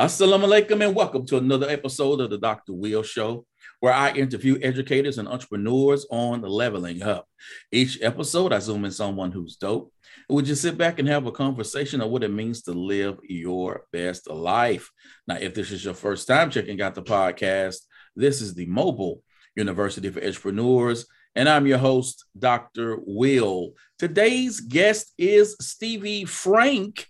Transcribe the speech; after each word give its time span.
Assalamu 0.00 0.44
alaikum 0.44 0.82
and 0.82 0.96
welcome 0.96 1.26
to 1.26 1.36
another 1.36 1.68
episode 1.68 2.22
of 2.22 2.30
the 2.30 2.38
Dr. 2.38 2.72
Will 2.72 3.02
Show, 3.02 3.44
where 3.80 3.92
I 3.92 4.12
interview 4.12 4.58
educators 4.62 5.18
and 5.18 5.28
entrepreneurs 5.28 6.06
on 6.10 6.40
the 6.40 6.48
leveling 6.48 7.02
up. 7.02 7.28
Each 7.70 7.98
episode, 8.00 8.50
I 8.54 8.60
zoom 8.60 8.86
in 8.86 8.92
someone 8.92 9.30
who's 9.30 9.56
dope. 9.56 9.92
And 10.26 10.36
we 10.36 10.42
just 10.42 10.62
sit 10.62 10.78
back 10.78 10.98
and 10.98 11.06
have 11.06 11.26
a 11.26 11.32
conversation 11.32 12.00
of 12.00 12.08
what 12.08 12.24
it 12.24 12.30
means 12.30 12.62
to 12.62 12.72
live 12.72 13.18
your 13.24 13.84
best 13.92 14.30
life. 14.30 14.90
Now, 15.28 15.36
if 15.36 15.52
this 15.52 15.70
is 15.70 15.84
your 15.84 15.92
first 15.92 16.26
time 16.26 16.50
checking 16.50 16.80
out 16.80 16.94
the 16.94 17.02
podcast, 17.02 17.80
this 18.16 18.40
is 18.40 18.54
the 18.54 18.64
Mobile 18.64 19.22
University 19.54 20.08
for 20.08 20.24
Entrepreneurs, 20.24 21.04
and 21.34 21.46
I'm 21.46 21.66
your 21.66 21.76
host, 21.76 22.24
Dr. 22.38 23.00
Will. 23.04 23.72
Today's 23.98 24.60
guest 24.60 25.12
is 25.18 25.56
Stevie 25.60 26.24
Frank. 26.24 27.06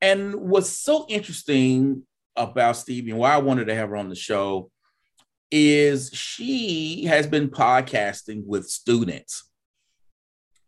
And 0.00 0.34
what's 0.34 0.76
so 0.80 1.06
interesting 1.08 2.02
about 2.36 2.76
Stevie 2.76 3.10
and 3.10 3.20
why 3.20 3.34
I 3.34 3.38
wanted 3.38 3.66
to 3.66 3.74
have 3.74 3.90
her 3.90 3.96
on 3.96 4.08
the 4.08 4.14
show 4.14 4.70
is 5.50 6.10
she 6.12 7.04
has 7.04 7.26
been 7.26 7.48
podcasting 7.48 8.44
with 8.44 8.66
students. 8.66 9.48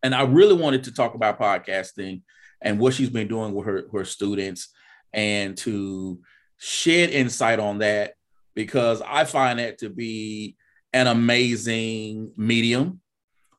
And 0.03 0.15
I 0.15 0.23
really 0.23 0.55
wanted 0.55 0.85
to 0.85 0.93
talk 0.93 1.15
about 1.15 1.41
podcasting 1.41 2.23
and 2.63 2.79
what 2.79 2.95
she's 2.95 3.11
been 3.11 3.29
doing 3.29 3.55
with 3.55 3.67
her, 3.67 3.85
her 3.93 4.05
students 4.05 4.69
and 5.13 5.57
to 5.59 6.21
shed 6.59 7.11
insight 7.11 7.59
on 7.59 7.79
that 7.79 8.15
because 8.55 9.03
I 9.03 9.25
find 9.25 9.59
that 9.59 9.79
to 9.79 9.91
be 9.91 10.57
an 10.93 11.07
amazing 11.07 12.33
medium, 12.37 13.01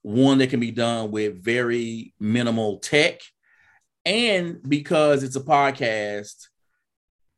one 0.02 0.38
that 0.40 0.50
can 0.50 0.60
be 0.60 0.72
done 0.72 1.12
with 1.12 1.44
very 1.44 2.14
minimal 2.20 2.80
tech. 2.80 3.20
And 4.06 4.58
because 4.68 5.24
it's 5.24 5.36
a 5.36 5.42
podcast, 5.42 6.48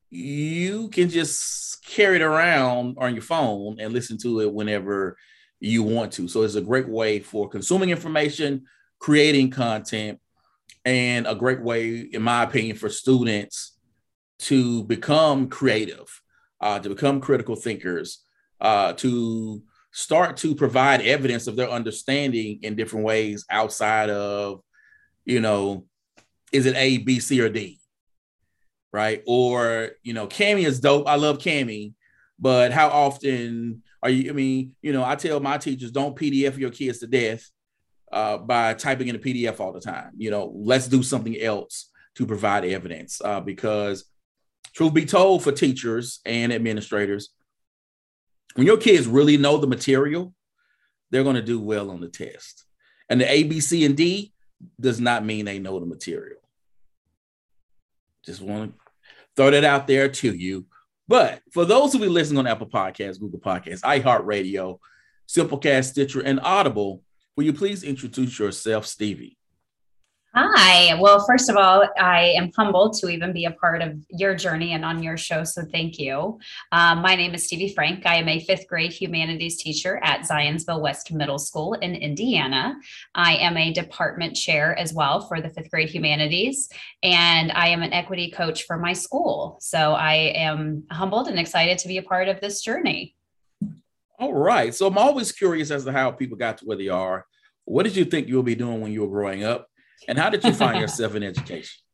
you 0.09 0.89
can 0.89 1.09
just 1.09 1.85
carry 1.85 2.17
it 2.17 2.21
around 2.21 2.97
on 2.99 3.13
your 3.13 3.21
phone 3.21 3.79
and 3.79 3.93
listen 3.93 4.17
to 4.19 4.41
it 4.41 4.53
whenever 4.53 5.17
you 5.59 5.83
want 5.83 6.13
to. 6.13 6.27
So 6.27 6.43
it's 6.43 6.55
a 6.55 6.61
great 6.61 6.87
way 6.87 7.19
for 7.19 7.49
consuming 7.49 7.89
information, 7.89 8.65
creating 8.99 9.51
content, 9.51 10.19
and 10.85 11.27
a 11.27 11.35
great 11.35 11.61
way, 11.61 11.99
in 11.99 12.21
my 12.21 12.43
opinion, 12.43 12.75
for 12.75 12.89
students 12.89 13.77
to 14.39 14.83
become 14.85 15.49
creative, 15.49 16.21
uh, 16.61 16.79
to 16.79 16.89
become 16.89 17.19
critical 17.19 17.55
thinkers, 17.55 18.23
uh, 18.61 18.93
to 18.93 19.61
start 19.91 20.37
to 20.37 20.55
provide 20.55 21.01
evidence 21.01 21.47
of 21.47 21.55
their 21.55 21.69
understanding 21.69 22.59
in 22.61 22.75
different 22.75 23.05
ways 23.05 23.45
outside 23.49 24.09
of, 24.09 24.61
you 25.25 25.41
know, 25.41 25.85
is 26.51 26.65
it 26.65 26.75
A, 26.75 26.99
B, 26.99 27.19
C, 27.19 27.41
or 27.41 27.49
D? 27.49 27.78
Right? 28.91 29.23
Or 29.27 29.91
you 30.03 30.13
know, 30.13 30.27
Kami 30.27 30.65
is 30.65 30.79
dope. 30.79 31.07
I 31.07 31.15
love 31.15 31.43
Kami, 31.43 31.93
but 32.39 32.71
how 32.71 32.89
often 32.89 33.83
are 34.01 34.09
you? 34.09 34.29
I 34.29 34.33
mean, 34.33 34.75
you 34.81 34.93
know, 34.93 35.03
I 35.03 35.15
tell 35.15 35.39
my 35.39 35.57
teachers 35.57 35.91
don't 35.91 36.15
PDF 36.15 36.57
your 36.57 36.71
kids 36.71 36.99
to 36.99 37.07
death 37.07 37.49
uh, 38.11 38.37
by 38.37 38.73
typing 38.73 39.07
in 39.07 39.15
a 39.15 39.19
PDF 39.19 39.59
all 39.59 39.73
the 39.73 39.81
time. 39.81 40.11
You 40.17 40.31
know, 40.31 40.51
let's 40.55 40.87
do 40.87 41.03
something 41.03 41.39
else 41.39 41.89
to 42.15 42.25
provide 42.25 42.65
evidence 42.65 43.21
uh, 43.23 43.41
because, 43.41 44.05
truth 44.73 44.93
be 44.93 45.05
told, 45.05 45.43
for 45.43 45.51
teachers 45.51 46.19
and 46.25 46.51
administrators, 46.51 47.29
when 48.55 48.67
your 48.67 48.77
kids 48.77 49.07
really 49.07 49.37
know 49.37 49.57
the 49.57 49.67
material, 49.67 50.33
they're 51.11 51.23
going 51.23 51.35
to 51.35 51.41
do 51.41 51.59
well 51.59 51.91
on 51.91 52.01
the 52.01 52.09
test. 52.09 52.65
And 53.09 53.21
the 53.21 53.31
A, 53.31 53.43
B, 53.43 53.59
C, 53.59 53.85
and 53.85 53.95
D 53.95 54.33
does 54.79 54.99
not 54.99 55.25
mean 55.25 55.45
they 55.45 55.59
know 55.59 55.79
the 55.79 55.85
material. 55.85 56.39
Just 58.25 58.41
want 58.41 58.71
to 58.71 58.79
throw 59.35 59.51
that 59.51 59.63
out 59.63 59.87
there 59.87 60.09
to 60.09 60.33
you. 60.33 60.65
But 61.07 61.41
for 61.51 61.65
those 61.65 61.91
who 61.91 61.99
be 61.99 62.07
listening 62.07 62.37
on 62.37 62.45
Apple 62.45 62.67
Podcasts, 62.67 63.19
Google 63.19 63.39
Podcasts, 63.39 63.81
iHeartRadio, 63.81 64.77
Simplecast, 65.27 65.85
Stitcher, 65.85 66.21
and 66.21 66.39
Audible, 66.41 67.01
will 67.35 67.45
you 67.45 67.53
please 67.53 67.83
introduce 67.83 68.37
yourself, 68.37 68.85
Stevie? 68.85 69.38
Hi. 70.35 70.93
Well, 71.01 71.25
first 71.25 71.49
of 71.49 71.57
all, 71.57 71.89
I 71.97 72.35
am 72.37 72.51
humbled 72.55 72.93
to 72.99 73.09
even 73.09 73.33
be 73.33 73.45
a 73.45 73.51
part 73.51 73.81
of 73.81 73.95
your 74.09 74.35
journey 74.35 74.73
and 74.73 74.85
on 74.85 75.01
your 75.01 75.17
show. 75.17 75.43
So 75.43 75.63
thank 75.63 75.97
you. 75.97 76.37
Um, 76.71 77.01
my 77.01 77.15
name 77.15 77.33
is 77.33 77.45
Stevie 77.45 77.73
Frank. 77.73 78.05
I 78.05 78.17
am 78.17 78.29
a 78.29 78.39
fifth 78.39 78.67
grade 78.67 78.93
humanities 78.93 79.57
teacher 79.57 79.99
at 80.03 80.21
Zionsville 80.21 80.81
West 80.81 81.11
Middle 81.11 81.39
School 81.39 81.73
in 81.73 81.95
Indiana. 81.95 82.75
I 83.15 83.37
am 83.37 83.57
a 83.57 83.73
department 83.73 84.35
chair 84.35 84.77
as 84.77 84.93
well 84.93 85.21
for 85.21 85.41
the 85.41 85.49
fifth 85.49 85.71
grade 85.71 85.89
humanities, 85.89 86.69
and 87.01 87.51
I 87.53 87.69
am 87.69 87.81
an 87.81 87.91
equity 87.91 88.29
coach 88.29 88.67
for 88.67 88.77
my 88.77 88.93
school. 88.93 89.57
So 89.61 89.93
I 89.93 90.13
am 90.35 90.83
humbled 90.91 91.27
and 91.27 91.39
excited 91.39 91.79
to 91.79 91.87
be 91.87 91.97
a 91.97 92.03
part 92.03 92.27
of 92.27 92.39
this 92.39 92.61
journey. 92.61 93.15
All 94.19 94.33
right. 94.33 94.75
So 94.75 94.85
I'm 94.85 94.97
always 94.99 95.31
curious 95.31 95.71
as 95.71 95.85
to 95.85 95.91
how 95.91 96.11
people 96.11 96.37
got 96.37 96.59
to 96.59 96.65
where 96.65 96.77
they 96.77 96.89
are. 96.89 97.25
What 97.65 97.83
did 97.83 97.95
you 97.95 98.05
think 98.05 98.27
you'll 98.27 98.43
be 98.43 98.55
doing 98.55 98.79
when 98.81 98.91
you 98.91 99.01
were 99.01 99.07
growing 99.07 99.43
up? 99.43 99.68
And 100.07 100.17
how 100.17 100.29
did 100.29 100.43
you 100.43 100.53
find 100.53 100.79
yourself 100.79 101.15
in 101.15 101.23
education? 101.23 101.79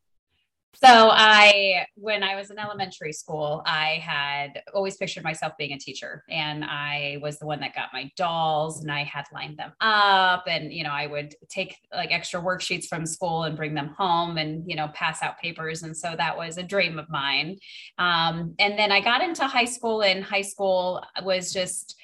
So 0.84 1.10
I, 1.10 1.86
when 1.96 2.22
I 2.22 2.36
was 2.36 2.52
in 2.52 2.60
elementary 2.60 3.14
school, 3.14 3.64
I 3.66 4.02
had 4.04 4.62
always 4.74 4.98
pictured 4.98 5.24
myself 5.24 5.54
being 5.58 5.72
a 5.72 5.80
teacher, 5.80 6.26
and 6.30 6.66
I 6.66 7.18
was 7.22 7.40
the 7.40 7.46
one 7.46 7.62
that 7.62 7.74
got 7.74 7.94
my 7.94 8.12
dolls, 8.18 8.82
and 8.82 8.92
I 8.92 9.04
had 9.04 9.24
lined 9.34 9.58
them 9.58 9.72
up, 9.80 10.44
and 10.48 10.74
you 10.74 10.84
know, 10.84 10.92
I 10.92 11.08
would 11.08 11.34
take 11.48 11.78
like 11.94 12.12
extra 12.12 12.42
worksheets 12.42 12.88
from 12.88 13.06
school 13.06 13.44
and 13.44 13.56
bring 13.56 13.74
them 13.74 13.96
home, 13.98 14.38
and 14.38 14.70
you 14.70 14.76
know, 14.76 14.90
pass 14.90 15.24
out 15.24 15.40
papers, 15.40 15.84
and 15.84 15.96
so 15.96 16.14
that 16.18 16.36
was 16.36 16.58
a 16.58 16.64
dream 16.64 17.00
of 17.00 17.10
mine. 17.10 17.58
Um, 17.98 18.54
and 18.60 18.78
then 18.78 18.92
I 18.92 19.00
got 19.00 19.22
into 19.22 19.48
high 19.48 19.66
school, 19.66 20.04
and 20.04 20.26
high 20.26 20.42
school 20.42 21.02
was 21.24 21.54
just 21.54 21.96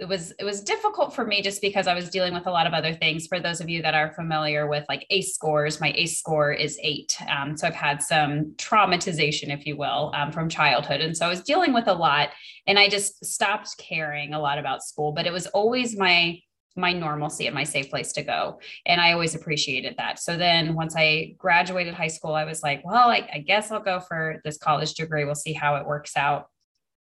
it 0.00 0.08
was 0.08 0.32
it 0.38 0.44
was 0.44 0.62
difficult 0.62 1.14
for 1.14 1.26
me 1.26 1.42
just 1.42 1.60
because 1.60 1.86
I 1.86 1.94
was 1.94 2.08
dealing 2.08 2.32
with 2.32 2.46
a 2.46 2.50
lot 2.50 2.66
of 2.66 2.72
other 2.72 2.94
things. 2.94 3.26
For 3.26 3.38
those 3.38 3.60
of 3.60 3.68
you 3.68 3.82
that 3.82 3.94
are 3.94 4.12
familiar 4.12 4.66
with 4.66 4.86
like 4.88 5.06
ACE 5.10 5.34
scores, 5.34 5.78
my 5.78 5.92
ACE 5.94 6.18
score 6.18 6.52
is 6.52 6.78
eight. 6.82 7.16
Um, 7.28 7.54
so 7.56 7.66
I've 7.66 7.74
had 7.74 8.02
some 8.02 8.54
traumatization, 8.56 9.54
if 9.54 9.66
you 9.66 9.76
will, 9.76 10.10
um, 10.14 10.32
from 10.32 10.48
childhood, 10.48 11.02
and 11.02 11.14
so 11.14 11.26
I 11.26 11.28
was 11.28 11.42
dealing 11.42 11.74
with 11.74 11.86
a 11.86 11.92
lot, 11.92 12.30
and 12.66 12.78
I 12.78 12.88
just 12.88 13.24
stopped 13.24 13.76
caring 13.76 14.32
a 14.32 14.40
lot 14.40 14.58
about 14.58 14.82
school. 14.82 15.12
But 15.12 15.26
it 15.26 15.32
was 15.32 15.46
always 15.48 15.96
my 15.96 16.40
my 16.76 16.92
normalcy 16.92 17.46
and 17.46 17.54
my 17.54 17.64
safe 17.64 17.90
place 17.90 18.12
to 18.12 18.22
go. 18.22 18.58
And 18.86 19.00
I 19.00 19.12
always 19.12 19.34
appreciated 19.34 19.96
that. 19.98 20.18
So 20.18 20.36
then 20.36 20.74
once 20.74 20.94
I 20.96 21.34
graduated 21.36 21.94
high 21.94 22.08
school, 22.08 22.32
I 22.32 22.44
was 22.44 22.62
like, 22.62 22.82
well, 22.84 23.10
I, 23.10 23.28
I 23.34 23.38
guess 23.38 23.70
I'll 23.70 23.82
go 23.82 24.00
for 24.00 24.40
this 24.44 24.56
college 24.56 24.94
degree. 24.94 25.24
We'll 25.24 25.34
see 25.34 25.52
how 25.52 25.76
it 25.76 25.86
works 25.86 26.16
out. 26.16 26.46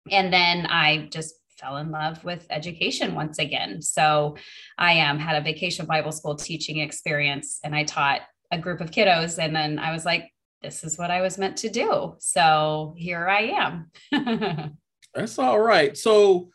And 0.10 0.34
then 0.34 0.66
I 0.66 1.08
just 1.12 1.36
fell 1.60 1.78
in 1.78 1.92
love 1.92 2.24
with 2.24 2.46
education 2.50 3.16
once 3.16 3.40
again. 3.40 3.82
So 3.82 4.38
I 4.78 5.02
um, 5.02 5.20
had 5.20 5.36
a 5.36 5.44
vacation 5.44 5.86
Bible 5.86 6.12
school 6.12 6.36
teaching 6.36 6.80
experience 6.80 7.60
and 7.64 7.76
I 7.76 7.84
taught 7.84 8.22
a 8.52 8.58
group 8.58 8.82
of 8.82 8.92
kiddos. 8.92 9.38
And 9.38 9.56
then 9.56 9.80
I 9.80 9.92
was 9.92 10.06
like, 10.06 10.32
this 10.62 10.84
is 10.84 10.98
what 10.98 11.12
I 11.12 11.22
was 11.22 11.38
meant 11.38 11.58
to 11.58 11.70
do. 11.70 12.16
So 12.20 12.94
here 12.98 13.28
I 13.28 13.86
am. 14.12 14.78
That's 15.14 15.40
all 15.40 15.60
right. 15.60 15.98
So 15.98 16.50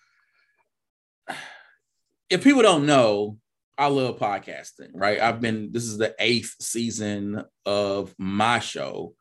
if 2.30 2.42
people 2.42 2.62
don't 2.62 2.86
know, 2.86 3.38
I 3.76 3.88
love 3.88 4.18
podcasting, 4.18 4.90
right? 4.94 5.20
I've 5.20 5.40
been, 5.40 5.72
this 5.72 5.84
is 5.84 5.98
the 5.98 6.14
eighth 6.18 6.54
season 6.60 7.42
of 7.66 8.14
my 8.18 8.60
show. 8.60 9.14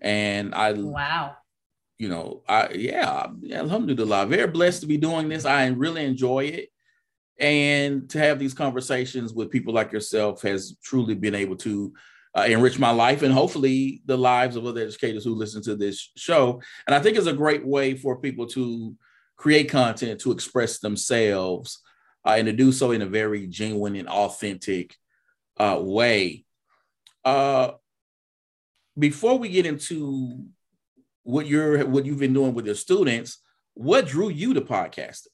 And 0.00 0.54
I, 0.54 0.72
wow 0.72 1.36
you 2.02 2.08
know, 2.08 2.42
I 2.48 2.70
yeah, 2.70 3.28
alhamdulillah, 3.52 4.26
very 4.26 4.48
blessed 4.48 4.80
to 4.80 4.88
be 4.88 4.96
doing 4.96 5.28
this. 5.28 5.44
I 5.44 5.68
really 5.68 6.04
enjoy 6.04 6.46
it. 6.46 6.70
And 7.38 8.10
to 8.10 8.18
have 8.18 8.40
these 8.40 8.54
conversations 8.54 9.32
with 9.32 9.52
people 9.52 9.72
like 9.72 9.92
yourself 9.92 10.42
has 10.42 10.76
truly 10.82 11.14
been 11.14 11.36
able 11.36 11.54
to 11.58 11.92
uh, 12.36 12.40
enrich 12.48 12.76
my 12.80 12.90
life 12.90 13.22
and 13.22 13.32
hopefully 13.32 14.02
the 14.04 14.18
lives 14.18 14.56
of 14.56 14.66
other 14.66 14.80
educators 14.80 15.22
who 15.22 15.36
listen 15.36 15.62
to 15.62 15.76
this 15.76 16.10
show. 16.16 16.60
And 16.88 16.94
I 16.96 16.98
think 16.98 17.16
it's 17.16 17.28
a 17.28 17.32
great 17.32 17.64
way 17.64 17.94
for 17.96 18.16
people 18.16 18.48
to 18.48 18.96
create 19.36 19.70
content 19.70 20.20
to 20.22 20.32
express 20.32 20.80
themselves 20.80 21.78
uh, 22.26 22.34
and 22.36 22.46
to 22.46 22.52
do 22.52 22.72
so 22.72 22.90
in 22.90 23.02
a 23.02 23.06
very 23.06 23.46
genuine 23.46 23.94
and 23.94 24.08
authentic 24.08 24.96
uh, 25.56 25.78
way. 25.80 26.46
Uh, 27.24 27.72
before 28.98 29.38
we 29.38 29.50
get 29.50 29.66
into 29.66 30.48
what 31.22 31.46
you're 31.46 31.84
what 31.86 32.04
you've 32.04 32.18
been 32.18 32.32
doing 32.32 32.54
with 32.54 32.66
your 32.66 32.74
students, 32.74 33.38
what 33.74 34.06
drew 34.06 34.28
you 34.28 34.54
to 34.54 34.60
podcasting? 34.60 35.28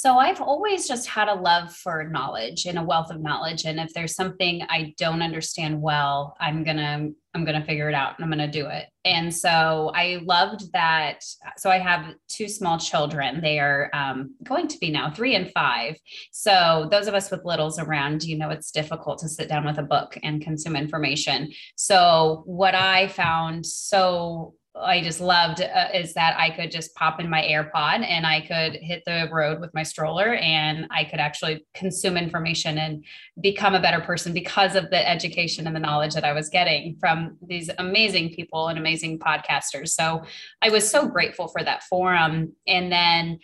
So 0.00 0.16
I've 0.16 0.40
always 0.40 0.88
just 0.88 1.06
had 1.06 1.28
a 1.28 1.34
love 1.34 1.76
for 1.76 2.04
knowledge 2.04 2.64
and 2.64 2.78
a 2.78 2.82
wealth 2.82 3.10
of 3.10 3.20
knowledge. 3.20 3.66
And 3.66 3.78
if 3.78 3.92
there's 3.92 4.14
something 4.14 4.62
I 4.70 4.94
don't 4.96 5.20
understand 5.20 5.82
well, 5.82 6.38
I'm 6.40 6.64
gonna 6.64 7.10
I'm 7.34 7.44
gonna 7.44 7.62
figure 7.62 7.90
it 7.90 7.94
out 7.94 8.16
and 8.16 8.24
I'm 8.24 8.30
gonna 8.30 8.50
do 8.50 8.66
it. 8.68 8.86
And 9.04 9.32
so 9.34 9.92
I 9.94 10.22
loved 10.22 10.72
that. 10.72 11.22
So 11.58 11.70
I 11.70 11.76
have 11.80 12.14
two 12.28 12.48
small 12.48 12.78
children. 12.78 13.42
They 13.42 13.58
are 13.58 13.90
um, 13.92 14.36
going 14.42 14.68
to 14.68 14.78
be 14.78 14.90
now 14.90 15.10
three 15.10 15.34
and 15.34 15.52
five. 15.52 15.96
So 16.32 16.88
those 16.90 17.06
of 17.06 17.12
us 17.12 17.30
with 17.30 17.44
littles 17.44 17.78
around, 17.78 18.22
you 18.22 18.38
know, 18.38 18.48
it's 18.48 18.70
difficult 18.70 19.18
to 19.18 19.28
sit 19.28 19.50
down 19.50 19.66
with 19.66 19.76
a 19.76 19.82
book 19.82 20.16
and 20.22 20.40
consume 20.40 20.76
information. 20.76 21.52
So 21.76 22.42
what 22.46 22.74
I 22.74 23.08
found 23.08 23.66
so 23.66 24.54
I 24.82 25.02
just 25.02 25.20
loved 25.20 25.60
uh, 25.60 25.88
is 25.94 26.14
that 26.14 26.38
I 26.38 26.50
could 26.50 26.70
just 26.70 26.94
pop 26.94 27.20
in 27.20 27.28
my 27.28 27.42
AirPod 27.42 28.04
and 28.06 28.26
I 28.26 28.40
could 28.40 28.80
hit 28.80 29.02
the 29.06 29.28
road 29.32 29.60
with 29.60 29.72
my 29.74 29.82
stroller 29.82 30.34
and 30.34 30.86
I 30.90 31.04
could 31.04 31.20
actually 31.20 31.66
consume 31.74 32.16
information 32.16 32.78
and 32.78 33.04
become 33.40 33.74
a 33.74 33.80
better 33.80 34.00
person 34.00 34.32
because 34.32 34.76
of 34.76 34.90
the 34.90 35.08
education 35.08 35.66
and 35.66 35.76
the 35.76 35.80
knowledge 35.80 36.14
that 36.14 36.24
I 36.24 36.32
was 36.32 36.48
getting 36.48 36.96
from 36.98 37.36
these 37.46 37.70
amazing 37.78 38.34
people 38.34 38.68
and 38.68 38.78
amazing 38.78 39.18
podcasters. 39.18 39.90
So 39.90 40.22
I 40.62 40.70
was 40.70 40.88
so 40.88 41.06
grateful 41.06 41.48
for 41.48 41.62
that 41.62 41.82
forum. 41.84 42.54
And 42.66 42.90
then 42.90 43.38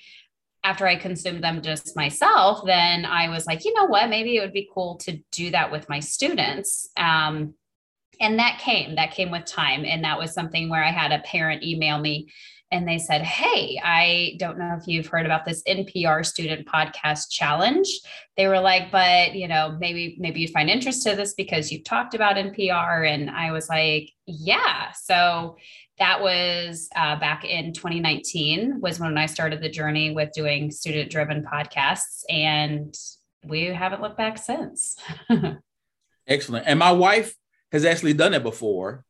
after 0.64 0.86
I 0.86 0.96
consumed 0.96 1.44
them 1.44 1.62
just 1.62 1.94
myself, 1.94 2.62
then 2.66 3.04
I 3.04 3.28
was 3.28 3.46
like, 3.46 3.64
you 3.64 3.72
know 3.72 3.84
what, 3.84 4.10
maybe 4.10 4.36
it 4.36 4.40
would 4.40 4.52
be 4.52 4.68
cool 4.74 4.96
to 4.98 5.18
do 5.30 5.50
that 5.52 5.70
with 5.70 5.88
my 5.88 6.00
students. 6.00 6.88
Um, 6.96 7.54
and 8.20 8.38
that 8.38 8.58
came 8.58 8.96
that 8.96 9.12
came 9.12 9.30
with 9.30 9.44
time. 9.44 9.84
And 9.84 10.04
that 10.04 10.18
was 10.18 10.32
something 10.32 10.68
where 10.68 10.84
i 10.84 10.90
had 10.90 11.12
a 11.12 11.20
parent 11.20 11.62
email 11.62 11.98
me 11.98 12.30
and 12.72 12.88
they 12.88 12.98
said 12.98 13.22
hey 13.22 13.80
i 13.84 14.36
don't 14.38 14.58
know 14.58 14.76
if 14.76 14.88
you've 14.88 15.06
heard 15.06 15.24
about 15.24 15.44
this 15.44 15.62
npr 15.68 16.24
student 16.24 16.66
podcast 16.66 17.30
challenge. 17.30 17.88
They 18.36 18.48
were 18.48 18.60
like 18.60 18.90
but 18.90 19.34
you 19.34 19.48
know 19.48 19.76
maybe 19.78 20.16
maybe 20.18 20.40
you'd 20.40 20.50
find 20.50 20.68
interest 20.68 21.02
to 21.04 21.14
this 21.14 21.34
because 21.34 21.70
you've 21.70 21.84
talked 21.84 22.14
about 22.14 22.36
npr 22.36 23.08
and 23.08 23.30
i 23.30 23.52
was 23.52 23.68
like 23.68 24.10
yeah. 24.26 24.90
So 24.92 25.56
that 25.98 26.20
was 26.20 26.88
uh, 26.96 27.18
back 27.18 27.44
in 27.44 27.72
2019 27.72 28.80
was 28.80 28.98
when 28.98 29.16
i 29.16 29.26
started 29.26 29.62
the 29.62 29.68
journey 29.68 30.10
with 30.10 30.32
doing 30.32 30.70
student 30.70 31.10
driven 31.10 31.44
podcasts. 31.44 32.24
And 32.28 32.94
we 33.44 33.66
haven't 33.66 34.02
looked 34.02 34.18
back 34.18 34.38
since. 34.38 34.96
Excellent. 36.26 36.66
And 36.66 36.78
my 36.78 36.92
wife 36.92 37.34
has 37.72 37.84
actually 37.84 38.14
done 38.14 38.34
it 38.34 38.42
before. 38.42 39.04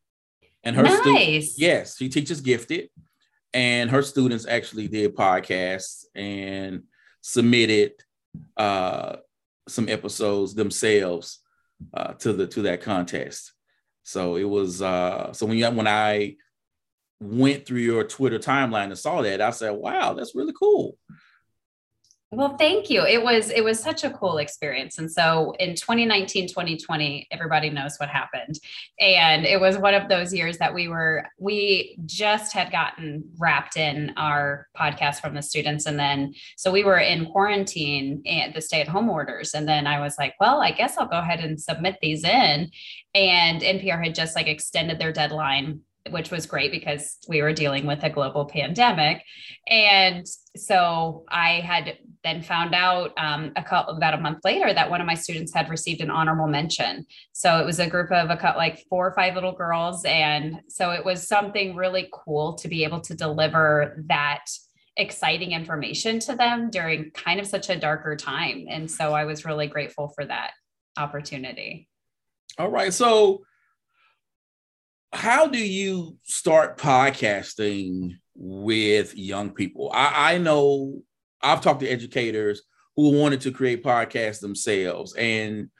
And 0.64 0.75
her 0.75 0.82
nice. 0.82 1.00
students, 1.00 1.61
yes, 1.61 1.97
she 1.97 2.08
teaches 2.08 2.41
gifted, 2.41 2.91
and 3.55 3.88
her 3.91 4.03
students 4.03 4.47
actually 4.47 4.88
did 4.88 5.14
podcasts 5.14 6.05
and 6.14 6.82
submitted 7.20 7.93
uh, 8.56 9.17
some 9.69 9.88
episodes 9.88 10.55
themselves 10.55 11.41
uh, 11.94 12.14
to 12.14 12.32
the 12.32 12.47
to 12.49 12.62
that 12.62 12.82
contest. 12.82 13.53
So 14.03 14.37
it 14.37 14.44
was 14.44 14.82
uh, 14.82 15.32
so 15.32 15.47
when 15.47 15.58
you 15.58 15.70
when 15.70 15.87
I 15.87 16.37
went 17.20 17.67
through 17.67 17.81
your 17.81 18.05
Twitter 18.05 18.38
timeline 18.38 18.87
and 18.87 18.99
saw 18.99 19.23
that, 19.23 19.41
I 19.41 19.50
said, 19.50 19.70
"Wow, 19.70 20.14
that's 20.14 20.35
really 20.35 20.55
cool." 20.58 20.99
Well, 22.32 22.56
thank 22.56 22.90
you. 22.90 23.05
It 23.06 23.23
was 23.23 23.50
it 23.50 23.62
was 23.62 23.78
such 23.78 24.02
a 24.02 24.11
cool 24.11 24.38
experience. 24.38 24.99
And 24.99 25.08
so 25.11 25.55
in 25.61 25.76
2019, 25.76 26.49
2020, 26.49 27.28
everybody 27.31 27.70
knows 27.70 27.96
what 27.99 28.08
happened. 28.08 28.58
And 28.99 29.46
it 29.46 29.61
was 29.61 29.78
one 29.78 29.94
of 29.94 30.08
those 30.08 30.34
years 30.34 30.58
that 30.58 30.75
we 30.75 30.88
were 30.88 31.28
we 31.38 31.96
just 32.05 32.52
had 32.52 32.73
gotten 32.73 33.31
wrapped 33.38 33.76
in 33.76 34.12
our 34.17 34.67
podcast 34.76 35.20
from 35.20 35.34
the 35.34 35.43
students 35.43 35.87
and 35.87 36.00
then 36.00 36.34
so 36.56 36.73
we 36.73 36.82
were 36.82 36.99
in 36.99 37.26
quarantine 37.26 38.23
and 38.26 38.52
the 38.52 38.61
stay-at-home 38.61 39.08
orders 39.08 39.55
and 39.55 39.69
then 39.69 39.87
I 39.87 40.00
was 40.00 40.17
like, 40.19 40.34
well, 40.40 40.61
I 40.61 40.72
guess 40.72 40.99
I'll 40.99 41.06
go 41.06 41.20
ahead 41.20 41.40
and 41.40 41.61
submit 41.61 41.99
these 42.02 42.25
in 42.25 42.70
and 43.14 43.62
NPR 43.62 44.02
had 44.02 44.17
just 44.17 44.34
like 44.34 44.49
extended 44.49 44.99
their 44.99 45.12
deadline 45.12 45.81
which 46.11 46.31
was 46.31 46.47
great 46.47 46.70
because 46.70 47.19
we 47.29 47.43
were 47.43 47.53
dealing 47.53 47.87
with 47.87 48.03
a 48.03 48.11
global 48.11 48.44
pandemic. 48.44 49.23
And 49.69 50.26
so 50.56 51.25
I 51.29 51.61
had 51.61 51.99
then 52.25 52.43
found 52.43 52.75
out 52.75 53.12
um, 53.17 53.53
a 53.56 53.62
couple, 53.62 53.97
about 53.97 54.14
a 54.14 54.20
month 54.20 54.38
later 54.44 54.73
that 54.73 54.91
one 54.91 55.00
of 55.00 55.06
my 55.06 55.14
students 55.14 55.55
had 55.55 55.69
received 55.69 56.00
an 56.00 56.11
honorable 56.11 56.47
mention. 56.47 57.06
So 57.32 57.58
it 57.61 57.67
was 57.67 57.79
a 57.79 57.88
group 57.88 58.11
of 58.11 58.31
a 58.31 58.55
like 58.56 58.85
four 58.88 59.06
or 59.06 59.14
five 59.14 59.35
little 59.35 59.53
girls. 59.53 60.05
And 60.05 60.61
so 60.69 60.91
it 60.91 61.05
was 61.05 61.29
something 61.29 61.76
really 61.76 62.08
cool 62.12 62.55
to 62.55 62.69
be 62.69 62.85
able 62.85 63.00
to 63.03 63.14
deliver 63.14 64.05
that 64.08 64.44
exciting 64.97 65.53
information 65.53 66.19
to 66.20 66.35
them 66.35 66.70
during 66.70 67.11
kind 67.11 67.38
of 67.38 67.47
such 67.47 67.69
a 67.69 67.79
darker 67.79 68.17
time. 68.17 68.67
And 68.69 68.91
so 68.91 69.12
I 69.12 69.25
was 69.25 69.44
really 69.44 69.67
grateful 69.67 70.08
for 70.08 70.25
that 70.25 70.53
opportunity. 70.97 71.88
All 72.58 72.70
right. 72.70 72.93
So 72.93 73.43
how 75.17 75.47
do 75.47 75.59
you 75.59 76.17
start 76.23 76.79
podcasting 76.79 78.19
with 78.35 79.17
young 79.17 79.51
people? 79.51 79.91
I, 79.93 80.35
I 80.35 80.39
know 80.39 81.03
I've 81.43 81.63
talked 81.63 81.81
to 81.81 81.89
educators 81.89 82.63
who 82.97 83.19
wanted 83.19 83.41
to 83.43 83.51
create 83.51 83.83
podcasts 83.83 84.41
themselves, 84.41 85.15
and 85.15 85.71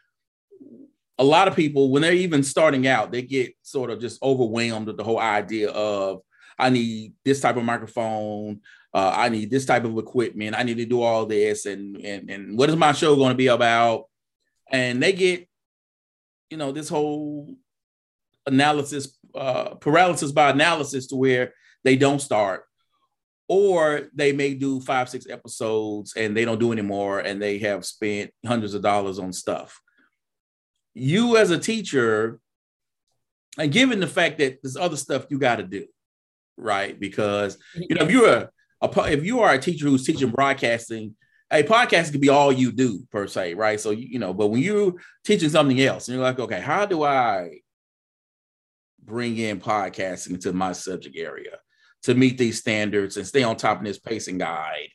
a 1.19 1.25
lot 1.25 1.49
of 1.49 1.57
people, 1.57 1.91
when 1.91 2.03
they're 2.03 2.13
even 2.13 2.43
starting 2.43 2.87
out, 2.87 3.13
they 3.13 3.23
get 3.23 3.55
sort 3.63 3.91
of 3.91 4.01
just 4.01 4.23
overwhelmed 4.23 4.87
with 4.87 4.97
the 4.97 5.05
whole 5.05 5.19
idea 5.19 5.71
of 5.71 6.23
I 6.59 6.71
need 6.71 7.13
this 7.25 7.41
type 7.41 7.57
of 7.57 7.65
microphone, 7.65 8.61
uh, 8.95 9.13
I 9.15 9.29
need 9.29 9.51
this 9.51 9.67
type 9.67 9.85
of 9.85 9.99
equipment, 9.99 10.57
I 10.59 10.63
need 10.63 10.79
to 10.79 10.87
do 10.87 11.03
all 11.03 11.27
this, 11.27 11.67
and 11.67 11.97
and 11.99 12.31
and 12.31 12.59
what 12.59 12.71
is 12.71 12.77
my 12.77 12.93
show 12.93 13.17
going 13.17 13.31
to 13.31 13.37
be 13.37 13.49
about? 13.49 14.05
And 14.71 15.03
they 15.03 15.13
get, 15.13 15.47
you 16.51 16.57
know, 16.57 16.73
this 16.73 16.89
whole 16.89 17.55
analysis 18.47 19.16
uh, 19.37 19.75
paralysis 19.77 20.33
by 20.33 20.51
analysis 20.51 21.07
to 21.09 21.17
where 21.17 21.53
they 21.85 21.97
don't 21.97 22.21
start 22.21 22.65
or 23.49 24.09
they 24.15 24.33
may 24.33 24.55
do 24.55 24.81
five 24.81 25.09
six 25.09 25.27
episodes 25.29 26.15
and 26.17 26.37
they 26.37 26.45
don't 26.45 26.59
do 26.59 26.73
anymore 26.73 27.21
and 27.21 27.41
they 27.41 27.59
have 27.59 27.85
spent 27.85 28.31
hundreds 28.45 28.75
of 28.75 28.83
dollars 28.83 29.19
on 29.19 29.33
stuff. 29.33 29.81
You 30.95 31.37
as 31.37 31.51
a 31.51 31.59
teacher 31.59 32.41
and 33.59 33.73
given 33.73 34.01
the 34.01 34.07
fact 34.07 34.39
that 34.39 34.59
there's 34.63 34.77
other 34.77 34.97
stuff 34.97 35.27
you 35.31 35.39
got 35.39 35.57
to 35.57 35.63
do 35.63 35.87
right? 36.57 36.99
Because 36.99 37.59
you 37.75 37.95
know 37.95 38.05
if 38.05 38.11
you're 38.11 38.29
a, 38.29 38.51
a, 38.81 39.13
if 39.13 39.25
you 39.25 39.41
are 39.41 39.53
a 39.53 39.59
teacher 39.59 39.87
who's 39.87 40.07
teaching 40.07 40.31
broadcasting 40.31 41.15
a 41.53 41.63
podcast 41.63 42.11
could 42.11 42.21
be 42.21 42.29
all 42.29 42.51
you 42.51 42.73
do 42.73 43.07
per 43.13 43.27
se 43.27 43.55
right? 43.55 43.79
So 43.79 43.91
you, 43.91 44.09
you 44.11 44.19
know 44.19 44.35
but 44.35 44.49
when 44.49 44.63
you're 44.63 44.95
teaching 45.25 45.51
something 45.51 45.81
else 45.81 46.09
and 46.09 46.17
you're 46.17 46.25
like 46.25 46.39
okay 46.39 46.61
how 46.61 46.87
do 46.87 47.03
i 47.05 47.61
bring 49.07 49.39
in 49.39 49.61
podcasting 49.61 50.31
into 50.31 50.53
my 50.53 50.73
subject 50.73 51.17
area 51.17 51.59
to 52.03 52.15
meet 52.15 52.37
these 52.37 52.59
standards 52.59 53.17
and 53.17 53.27
stay 53.27 53.43
on 53.43 53.57
top 53.57 53.79
of 53.79 53.85
this 53.85 53.99
pacing 53.99 54.39
guide. 54.39 54.89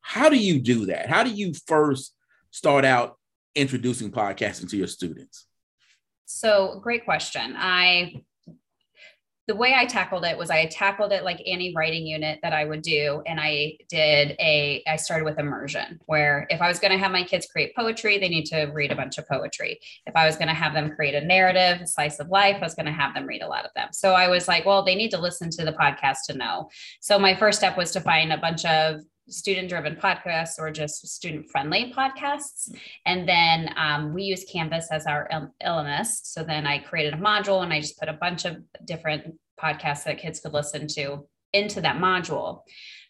How 0.00 0.28
do 0.28 0.36
you 0.36 0.60
do 0.60 0.86
that? 0.86 1.08
How 1.08 1.24
do 1.24 1.30
you 1.30 1.52
first 1.66 2.14
start 2.50 2.84
out 2.84 3.18
introducing 3.54 4.10
podcasting 4.10 4.68
to 4.70 4.76
your 4.76 4.86
students? 4.86 5.46
So, 6.26 6.80
great 6.82 7.04
question. 7.04 7.54
I 7.56 8.22
the 9.46 9.54
way 9.54 9.74
I 9.74 9.84
tackled 9.84 10.24
it 10.24 10.38
was 10.38 10.48
I 10.50 10.66
tackled 10.66 11.12
it 11.12 11.22
like 11.22 11.42
any 11.44 11.74
writing 11.76 12.06
unit 12.06 12.38
that 12.42 12.54
I 12.54 12.64
would 12.64 12.80
do. 12.80 13.22
And 13.26 13.38
I 13.38 13.76
did 13.90 14.36
a, 14.40 14.82
I 14.86 14.96
started 14.96 15.24
with 15.24 15.38
immersion, 15.38 16.00
where 16.06 16.46
if 16.48 16.62
I 16.62 16.68
was 16.68 16.78
going 16.78 16.92
to 16.92 16.98
have 16.98 17.12
my 17.12 17.24
kids 17.24 17.46
create 17.46 17.74
poetry, 17.76 18.18
they 18.18 18.28
need 18.28 18.46
to 18.46 18.64
read 18.66 18.90
a 18.90 18.96
bunch 18.96 19.18
of 19.18 19.28
poetry. 19.28 19.78
If 20.06 20.16
I 20.16 20.24
was 20.24 20.36
going 20.36 20.48
to 20.48 20.54
have 20.54 20.72
them 20.72 20.94
create 20.94 21.14
a 21.14 21.20
narrative, 21.20 21.82
a 21.82 21.86
slice 21.86 22.20
of 22.20 22.28
life, 22.28 22.56
I 22.56 22.64
was 22.64 22.74
going 22.74 22.86
to 22.86 22.92
have 22.92 23.12
them 23.14 23.26
read 23.26 23.42
a 23.42 23.48
lot 23.48 23.66
of 23.66 23.70
them. 23.74 23.88
So 23.92 24.12
I 24.12 24.28
was 24.28 24.48
like, 24.48 24.64
well, 24.64 24.82
they 24.82 24.94
need 24.94 25.10
to 25.10 25.20
listen 25.20 25.50
to 25.50 25.64
the 25.64 25.72
podcast 25.72 26.18
to 26.28 26.38
know. 26.38 26.70
So 27.00 27.18
my 27.18 27.34
first 27.34 27.58
step 27.58 27.76
was 27.76 27.90
to 27.92 28.00
find 28.00 28.32
a 28.32 28.38
bunch 28.38 28.64
of 28.64 29.02
student 29.28 29.68
driven 29.68 29.96
podcasts 29.96 30.58
or 30.58 30.70
just 30.70 31.06
student 31.06 31.50
friendly 31.50 31.92
podcasts. 31.96 32.70
And 33.06 33.28
then 33.28 33.70
um, 33.76 34.12
we 34.12 34.24
use 34.24 34.44
Canvas 34.44 34.88
as 34.90 35.06
our 35.06 35.28
LMS. 35.62 36.20
So 36.24 36.42
then 36.42 36.66
I 36.66 36.78
created 36.78 37.14
a 37.14 37.18
module 37.18 37.62
and 37.62 37.72
I 37.72 37.80
just 37.80 37.98
put 37.98 38.08
a 38.08 38.14
bunch 38.14 38.44
of 38.44 38.56
different 38.84 39.34
podcasts 39.60 40.04
that 40.04 40.18
kids 40.18 40.40
could 40.40 40.52
listen 40.52 40.86
to 40.88 41.26
into 41.52 41.80
that 41.80 41.96
module. 41.96 42.62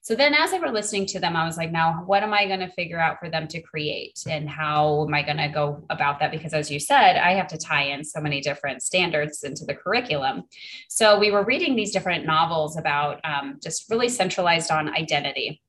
So 0.03 0.15
then 0.15 0.35
as 0.35 0.53
I 0.53 0.59
were 0.59 0.71
listening 0.71 1.07
to 1.07 1.19
them, 1.19 1.35
I 1.35 1.47
was 1.47 1.57
like, 1.57 1.73
now 1.73 2.03
what 2.05 2.23
am 2.23 2.35
I 2.35 2.47
going 2.47 2.61
to 2.61 2.69
figure 2.69 3.01
out 3.01 3.19
for 3.19 3.31
them 3.31 3.49
to 3.49 3.63
create? 3.63 4.23
And 4.29 4.47
how 4.47 5.07
am 5.07 5.15
I 5.15 5.23
going 5.23 5.39
to 5.39 5.49
go 5.49 5.87
about 5.89 6.21
that? 6.21 6.31
Because 6.31 6.53
as 6.53 6.71
you 6.71 6.79
said, 6.79 7.17
I 7.17 7.33
have 7.33 7.49
to 7.49 7.57
tie 7.57 7.85
in 7.85 8.05
so 8.05 8.21
many 8.21 8.43
different 8.43 8.83
standards 8.83 9.43
into 9.45 9.65
the 9.65 9.75
curriculum. 9.75 10.43
So 10.91 11.19
we 11.19 11.31
were 11.31 11.43
reading 11.43 11.75
these 11.75 11.91
different 11.91 12.27
novels 12.27 12.77
about 12.77 13.19
um, 13.25 13.59
just 13.63 13.89
really 13.89 14.11
centralized 14.11 14.71
on 14.71 14.95
identity 14.95 15.63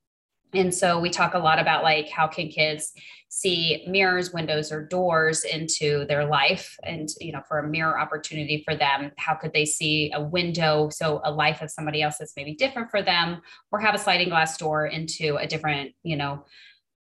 and 0.56 0.74
so 0.74 0.98
we 0.98 1.10
talk 1.10 1.34
a 1.34 1.38
lot 1.38 1.58
about 1.58 1.82
like 1.82 2.08
how 2.08 2.26
can 2.26 2.48
kids 2.48 2.92
see 3.28 3.84
mirrors 3.88 4.32
windows 4.32 4.72
or 4.72 4.86
doors 4.86 5.44
into 5.44 6.04
their 6.06 6.24
life 6.24 6.76
and 6.84 7.08
you 7.20 7.32
know 7.32 7.42
for 7.46 7.58
a 7.58 7.68
mirror 7.68 7.98
opportunity 7.98 8.62
for 8.64 8.74
them 8.74 9.10
how 9.18 9.34
could 9.34 9.52
they 9.52 9.64
see 9.64 10.10
a 10.14 10.22
window 10.22 10.88
so 10.90 11.20
a 11.24 11.30
life 11.30 11.60
of 11.60 11.70
somebody 11.70 12.02
else 12.02 12.16
that's 12.18 12.36
maybe 12.36 12.54
different 12.54 12.90
for 12.90 13.02
them 13.02 13.40
or 13.72 13.80
have 13.80 13.94
a 13.94 13.98
sliding 13.98 14.28
glass 14.28 14.56
door 14.56 14.86
into 14.86 15.36
a 15.36 15.46
different 15.46 15.92
you 16.02 16.16
know 16.16 16.44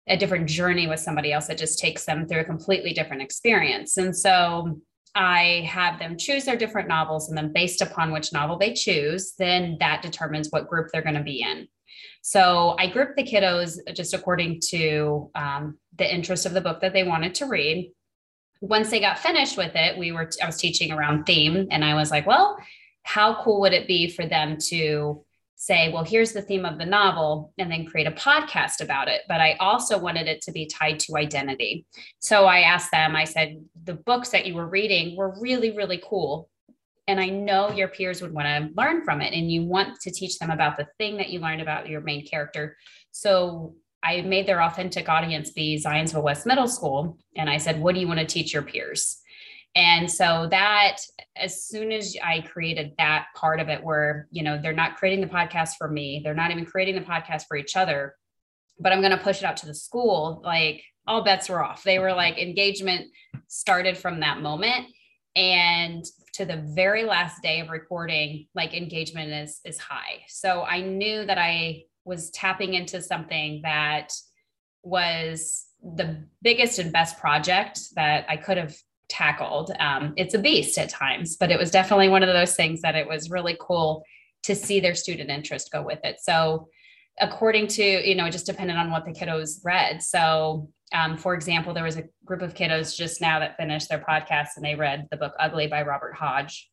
a 0.09 0.17
different 0.17 0.49
journey 0.49 0.87
with 0.87 1.01
somebody 1.01 1.33
else 1.33 1.47
that 1.47 1.59
just 1.59 1.79
takes 1.79 2.05
them 2.05 2.27
through 2.27 2.41
a 2.41 2.45
completely 2.45 2.93
different 2.93 3.23
experience 3.23 3.97
and 3.97 4.17
so 4.17 4.81
I 5.17 5.67
have 5.67 5.99
them 5.99 6.19
choose 6.19 6.45
their 6.45 6.59
different 6.59 6.89
novels, 6.89 7.31
and 7.31 7.39
then 7.39 7.51
based 7.51 7.81
upon 7.81 8.13
which 8.13 8.35
novel 8.35 8.59
they 8.59 8.75
choose, 8.75 9.33
then 9.39 9.79
that 9.81 10.03
determines 10.03 10.49
what 10.51 10.69
group 10.69 10.89
they're 10.93 11.01
going 11.01 11.15
to 11.15 11.23
be 11.23 11.41
in. 11.41 11.69
So 12.27 12.75
I 12.77 12.89
grouped 12.89 13.15
the 13.15 13.23
kiddos 13.23 13.79
just 13.95 14.13
according 14.13 14.59
to 14.71 15.31
um, 15.37 15.79
the 15.97 16.13
interest 16.13 16.45
of 16.45 16.55
the 16.55 16.61
book 16.61 16.81
that 16.81 16.93
they 16.93 17.05
wanted 17.05 17.37
to 17.37 17.47
read. 17.47 17.93
Once 18.61 18.91
they 18.91 18.99
got 18.99 19.21
finished 19.21 19.57
with 19.57 19.71
it, 19.77 19.97
we 19.97 20.11
were 20.11 20.29
I 20.43 20.47
was 20.47 20.57
teaching 20.57 20.91
around 20.91 21.23
theme, 21.23 21.69
and 21.71 21.85
I 21.85 21.95
was 21.95 22.11
like, 22.11 22.27
well, 22.27 22.59
how 23.05 23.41
cool 23.45 23.61
would 23.61 23.73
it 23.73 23.87
be 23.87 24.11
for 24.11 24.27
them 24.27 24.57
to 24.71 25.25
say, 25.55 25.93
well, 25.93 26.03
here's 26.03 26.33
the 26.33 26.43
theme 26.43 26.65
of 26.65 26.79
the 26.79 26.85
novel, 26.85 27.53
and 27.59 27.71
then 27.71 27.87
create 27.87 28.09
a 28.09 28.11
podcast 28.11 28.81
about 28.81 29.07
it. 29.07 29.21
But 29.29 29.41
I 29.41 29.53
also 29.61 29.97
wanted 29.97 30.27
it 30.27 30.43
to 30.43 30.51
be 30.51 30.67
tied 30.67 30.99
to 31.01 31.17
identity. 31.17 31.87
So 32.19 32.47
I 32.47 32.63
asked 32.63 32.91
them, 32.91 33.15
I 33.15 33.23
said, 33.23 33.63
the 33.85 33.95
books 33.95 34.31
that 34.31 34.47
you 34.47 34.57
were 34.57 34.67
reading 34.67 35.17
were 35.17 35.41
really, 35.41 35.77
really 35.77 36.03
cool. 36.05 36.49
And 37.09 37.21
I 37.21 37.29
know 37.29 37.71
your 37.71 37.89
peers 37.89 38.21
would 38.21 38.33
want 38.33 38.47
to 38.47 38.71
learn 38.81 39.05
from 39.05 39.21
it, 39.21 39.33
and 39.33 39.51
you 39.51 39.65
want 39.65 40.01
to 40.01 40.11
teach 40.11 40.39
them 40.39 40.51
about 40.51 40.77
the 40.77 40.89
thing 40.99 41.17
that 41.19 41.31
you 41.31 41.41
learned 41.41 41.63
about 41.63 41.89
your 41.89 42.01
main 42.01 42.27
character. 42.27 42.77
So 43.13 43.75
I 44.03 44.21
made 44.23 44.47
their 44.47 44.63
authentic 44.63 45.09
audience 45.09 45.51
be 45.51 45.83
Zionsville 45.83 46.23
West 46.23 46.47
Middle 46.47 46.69
School. 46.69 47.19
And 47.37 47.49
I 47.49 47.59
said, 47.59 47.81
what 47.81 47.95
do 47.95 48.01
you 48.01 48.09
want 48.09 48.21
to 48.21 48.27
teach 48.27 48.53
your 48.53 48.63
peers? 48.63 49.21
And 49.75 50.11
so 50.11 50.49
that 50.51 50.99
as 51.37 51.65
soon 51.65 51.93
as 51.93 52.17
I 52.25 52.41
created 52.41 52.93
that 52.99 53.27
part 53.35 53.61
of 53.61 53.69
it 53.69 53.85
where, 53.85 54.27
you 54.31 54.43
know, 54.43 54.59
they're 54.61 54.73
not 54.73 54.97
creating 54.97 55.21
the 55.21 55.33
podcast 55.33 55.73
for 55.77 55.89
me, 55.89 56.23
they're 56.25 56.35
not 56.35 56.51
even 56.51 56.65
creating 56.65 56.95
the 56.95 57.03
podcast 57.03 57.45
for 57.47 57.57
each 57.57 57.77
other, 57.77 58.15
but 58.81 58.93
I'm 58.93 59.01
going 59.01 59.11
to 59.11 59.23
push 59.23 59.39
it 59.39 59.45
out 59.45 59.59
to 59.59 59.67
the 59.67 59.75
school, 59.75 60.41
like 60.45 60.83
all 61.07 61.25
bets 61.25 61.49
were 61.49 61.63
off. 61.63 61.83
They 61.83 61.99
were 61.99 62.15
like 62.15 62.39
engagement 62.39 63.07
started 63.49 63.99
from 63.99 64.21
that 64.21 64.41
moment 64.41 64.87
and 65.35 66.05
to 66.37 66.45
the 66.45 66.57
very 66.57 67.05
last 67.05 67.43
day 67.43 67.61
of 67.61 67.71
recording, 67.71 68.47
like 68.55 68.75
engagement 68.75 69.33
is 69.33 69.61
is 69.65 69.79
high. 69.79 70.25
So 70.29 70.63
I 70.63 70.83
knew 70.83 71.25
that 71.25 71.39
I 71.39 71.85
was 72.05 72.31
tapping 72.31 72.75
into 72.75 73.01
something 73.03 73.61
that 73.63 74.13
was 74.83 75.67
the 75.83 76.25
biggest 76.43 76.79
and 76.79 76.93
best 76.93 77.19
project 77.19 77.81
that 77.97 78.27
I 78.29 78.37
could 78.37 78.57
have 78.57 78.77
tackled. 79.09 79.73
Um, 79.79 80.15
it's 80.17 80.35
a 80.35 80.39
beast 80.39 80.79
at 80.79 80.89
times, 80.89 81.37
but 81.37 81.51
it 81.51 81.59
was 81.59 81.71
definitely 81.71 82.09
one 82.09 82.23
of 82.23 82.29
those 82.29 82.55
things 82.55 82.83
that 82.83 82.97
it 82.97 83.09
was 83.09 83.31
really 83.31 83.57
cool 83.61 84.05
to 84.45 84.55
see 84.55 84.79
their 84.79 84.95
student 84.95 85.31
interest 85.31 85.73
go 85.73 85.83
with 85.83 86.01
it. 86.05 86.19
So, 86.21 86.69
according 87.21 87.67
to, 87.69 87.83
you 87.83 88.15
know, 88.15 88.27
it 88.27 88.33
just 88.33 88.47
depended 88.47 88.77
on 88.77 88.91
what 88.91 89.05
the 89.05 89.13
kiddos 89.13 89.61
read. 89.65 90.03
So, 90.03 90.69
um, 90.93 91.17
for 91.17 91.35
example, 91.35 91.75
there 91.75 91.85
was 91.85 91.97
a 91.97 92.05
group 92.25 92.43
of 92.43 92.55
kiddos 92.55 92.97
just 92.97 93.21
now 93.21 93.39
that 93.41 93.57
finished 93.57 93.89
their 93.89 94.05
podcast 94.07 94.51
and 94.57 94.65
they 94.65 94.75
read 94.75 95.09
the 95.11 95.17
book 95.17 95.33
Ugly 95.39 95.69
by 95.69 95.83
Robert 95.83 96.15
Hodge. 96.15 96.71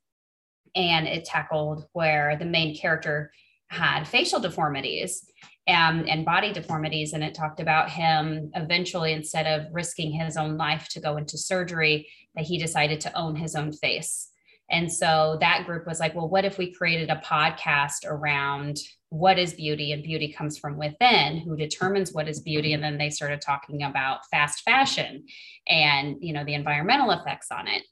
And 0.75 1.07
it 1.07 1.25
tackled 1.25 1.85
where 1.93 2.35
the 2.37 2.45
main 2.45 2.75
character 2.75 3.31
had 3.67 4.05
facial 4.05 4.39
deformities 4.39 5.25
and, 5.67 6.07
and 6.09 6.25
body 6.25 6.51
deformities. 6.51 7.13
And 7.13 7.23
it 7.23 7.33
talked 7.33 7.59
about 7.59 7.89
him 7.89 8.51
eventually, 8.55 9.13
instead 9.13 9.47
of 9.47 9.71
risking 9.71 10.11
his 10.11 10.35
own 10.35 10.57
life 10.57 10.87
to 10.89 10.99
go 10.99 11.17
into 11.17 11.37
surgery, 11.37 12.07
that 12.35 12.45
he 12.45 12.57
decided 12.57 13.01
to 13.01 13.17
own 13.17 13.35
his 13.35 13.55
own 13.55 13.71
face. 13.71 14.29
And 14.69 14.91
so 14.91 15.37
that 15.39 15.65
group 15.65 15.85
was 15.85 15.99
like, 15.99 16.15
well, 16.15 16.29
what 16.29 16.45
if 16.45 16.57
we 16.57 16.73
created 16.73 17.09
a 17.09 17.21
podcast 17.23 18.05
around 18.05 18.77
what 19.13 19.37
is 19.37 19.53
beauty 19.53 19.91
and 19.91 20.03
beauty 20.03 20.33
comes 20.33 20.57
from 20.57 20.77
within, 20.77 21.37
who 21.37 21.55
determines 21.55 22.13
what 22.13 22.27
is 22.27 22.41
beauty? 22.41 22.73
And 22.73 22.83
then 22.83 22.97
they 22.97 23.09
started 23.09 23.41
talking 23.41 23.83
about 23.83 24.25
fast 24.31 24.61
fashion 24.61 25.25
and, 25.67 26.17
you 26.19 26.33
know, 26.33 26.43
the 26.43 26.55
environmental 26.55 27.11
effects 27.11 27.51
on 27.51 27.67
it 27.67 27.83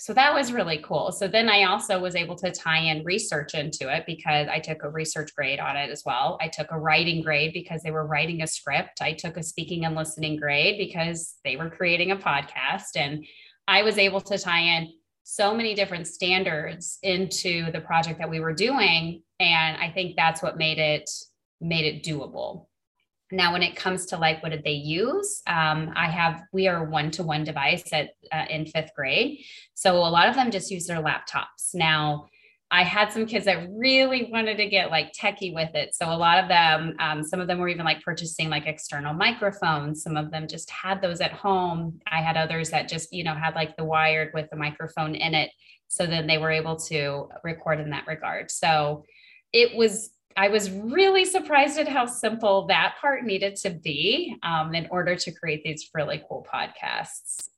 so 0.00 0.14
that 0.14 0.32
was 0.32 0.50
really 0.50 0.78
cool. 0.82 1.12
So 1.12 1.28
then 1.28 1.50
I 1.50 1.64
also 1.64 2.00
was 2.00 2.16
able 2.16 2.34
to 2.36 2.50
tie 2.50 2.78
in 2.78 3.04
research 3.04 3.52
into 3.52 3.94
it 3.94 4.04
because 4.06 4.48
I 4.48 4.58
took 4.58 4.82
a 4.82 4.88
research 4.88 5.28
grade 5.36 5.60
on 5.60 5.76
it 5.76 5.90
as 5.90 6.04
well. 6.06 6.38
I 6.40 6.48
took 6.48 6.68
a 6.70 6.78
writing 6.78 7.22
grade 7.22 7.52
because 7.52 7.82
they 7.82 7.90
were 7.90 8.06
writing 8.06 8.40
a 8.40 8.46
script. 8.46 9.02
I 9.02 9.12
took 9.12 9.36
a 9.36 9.42
speaking 9.42 9.84
and 9.84 9.94
listening 9.94 10.38
grade 10.38 10.78
because 10.78 11.34
they 11.44 11.56
were 11.56 11.68
creating 11.68 12.12
a 12.12 12.16
podcast. 12.16 12.96
And 12.96 13.26
I 13.68 13.82
was 13.82 13.98
able 13.98 14.22
to 14.22 14.38
tie 14.38 14.78
in 14.78 14.90
so 15.22 15.54
many 15.54 15.74
different 15.74 16.06
standards 16.06 16.98
into 17.02 17.70
the 17.72 17.80
project 17.80 18.18
that 18.18 18.30
we 18.30 18.40
were 18.40 18.52
doing. 18.52 19.22
And 19.38 19.76
I 19.76 19.90
think 19.90 20.16
that's 20.16 20.42
what 20.42 20.58
made 20.58 20.78
it 20.78 21.08
made 21.60 21.84
it 21.84 22.02
doable. 22.02 22.66
Now, 23.32 23.52
when 23.52 23.62
it 23.62 23.76
comes 23.76 24.06
to 24.06 24.16
like, 24.16 24.42
what 24.42 24.50
did 24.50 24.64
they 24.64 24.72
use? 24.72 25.42
Um, 25.46 25.92
I 25.94 26.10
have, 26.10 26.42
we 26.52 26.66
are 26.66 26.84
one 26.84 27.12
to 27.12 27.22
one 27.22 27.44
device 27.44 27.84
at 27.92 28.10
uh, 28.32 28.46
in 28.50 28.66
fifth 28.66 28.90
grade. 28.96 29.44
So 29.74 29.96
a 29.96 30.10
lot 30.10 30.28
of 30.28 30.34
them 30.34 30.50
just 30.50 30.70
use 30.70 30.86
their 30.86 31.02
laptops. 31.02 31.74
Now, 31.74 32.26
I 32.72 32.84
had 32.84 33.12
some 33.12 33.26
kids 33.26 33.46
that 33.46 33.68
really 33.72 34.28
wanted 34.30 34.56
to 34.58 34.68
get 34.68 34.90
like 34.90 35.12
techie 35.12 35.52
with 35.52 35.74
it. 35.74 35.94
So 35.94 36.06
a 36.06 36.14
lot 36.14 36.38
of 36.38 36.48
them, 36.48 36.94
um, 37.00 37.24
some 37.24 37.40
of 37.40 37.48
them 37.48 37.58
were 37.58 37.68
even 37.68 37.84
like 37.84 38.02
purchasing 38.02 38.48
like 38.48 38.66
external 38.66 39.12
microphones. 39.12 40.04
Some 40.04 40.16
of 40.16 40.30
them 40.30 40.46
just 40.46 40.70
had 40.70 41.02
those 41.02 41.20
at 41.20 41.32
home. 41.32 42.00
I 42.06 42.22
had 42.22 42.36
others 42.36 42.70
that 42.70 42.88
just, 42.88 43.12
you 43.12 43.24
know, 43.24 43.34
had 43.34 43.56
like 43.56 43.76
the 43.76 43.84
wired 43.84 44.30
with 44.34 44.48
the 44.50 44.56
microphone 44.56 45.16
in 45.16 45.34
it. 45.34 45.50
So 45.88 46.06
then 46.06 46.28
they 46.28 46.38
were 46.38 46.52
able 46.52 46.76
to 46.76 47.28
record 47.42 47.80
in 47.80 47.90
that 47.90 48.06
regard. 48.06 48.52
So 48.52 49.04
it 49.52 49.76
was 49.76 50.10
I 50.36 50.46
was 50.46 50.70
really 50.70 51.24
surprised 51.24 51.76
at 51.76 51.88
how 51.88 52.06
simple 52.06 52.68
that 52.68 52.94
part 53.00 53.24
needed 53.24 53.56
to 53.56 53.70
be 53.70 54.36
um, 54.44 54.74
in 54.76 54.86
order 54.90 55.16
to 55.16 55.32
create 55.32 55.64
these 55.64 55.90
really 55.92 56.22
cool 56.28 56.46
podcasts. 56.52 57.48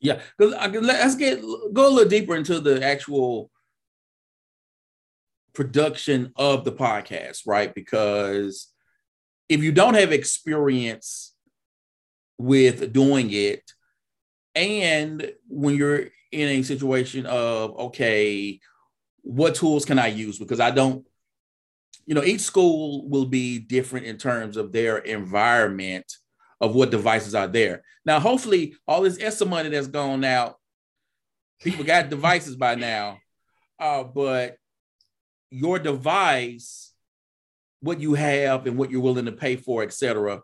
Yeah, 0.00 0.20
because 0.38 0.54
let's 0.82 1.14
get 1.14 1.42
go 1.42 1.88
a 1.88 1.90
little 1.90 2.08
deeper 2.08 2.36
into 2.36 2.58
the 2.60 2.82
actual 2.82 3.50
production 5.54 6.32
of 6.36 6.64
the 6.64 6.72
podcast, 6.72 7.42
right? 7.46 7.74
Because 7.74 8.68
if 9.48 9.62
you 9.62 9.72
don't 9.72 9.94
have 9.94 10.12
experience 10.12 11.34
with 12.38 12.92
doing 12.92 13.30
it, 13.32 13.62
and 14.54 15.32
when 15.48 15.76
you're 15.76 16.08
in 16.32 16.48
a 16.48 16.62
situation 16.62 17.26
of 17.26 17.78
okay, 17.78 18.60
what 19.22 19.54
tools 19.54 19.84
can 19.84 19.98
I 19.98 20.08
use? 20.08 20.38
Because 20.38 20.60
I 20.60 20.70
don't 20.70 21.06
you 22.06 22.14
know, 22.14 22.22
each 22.22 22.42
school 22.42 23.08
will 23.08 23.26
be 23.26 23.58
different 23.58 24.06
in 24.06 24.18
terms 24.18 24.56
of 24.56 24.72
their 24.72 24.98
environment 24.98 26.12
of 26.60 26.74
what 26.74 26.90
devices 26.90 27.34
are 27.34 27.48
there. 27.48 27.82
Now, 28.04 28.20
hopefully, 28.20 28.76
all 28.86 29.02
this 29.02 29.20
ESSA 29.20 29.46
money 29.46 29.70
that's 29.70 29.86
gone 29.86 30.24
out, 30.24 30.56
people 31.60 31.84
got 31.84 32.10
devices 32.10 32.56
by 32.56 32.74
now. 32.74 33.18
Uh, 33.78 34.04
but 34.04 34.56
your 35.54 35.78
device, 35.78 36.92
what 37.80 38.00
you 38.00 38.14
have 38.14 38.66
and 38.66 38.76
what 38.76 38.90
you're 38.90 39.00
willing 39.00 39.26
to 39.26 39.32
pay 39.32 39.54
for, 39.54 39.82
etc., 39.82 40.42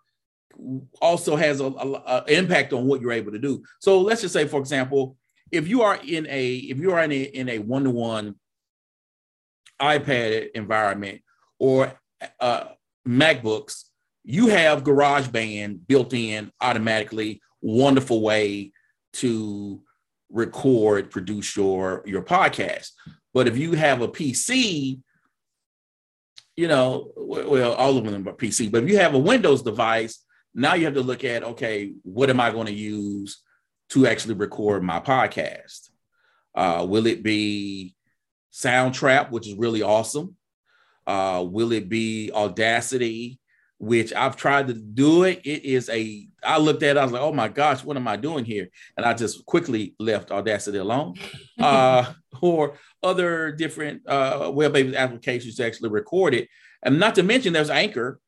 also 1.00 1.36
has 1.36 1.60
a, 1.60 1.64
a, 1.64 1.92
a, 1.92 2.24
impact 2.28 2.72
on 2.72 2.86
what 2.86 3.00
you're 3.00 3.12
able 3.12 3.32
to 3.32 3.38
do. 3.38 3.62
So 3.80 4.00
let's 4.00 4.20
just 4.20 4.34
say, 4.34 4.46
for 4.46 4.60
example, 4.60 5.16
if 5.50 5.66
you 5.66 5.82
are 5.82 5.98
in 6.04 6.26
a 6.28 6.54
if 6.56 6.78
you 6.78 6.92
are 6.92 7.02
in 7.02 7.12
a 7.12 7.22
in 7.22 7.48
a 7.48 7.58
one 7.58 7.84
to 7.84 7.90
one 7.90 8.36
iPad 9.80 10.50
environment 10.54 11.22
or 11.58 11.98
uh, 12.38 12.64
MacBooks, 13.06 13.84
you 14.24 14.48
have 14.48 14.84
GarageBand 14.84 15.86
built 15.86 16.12
in 16.12 16.52
automatically. 16.60 17.40
Wonderful 17.62 18.22
way 18.22 18.72
to 19.14 19.82
record, 20.30 21.10
produce 21.10 21.56
your 21.56 22.02
your 22.06 22.22
podcast. 22.22 22.90
But 23.32 23.48
if 23.48 23.56
you 23.56 23.72
have 23.72 24.02
a 24.02 24.08
PC, 24.08 25.00
you 26.56 26.68
know, 26.68 27.10
well, 27.16 27.72
all 27.74 27.96
of 27.96 28.04
them 28.04 28.28
are 28.28 28.32
PC. 28.32 28.70
But 28.70 28.84
if 28.84 28.90
you 28.90 28.98
have 28.98 29.14
a 29.14 29.18
Windows 29.18 29.62
device, 29.62 30.22
now 30.54 30.74
you 30.74 30.84
have 30.84 30.94
to 30.94 31.02
look 31.02 31.24
at 31.24 31.42
okay, 31.42 31.92
what 32.02 32.30
am 32.30 32.40
I 32.40 32.50
going 32.50 32.66
to 32.66 32.72
use 32.72 33.42
to 33.90 34.06
actually 34.06 34.34
record 34.34 34.82
my 34.82 35.00
podcast? 35.00 35.90
Uh, 36.54 36.84
will 36.88 37.06
it 37.06 37.22
be 37.22 37.94
Soundtrap, 38.52 39.30
which 39.30 39.46
is 39.48 39.54
really 39.54 39.82
awesome? 39.82 40.36
Uh, 41.06 41.44
will 41.48 41.72
it 41.72 41.88
be 41.88 42.30
Audacity? 42.32 43.39
Which 43.82 44.12
I've 44.12 44.36
tried 44.36 44.68
to 44.68 44.74
do 44.74 45.24
it. 45.24 45.40
It 45.44 45.64
is 45.64 45.88
a. 45.88 46.28
I 46.44 46.58
looked 46.58 46.82
at. 46.82 46.96
it, 46.96 47.00
I 47.00 47.02
was 47.02 47.12
like, 47.12 47.22
oh 47.22 47.32
my 47.32 47.48
gosh, 47.48 47.82
what 47.82 47.96
am 47.96 48.06
I 48.06 48.16
doing 48.16 48.44
here? 48.44 48.68
And 48.96 49.06
I 49.06 49.14
just 49.14 49.44
quickly 49.46 49.94
left 49.98 50.30
Audacity 50.30 50.78
alone. 50.78 51.14
uh, 51.58 52.12
or 52.42 52.78
other 53.02 53.52
different 53.52 54.06
uh, 54.06 54.50
web-based 54.52 54.94
applications 54.94 55.56
to 55.56 55.64
actually 55.64 55.88
record 55.88 56.34
it. 56.34 56.48
And 56.82 57.00
not 57.00 57.14
to 57.14 57.22
mention, 57.22 57.52
there's 57.52 57.70
Anchor, 57.70 58.20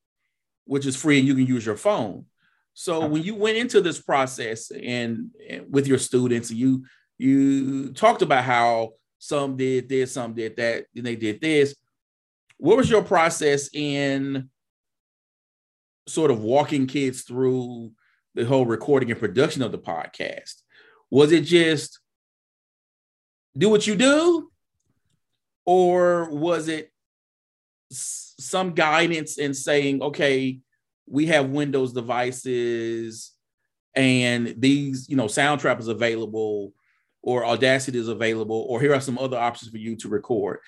which 0.65 0.87
is 0.87 0.97
free 0.97 1.19
and 1.19 1.29
you 1.29 1.35
can 1.35 1.47
use 1.47 1.65
your 1.65 1.77
phone. 1.77 2.27
So 2.75 3.07
when 3.07 3.23
you 3.23 3.35
went 3.35 3.59
into 3.59 3.83
this 3.83 4.01
process 4.01 4.71
and, 4.71 5.31
and, 5.49 5.67
with 5.71 5.87
your 5.87 5.99
students, 5.99 6.51
you 6.51 6.87
you 7.19 7.93
talked 7.93 8.23
about 8.23 8.45
how 8.45 8.93
some 9.19 9.57
did 9.57 9.89
this, 9.89 10.13
some 10.13 10.33
did 10.33 10.57
that, 10.57 10.87
and 10.97 11.05
they 11.05 11.15
did 11.15 11.41
this 11.41 11.75
what 12.63 12.77
was 12.77 12.89
your 12.89 13.03
process 13.03 13.69
in 13.73 14.49
sort 16.07 16.31
of 16.31 16.41
walking 16.41 16.87
kids 16.87 17.23
through 17.23 17.93
the 18.35 18.45
whole 18.45 18.67
recording 18.67 19.11
and 19.11 19.21
production 19.21 19.63
of 19.63 19.73
the 19.73 19.79
podcast? 19.79 20.63
Was 21.11 21.33
it 21.33 21.43
just 21.43 22.01
do 23.57 23.69
what 23.69 23.87
you 23.87 23.95
do? 23.95 24.51
Or 25.65 26.31
was 26.31 26.69
it 26.69 26.91
some 27.91 28.75
guidance 28.75 29.39
in 29.39 29.55
saying, 29.55 30.03
okay, 30.03 30.61
we 31.07 31.27
have 31.27 31.51
Windows 31.51 31.93
devices 31.93 33.33
and 33.95 34.55
these, 34.59 35.09
you 35.09 35.17
know, 35.17 35.27
Soundtrap 35.27 35.79
is 35.79 35.89
available. 35.89 36.73
or 37.23 37.47
Audacity 37.47 37.99
is 37.99 38.09
available, 38.09 38.67
or 38.69 38.81
here 38.81 38.93
are 38.93 39.01
some 39.01 39.19
other 39.19 39.39
options 39.39 39.71
for 39.71 39.79
you 39.79 39.97
to 39.97 40.09
record. 40.09 40.59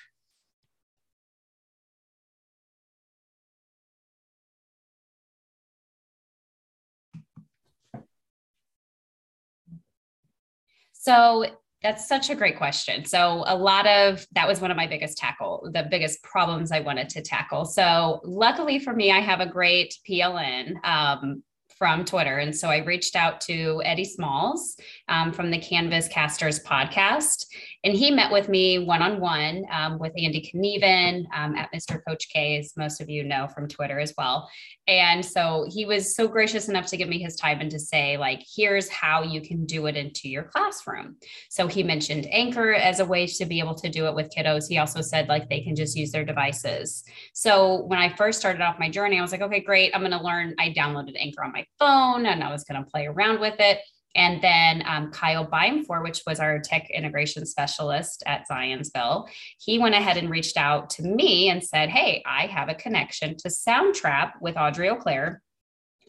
So 11.05 11.45
that's 11.83 12.07
such 12.07 12.31
a 12.31 12.35
great 12.35 12.57
question. 12.57 13.05
So 13.05 13.43
a 13.45 13.55
lot 13.55 13.85
of 13.85 14.25
that 14.31 14.47
was 14.47 14.59
one 14.59 14.71
of 14.71 14.77
my 14.77 14.87
biggest 14.87 15.19
tackle, 15.19 15.69
the 15.71 15.83
biggest 15.83 16.23
problems 16.23 16.71
I 16.71 16.79
wanted 16.79 17.09
to 17.09 17.21
tackle. 17.21 17.65
So 17.65 18.21
luckily 18.23 18.79
for 18.79 18.91
me, 18.91 19.11
I 19.11 19.19
have 19.19 19.39
a 19.39 19.45
great 19.45 19.95
PLN. 20.09 20.83
Um, 20.83 21.43
from 21.77 22.05
Twitter. 22.05 22.37
And 22.37 22.55
so 22.55 22.69
I 22.69 22.77
reached 22.77 23.17
out 23.17 23.41
to 23.41 23.81
Eddie 23.83 24.05
Smalls 24.05 24.77
um, 25.09 25.33
from 25.33 25.51
the 25.51 25.59
Canvas 25.59 26.07
Casters 26.07 26.63
podcast. 26.63 27.47
And 27.85 27.95
he 27.95 28.09
met 28.09 28.31
with 28.31 28.49
me 28.49 28.79
one 28.79 29.03
on 29.03 29.19
one 29.19 29.63
with 29.99 30.11
Andy 30.17 30.41
Knieven 30.41 31.25
um, 31.35 31.55
at 31.55 31.71
Mr. 31.71 32.01
Coach 32.05 32.29
K, 32.33 32.57
as 32.57 32.75
most 32.75 32.99
of 32.99 33.11
you 33.11 33.23
know 33.23 33.47
from 33.47 33.67
Twitter 33.67 33.99
as 33.99 34.11
well. 34.17 34.49
And 34.87 35.23
so 35.23 35.67
he 35.69 35.85
was 35.85 36.15
so 36.15 36.27
gracious 36.27 36.67
enough 36.67 36.87
to 36.87 36.97
give 36.97 37.07
me 37.07 37.19
his 37.19 37.35
time 37.35 37.61
and 37.61 37.69
to 37.69 37.79
say, 37.79 38.17
like, 38.17 38.43
here's 38.55 38.89
how 38.89 39.21
you 39.21 39.39
can 39.39 39.67
do 39.67 39.85
it 39.85 39.95
into 39.95 40.27
your 40.27 40.43
classroom. 40.43 41.17
So 41.49 41.67
he 41.67 41.83
mentioned 41.83 42.27
Anchor 42.31 42.73
as 42.73 42.99
a 42.99 43.05
way 43.05 43.27
to 43.27 43.45
be 43.45 43.59
able 43.59 43.75
to 43.75 43.89
do 43.89 44.07
it 44.07 44.15
with 44.15 44.33
kiddos. 44.35 44.67
He 44.67 44.79
also 44.79 45.01
said, 45.01 45.27
like, 45.27 45.47
they 45.47 45.61
can 45.61 45.75
just 45.75 45.95
use 45.95 46.11
their 46.11 46.25
devices. 46.25 47.03
So 47.33 47.83
when 47.83 47.99
I 47.99 48.15
first 48.15 48.39
started 48.39 48.63
off 48.63 48.79
my 48.79 48.89
journey, 48.89 49.19
I 49.19 49.21
was 49.21 49.31
like, 49.31 49.41
okay, 49.41 49.59
great. 49.59 49.91
I'm 49.93 50.01
going 50.01 50.11
to 50.11 50.23
learn. 50.23 50.55
I 50.57 50.73
downloaded 50.75 51.17
Anchor 51.19 51.43
on 51.43 51.51
my 51.51 51.65
phone 51.77 52.25
and 52.25 52.43
I 52.43 52.51
was 52.51 52.63
going 52.63 52.83
to 52.83 52.89
play 52.89 53.05
around 53.05 53.39
with 53.39 53.55
it. 53.59 53.77
And 54.15 54.41
then 54.41 54.83
um, 54.87 55.11
Kyle 55.11 55.45
Beimfor, 55.45 56.01
which 56.03 56.21
was 56.25 56.39
our 56.39 56.59
tech 56.59 56.89
integration 56.89 57.45
specialist 57.45 58.23
at 58.25 58.47
Zionsville, 58.49 59.27
he 59.59 59.77
went 59.77 59.95
ahead 59.95 60.17
and 60.17 60.29
reached 60.29 60.57
out 60.57 60.89
to 60.91 61.03
me 61.03 61.49
and 61.49 61.63
said, 61.63 61.89
Hey, 61.89 62.23
I 62.25 62.47
have 62.47 62.69
a 62.69 62.75
connection 62.75 63.35
to 63.37 63.49
Soundtrap 63.49 64.33
with 64.41 64.57
Audrey 64.57 64.89
Eau 64.89 64.95
Claire. 64.95 65.41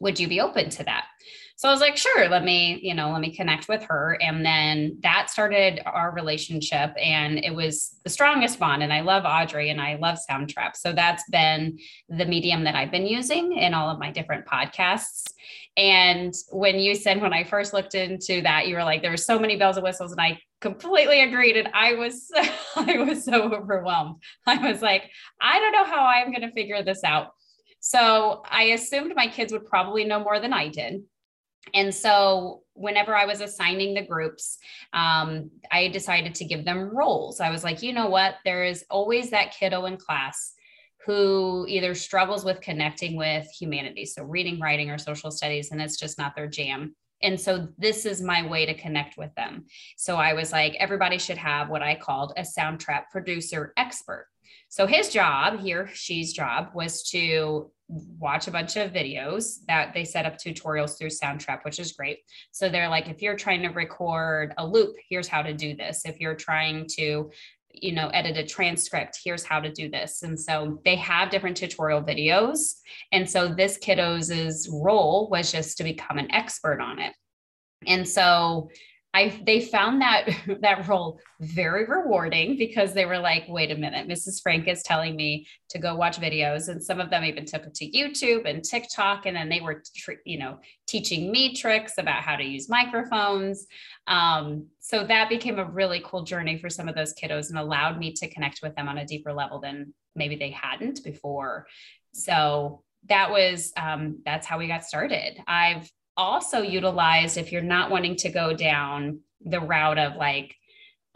Would 0.01 0.21
you 0.21 0.29
be 0.29 0.41
open 0.41 0.71
to 0.71 0.85
that? 0.85 1.07
So 1.59 1.71
I 1.71 1.73
was 1.73 1.81
like, 1.81 1.97
sure, 1.97 2.29
let 2.29 2.45
me, 2.45 2.79
you 2.83 2.93
know, 2.93 3.11
let 3.11 3.23
me 3.23 3.35
connect 3.35 3.67
with 3.67 3.83
her. 3.85 4.19
And 4.21 4.45
then 4.45 4.99
that 5.03 5.31
started 5.31 5.81
our 5.87 6.13
relationship. 6.13 6.93
And 7.03 7.39
it 7.39 7.55
was 7.55 7.99
the 8.05 8.11
strongest 8.11 8.59
bond. 8.59 8.83
And 8.83 8.93
I 8.93 9.01
love 9.01 9.25
Audrey 9.25 9.71
and 9.71 9.81
I 9.81 9.95
love 9.97 10.19
Soundtrap. 10.31 10.77
So 10.77 10.93
that's 10.93 11.25
been 11.31 11.79
the 12.11 12.27
medium 12.27 12.65
that 12.65 12.75
I've 12.75 12.91
been 12.91 13.07
using 13.07 13.57
in 13.57 13.73
all 13.73 13.89
of 13.89 13.99
my 13.99 14.11
different 14.11 14.45
podcasts. 14.45 15.25
And 15.79 16.35
when 16.53 16.79
you 16.79 16.95
said, 16.95 17.23
when 17.23 17.33
I 17.33 17.43
first 17.43 17.73
looked 17.73 17.95
into 17.95 18.43
that, 18.43 18.69
you 18.69 18.75
were 18.75 18.85
like, 18.85 19.01
there 19.01 19.11
were 19.11 19.17
so 19.17 19.39
many 19.39 19.57
bells 19.57 19.79
and 19.79 19.85
whistles. 19.85 20.13
And 20.13 20.21
I 20.21 20.39
completely 20.61 21.23
agreed. 21.23 21.57
And 21.57 21.71
I 21.73 21.95
was, 21.95 22.31
I 22.77 22.99
was 22.99 23.25
so 23.25 23.55
overwhelmed. 23.55 24.17
I 24.47 24.59
was 24.71 24.83
like, 24.83 25.11
I 25.41 25.59
don't 25.59 25.73
know 25.73 25.87
how 25.87 26.05
I'm 26.05 26.33
going 26.33 26.47
to 26.47 26.53
figure 26.53 26.83
this 26.83 27.03
out. 27.03 27.29
So 27.81 28.43
I 28.51 28.65
assumed 28.65 29.15
my 29.17 29.29
kids 29.29 29.55
would 29.55 29.65
probably 29.65 30.05
know 30.05 30.21
more 30.21 30.39
than 30.39 30.53
I 30.53 30.69
did. 30.69 31.03
And 31.75 31.95
so, 31.95 32.63
whenever 32.75 33.17
I 33.17 33.25
was 33.25 33.41
assigning 33.41 33.95
the 33.95 34.07
groups, 34.07 34.59
um, 34.93 35.51
I 35.71 35.89
decided 35.89 36.35
to 36.37 36.45
give 36.45 36.65
them 36.65 36.95
roles. 36.95 37.41
I 37.41 37.51
was 37.51 37.65
like, 37.65 37.83
you 37.83 37.93
know 37.93 38.09
what? 38.09 38.37
There 38.45 38.65
is 38.65 38.85
always 38.91 39.31
that 39.31 39.55
kiddo 39.59 39.87
in 39.87 39.97
class 39.97 40.53
who 41.07 41.65
either 41.69 41.95
struggles 41.95 42.45
with 42.45 42.61
connecting 42.61 43.17
with 43.17 43.49
humanity, 43.51 44.05
so 44.05 44.25
reading, 44.25 44.59
writing, 44.61 44.91
or 44.91 44.99
social 44.99 45.31
studies, 45.31 45.71
and 45.71 45.81
it's 45.81 45.97
just 45.97 46.19
not 46.19 46.35
their 46.35 46.49
jam. 46.49 46.95
And 47.23 47.41
so 47.41 47.69
this 47.79 48.05
is 48.05 48.21
my 48.21 48.47
way 48.47 48.67
to 48.67 48.75
connect 48.75 49.17
with 49.17 49.35
them. 49.37 49.67
So 49.97 50.17
I 50.17 50.35
was 50.35 50.53
like, 50.53 50.75
everybody 50.79 51.19
should 51.19 51.39
have 51.39 51.71
what 51.71 51.83
I 51.83 51.95
called 51.95 52.33
a 52.37 52.43
Soundtrap 52.43 53.05
producer 53.11 53.73
expert. 53.77 54.27
So 54.69 54.87
his 54.87 55.11
job, 55.11 55.61
here, 55.61 55.89
she's 55.95 56.33
job 56.33 56.71
was 56.75 57.03
to 57.11 57.71
watch 57.89 58.49
a 58.49 58.51
bunch 58.51 58.77
of 58.77 58.93
videos 58.93 59.65
that 59.69 59.95
they 59.95 60.05
set 60.05 60.27
up 60.27 60.37
tutorials 60.37 60.99
through 60.99 61.09
Soundtrap, 61.09 61.65
which 61.65 61.79
is 61.79 61.93
great. 61.93 62.19
So 62.51 62.69
they're 62.69 62.89
like, 62.89 63.09
if 63.09 63.23
you're 63.23 63.37
trying 63.37 63.63
to 63.63 63.69
record 63.69 64.53
a 64.59 64.67
loop, 64.67 64.97
here's 65.09 65.29
how 65.29 65.43
to 65.43 65.55
do 65.55 65.77
this. 65.77 66.03
If 66.05 66.19
you're 66.19 66.35
trying 66.35 66.87
to, 66.97 67.31
you 67.71 67.93
know, 67.93 68.09
edit 68.09 68.37
a 68.37 68.45
transcript, 68.45 69.21
here's 69.25 69.45
how 69.45 69.61
to 69.61 69.71
do 69.71 69.89
this. 69.89 70.23
And 70.25 70.39
so 70.39 70.81
they 70.85 70.97
have 70.97 71.31
different 71.31 71.57
tutorial 71.57 72.03
videos. 72.03 72.75
And 73.13 73.29
so 73.29 73.49
this 73.49 73.79
kiddo's 73.79 74.69
role 74.69 75.29
was 75.31 75.53
just 75.53 75.79
to 75.79 75.85
become 75.85 76.19
an 76.19 76.33
expert 76.33 76.81
on 76.81 76.99
it. 76.99 77.13
And 77.87 78.09
so 78.09 78.71
I 79.17 79.41
they 79.47 79.63
found 79.63 80.03
that 80.03 80.29
that 80.61 80.87
role 80.87 81.19
very 81.41 81.87
rewarding 81.87 82.57
because 82.59 82.93
they 82.93 83.07
were 83.07 83.19
like, 83.19 83.45
wait 83.49 83.71
a 83.71 83.75
minute, 83.75 84.07
Mrs. 84.07 84.43
Frank 84.43 84.69
is 84.69 84.83
telling 84.83 85.17
me 85.17 85.47
to 85.71 85.79
go 85.79 85.95
watch 85.95 86.21
videos, 86.21 86.69
and 86.69 86.83
some 86.83 87.01
of 87.01 87.09
them 87.09 87.25
even 87.25 87.47
took 87.47 87.65
it 87.65 87.75
to 87.77 87.91
YouTube 87.91 88.49
and 88.49 88.63
TikTok, 88.63 89.25
and 89.25 89.35
then 89.35 89.49
they 89.49 89.61
were, 89.61 89.83
you 90.27 90.39
know, 90.39 90.59
teaching 90.87 91.33
me 91.33 91.55
tricks 91.55 91.95
about 91.97 92.23
how 92.23 92.37
to 92.37 92.45
use 92.45 92.69
microphones. 92.69 93.67
Um, 94.07 94.67
so 94.81 95.07
that 95.07 95.31
became 95.31 95.59
a 95.59 95.65
really 95.65 96.03
cool 96.05 96.23
journey 96.23 96.59
for 96.59 96.69
some 96.69 96.89
of 96.89 96.95
those 96.95 97.15
kiddos 97.15 97.49
and 97.49 97.59
allowed 97.59 97.99
me 97.99 98.13
to 98.13 98.29
connect 98.29 98.61
with 98.63 98.77
them 98.77 98.89
on 98.89 98.99
a 98.99 99.07
deeper 99.07 99.33
level 99.33 99.61
than 99.61 99.95
maybe 100.15 100.37
they 100.37 100.51
hadn't 100.51 101.03
before. 101.03 101.67
So 102.13 102.83
that 103.09 103.31
was 103.31 103.73
um, 103.77 104.21
that's 104.27 104.47
how 104.47 104.59
we 104.59 104.69
got 104.69 104.85
started. 104.85 105.43
I've 105.47 105.91
also 106.17 106.63
utilized 106.63 107.37
if 107.37 107.53
you're 107.53 107.63
not 107.63 107.91
wanting 107.91 108.17
to 108.17 108.31
go 108.31 108.55
down 108.55 109.21
the 109.45 109.61
route 109.61 109.99
of 109.99 110.17
like 110.17 110.57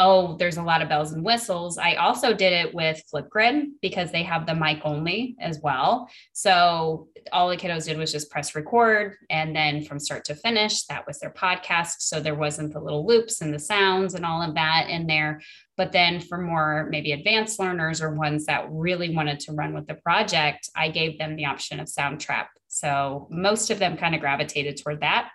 oh 0.00 0.34
there's 0.38 0.56
a 0.56 0.62
lot 0.62 0.80
of 0.80 0.88
bells 0.88 1.12
and 1.12 1.22
whistles. 1.22 1.76
I 1.76 1.94
also 1.94 2.32
did 2.32 2.54
it 2.54 2.74
with 2.74 3.02
flipgrid 3.12 3.66
because 3.82 4.10
they 4.10 4.22
have 4.22 4.46
the 4.46 4.54
mic 4.54 4.80
only 4.82 5.36
as 5.38 5.60
well. 5.62 6.08
So 6.32 7.08
all 7.32 7.50
the 7.50 7.56
kiddos 7.58 7.84
did 7.84 7.98
was 7.98 8.10
just 8.10 8.30
press 8.30 8.54
record 8.54 9.16
and 9.28 9.54
then 9.54 9.84
from 9.84 10.00
start 10.00 10.24
to 10.24 10.34
finish 10.34 10.84
that 10.84 11.06
was 11.06 11.20
their 11.20 11.30
podcast. 11.30 11.96
So 11.98 12.18
there 12.18 12.34
wasn't 12.34 12.72
the 12.72 12.80
little 12.80 13.06
loops 13.06 13.42
and 13.42 13.52
the 13.52 13.58
sounds 13.58 14.14
and 14.14 14.24
all 14.24 14.40
of 14.40 14.54
that 14.54 14.88
in 14.88 15.06
there. 15.06 15.42
But 15.76 15.92
then 15.92 16.20
for 16.20 16.38
more 16.38 16.88
maybe 16.90 17.12
advanced 17.12 17.58
learners 17.58 18.00
or 18.00 18.14
ones 18.14 18.46
that 18.46 18.68
really 18.70 19.14
wanted 19.14 19.38
to 19.40 19.52
run 19.52 19.74
with 19.74 19.86
the 19.86 19.94
project 19.94 20.68
i 20.74 20.88
gave 20.88 21.18
them 21.18 21.36
the 21.36 21.44
option 21.44 21.78
of 21.78 21.86
soundtrap. 21.86 22.46
So 22.68 23.28
most 23.30 23.70
of 23.70 23.78
them 23.78 23.98
kind 23.98 24.14
of 24.14 24.22
gravitated 24.22 24.78
toward 24.78 25.00
that. 25.00 25.30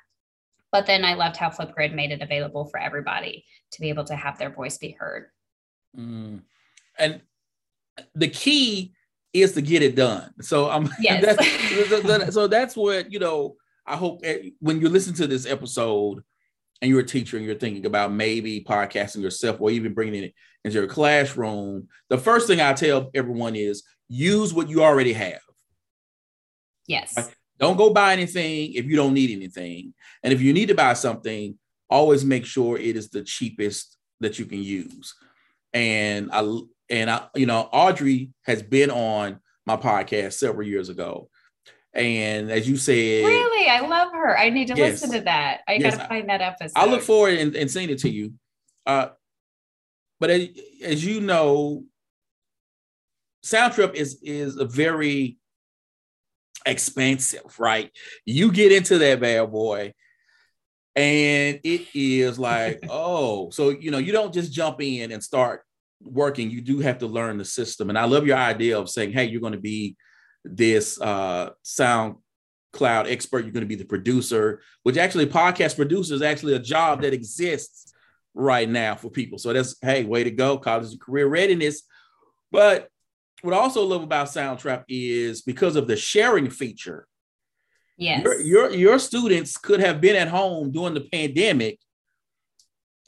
But 0.75 0.87
then 0.87 1.05
I 1.05 1.13
loved 1.13 1.37
how 1.37 1.51
Flipgrid 1.51 1.93
made 1.93 2.11
it 2.11 2.21
available 2.21 2.65
for 2.65 2.77
everybody 2.77 3.45
to 3.71 3.79
be 3.79 3.87
able 3.87 4.03
to 4.03 4.15
have 4.17 4.37
their 4.37 4.49
voice 4.49 4.77
be 4.77 4.91
heard. 4.91 5.27
Mm. 5.97 6.41
And 6.99 7.21
the 8.13 8.27
key 8.27 8.91
is 9.31 9.53
to 9.53 9.61
get 9.61 9.81
it 9.81 9.95
done. 9.95 10.33
So 10.41 10.69
I'm 10.69 10.89
yes. 10.99 11.37
that's, 11.37 12.33
so 12.33 12.47
that's 12.47 12.75
what 12.75 13.09
you 13.09 13.19
know. 13.19 13.55
I 13.87 13.95
hope 13.95 14.19
eh, 14.25 14.49
when 14.59 14.81
you 14.81 14.89
listen 14.89 15.13
to 15.13 15.27
this 15.27 15.45
episode 15.45 16.21
and 16.81 16.91
you're 16.91 16.99
a 16.99 17.05
teacher 17.05 17.37
and 17.37 17.45
you're 17.45 17.55
thinking 17.55 17.85
about 17.85 18.11
maybe 18.11 18.61
podcasting 18.61 19.21
yourself 19.21 19.61
or 19.61 19.71
even 19.71 19.93
bringing 19.93 20.25
it 20.25 20.33
into 20.65 20.77
your 20.77 20.87
classroom, 20.87 21.87
the 22.09 22.17
first 22.17 22.47
thing 22.47 22.59
I 22.59 22.73
tell 22.73 23.11
everyone 23.15 23.55
is 23.55 23.83
use 24.09 24.53
what 24.53 24.67
you 24.67 24.83
already 24.83 25.13
have. 25.13 25.39
Yes. 26.85 27.15
Don't 27.57 27.77
go 27.77 27.91
buy 27.91 28.13
anything 28.13 28.73
if 28.73 28.85
you 28.85 28.95
don't 28.95 29.13
need 29.13 29.31
anything. 29.31 29.93
And 30.23 30.33
if 30.33 30.41
you 30.41 30.53
need 30.53 30.67
to 30.67 30.75
buy 30.75 30.93
something, 30.93 31.57
always 31.89 32.25
make 32.25 32.45
sure 32.45 32.77
it 32.77 32.95
is 32.95 33.09
the 33.09 33.23
cheapest 33.23 33.97
that 34.19 34.39
you 34.39 34.45
can 34.45 34.61
use. 34.61 35.13
And 35.73 36.29
I 36.31 36.59
and 36.89 37.09
I, 37.09 37.27
you 37.35 37.45
know, 37.45 37.69
Audrey 37.71 38.31
has 38.43 38.61
been 38.61 38.91
on 38.91 39.39
my 39.65 39.77
podcast 39.77 40.33
several 40.33 40.67
years 40.67 40.89
ago. 40.89 41.29
And 41.93 42.51
as 42.51 42.67
you 42.67 42.75
said, 42.75 43.25
really, 43.25 43.69
I 43.69 43.79
love 43.79 44.11
her. 44.11 44.37
I 44.37 44.49
need 44.49 44.67
to 44.67 44.75
yes, 44.75 45.01
listen 45.01 45.17
to 45.17 45.21
that. 45.25 45.61
I 45.67 45.73
yes, 45.75 45.95
gotta 45.95 46.09
find 46.09 46.29
that 46.29 46.41
episode. 46.41 46.77
I 46.77 46.85
look 46.85 47.01
forward 47.01 47.35
and, 47.35 47.55
and 47.55 47.71
seeing 47.71 47.89
it 47.89 47.99
to 47.99 48.09
you. 48.09 48.33
Uh, 48.85 49.09
but 50.19 50.29
as, 50.29 50.49
as 50.83 51.05
you 51.05 51.21
know, 51.21 51.83
Soundtrap 53.45 53.93
is 53.93 54.19
is 54.21 54.57
a 54.57 54.65
very 54.65 55.37
expensive, 56.65 57.59
right? 57.59 57.91
You 58.25 58.51
get 58.51 58.71
into 58.71 58.97
that 58.97 59.19
bad 59.19 59.51
boy, 59.51 59.93
and 60.95 61.59
it 61.63 61.87
is 61.93 62.39
like, 62.39 62.85
oh, 62.89 63.49
so 63.51 63.69
you 63.69 63.91
know, 63.91 63.97
you 63.97 64.11
don't 64.11 64.33
just 64.33 64.51
jump 64.51 64.81
in 64.81 65.11
and 65.11 65.23
start 65.23 65.63
working. 66.01 66.49
You 66.49 66.61
do 66.61 66.79
have 66.79 66.99
to 66.99 67.07
learn 67.07 67.37
the 67.37 67.45
system. 67.45 67.89
And 67.89 67.97
I 67.97 68.05
love 68.05 68.25
your 68.25 68.37
idea 68.37 68.77
of 68.77 68.89
saying, 68.89 69.11
hey, 69.11 69.25
you're 69.25 69.41
going 69.41 69.53
to 69.53 69.59
be 69.59 69.95
this 70.43 70.99
uh, 70.99 71.51
sound 71.63 72.15
cloud 72.73 73.07
expert. 73.07 73.43
You're 73.43 73.53
going 73.53 73.61
to 73.61 73.67
be 73.67 73.75
the 73.75 73.85
producer, 73.85 74.61
which 74.83 74.97
actually 74.97 75.25
podcast 75.27 75.75
producer 75.75 76.13
is 76.13 76.21
actually 76.21 76.53
a 76.53 76.59
job 76.59 77.01
that 77.01 77.13
exists 77.13 77.93
right 78.33 78.69
now 78.69 78.95
for 78.95 79.09
people. 79.09 79.37
So 79.37 79.53
that's 79.53 79.75
hey, 79.81 80.03
way 80.03 80.23
to 80.23 80.31
go, 80.31 80.57
college 80.57 80.91
and 80.91 81.01
career 81.01 81.27
readiness. 81.27 81.83
But 82.51 82.89
what 83.45 83.53
I 83.53 83.57
also 83.57 83.83
love 83.83 84.03
about 84.03 84.27
Soundtrap 84.27 84.83
is 84.89 85.41
because 85.41 85.75
of 85.75 85.87
the 85.87 85.95
sharing 85.95 86.49
feature. 86.49 87.07
Yes. 87.97 88.23
Your, 88.23 88.41
your, 88.41 88.71
your 88.71 88.99
students 88.99 89.55
could 89.55 89.79
have 89.79 90.01
been 90.01 90.15
at 90.15 90.27
home 90.27 90.71
during 90.71 90.95
the 90.95 91.07
pandemic 91.11 91.79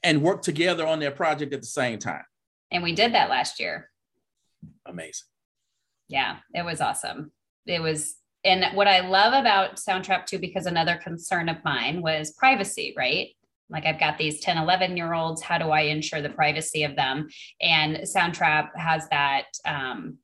and 0.03 0.21
work 0.21 0.41
together 0.41 0.85
on 0.85 0.99
their 0.99 1.11
project 1.11 1.53
at 1.53 1.61
the 1.61 1.67
same 1.67 1.99
time. 1.99 2.23
And 2.71 2.83
we 2.83 2.93
did 2.93 3.13
that 3.13 3.29
last 3.29 3.59
year. 3.59 3.89
Amazing. 4.85 5.27
Yeah, 6.07 6.37
it 6.53 6.63
was 6.63 6.79
awesome. 6.79 7.31
It 7.65 7.81
was, 7.81 8.15
and 8.45 8.63
what 8.75 8.87
I 8.87 9.01
love 9.01 9.33
about 9.33 9.75
Soundtrap 9.75 10.25
too, 10.25 10.39
because 10.39 10.67
another 10.67 10.95
concern 10.95 11.49
of 11.49 11.57
mine 11.65 12.01
was 12.01 12.31
privacy, 12.31 12.93
right? 12.95 13.29
Like 13.69 13.85
I've 13.85 13.99
got 13.99 14.17
these 14.17 14.39
10, 14.39 14.57
11 14.57 14.95
year 14.95 15.13
olds. 15.13 15.41
How 15.41 15.57
do 15.57 15.69
I 15.71 15.81
ensure 15.81 16.21
the 16.21 16.29
privacy 16.29 16.83
of 16.83 16.95
them? 16.95 17.27
And 17.61 17.97
Soundtrap 17.97 18.69
has 18.77 19.09
that 19.09 19.45
um, 19.65 20.19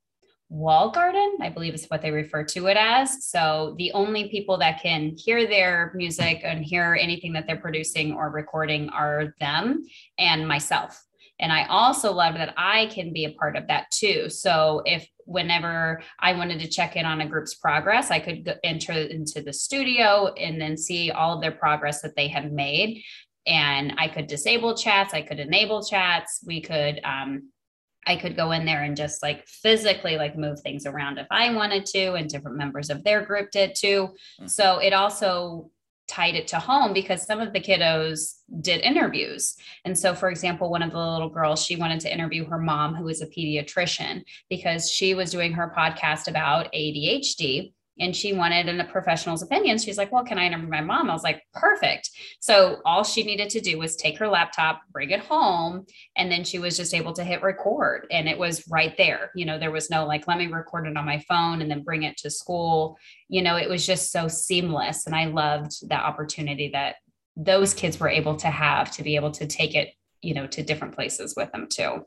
wall 0.53 0.91
garden, 0.91 1.37
I 1.41 1.49
believe 1.49 1.73
is 1.73 1.85
what 1.85 2.03
they 2.03 2.11
refer 2.11 2.43
to 2.43 2.67
it 2.67 2.77
as. 2.77 3.25
So 3.25 3.73
the 3.79 3.91
only 3.93 4.29
people 4.29 4.57
that 4.59 4.81
can 4.81 5.15
hear 5.17 5.47
their 5.47 5.91
music 5.95 6.41
and 6.43 6.63
hear 6.63 6.95
anything 6.99 7.33
that 7.33 7.47
they're 7.47 7.57
producing 7.57 8.13
or 8.13 8.29
recording 8.29 8.89
are 8.89 9.33
them 9.39 9.83
and 10.19 10.47
myself. 10.47 11.03
And 11.39 11.51
I 11.51 11.65
also 11.65 12.13
love 12.13 12.35
that 12.35 12.53
I 12.55 12.85
can 12.85 13.11
be 13.11 13.25
a 13.25 13.31
part 13.31 13.57
of 13.57 13.67
that 13.67 13.89
too. 13.89 14.29
So 14.29 14.83
if 14.85 15.07
whenever 15.25 16.03
I 16.19 16.33
wanted 16.33 16.59
to 16.59 16.69
check 16.69 16.95
in 16.95 17.05
on 17.05 17.21
a 17.21 17.27
group's 17.27 17.55
progress, 17.55 18.11
I 18.11 18.19
could 18.19 18.59
enter 18.63 18.93
into 18.93 19.41
the 19.41 19.53
studio 19.53 20.31
and 20.35 20.61
then 20.61 20.77
see 20.77 21.09
all 21.09 21.33
of 21.33 21.41
their 21.41 21.51
progress 21.51 22.03
that 22.03 22.15
they 22.15 22.27
have 22.27 22.51
made. 22.51 23.01
And 23.47 23.93
I 23.97 24.07
could 24.07 24.27
disable 24.27 24.77
chats, 24.77 25.15
I 25.15 25.23
could 25.23 25.39
enable 25.39 25.83
chats, 25.83 26.43
we 26.45 26.61
could 26.61 27.01
um, 27.03 27.49
I 28.07 28.15
could 28.15 28.35
go 28.35 28.51
in 28.51 28.65
there 28.65 28.83
and 28.83 28.95
just 28.95 29.23
like 29.23 29.47
physically 29.47 30.17
like 30.17 30.37
move 30.37 30.59
things 30.59 30.85
around 30.85 31.17
if 31.17 31.27
I 31.31 31.53
wanted 31.53 31.85
to, 31.87 32.13
and 32.13 32.29
different 32.29 32.57
members 32.57 32.89
of 32.89 33.03
their 33.03 33.21
group 33.25 33.51
did 33.51 33.75
too. 33.75 34.09
Mm-hmm. 34.39 34.47
So 34.47 34.79
it 34.79 34.93
also 34.93 35.69
tied 36.07 36.35
it 36.35 36.47
to 36.49 36.59
home 36.59 36.93
because 36.93 37.25
some 37.25 37.39
of 37.39 37.53
the 37.53 37.59
kiddos 37.59 38.39
did 38.61 38.81
interviews. 38.81 39.55
And 39.85 39.97
so, 39.97 40.13
for 40.13 40.29
example, 40.29 40.69
one 40.69 40.83
of 40.83 40.91
the 40.91 40.97
little 40.97 41.29
girls, 41.29 41.63
she 41.63 41.75
wanted 41.75 42.01
to 42.01 42.13
interview 42.13 42.45
her 42.45 42.59
mom, 42.59 42.95
who 42.95 43.07
is 43.07 43.21
a 43.21 43.27
pediatrician, 43.27 44.23
because 44.49 44.91
she 44.91 45.13
was 45.13 45.31
doing 45.31 45.53
her 45.53 45.73
podcast 45.75 46.27
about 46.27 46.71
ADHD 46.73 47.73
and 47.99 48.15
she 48.15 48.33
wanted 48.33 48.67
a 48.67 48.83
professional's 48.85 49.43
opinion. 49.43 49.77
She's 49.77 49.97
like, 49.97 50.11
Well, 50.11 50.23
can 50.23 50.39
I 50.39 50.45
interview 50.45 50.67
my 50.67 50.81
mom? 50.81 51.09
I 51.09 51.13
was 51.13 51.23
like, 51.23 51.43
Perfect. 51.53 52.09
So 52.39 52.81
all 52.85 53.03
she 53.03 53.23
needed 53.23 53.49
to 53.51 53.61
do 53.61 53.77
was 53.77 53.95
take 53.95 54.17
her 54.19 54.27
laptop, 54.27 54.81
bring 54.91 55.11
it 55.11 55.19
home, 55.19 55.85
and 56.15 56.31
then 56.31 56.43
she 56.43 56.59
was 56.59 56.75
just 56.77 56.93
able 56.93 57.13
to 57.13 57.23
hit 57.23 57.43
record. 57.43 58.07
And 58.11 58.27
it 58.27 58.37
was 58.37 58.67
right 58.69 58.95
there. 58.97 59.31
You 59.35 59.45
know, 59.45 59.59
there 59.59 59.71
was 59.71 59.89
no 59.89 60.05
like, 60.05 60.27
let 60.27 60.37
me 60.37 60.47
record 60.47 60.87
it 60.87 60.97
on 60.97 61.05
my 61.05 61.19
phone 61.27 61.61
and 61.61 61.69
then 61.69 61.83
bring 61.83 62.03
it 62.03 62.17
to 62.17 62.29
school. 62.29 62.97
You 63.29 63.41
know, 63.41 63.57
it 63.57 63.69
was 63.69 63.85
just 63.85 64.11
so 64.11 64.27
seamless. 64.27 65.05
And 65.05 65.15
I 65.15 65.25
loved 65.25 65.87
the 65.87 65.95
opportunity 65.95 66.69
that 66.73 66.95
those 67.35 67.73
kids 67.73 67.99
were 67.99 68.09
able 68.09 68.35
to 68.37 68.47
have 68.47 68.91
to 68.91 69.03
be 69.03 69.15
able 69.15 69.31
to 69.31 69.47
take 69.47 69.75
it, 69.75 69.93
you 70.21 70.33
know, 70.33 70.47
to 70.47 70.63
different 70.63 70.95
places 70.95 71.35
with 71.35 71.51
them 71.51 71.67
too. 71.69 72.05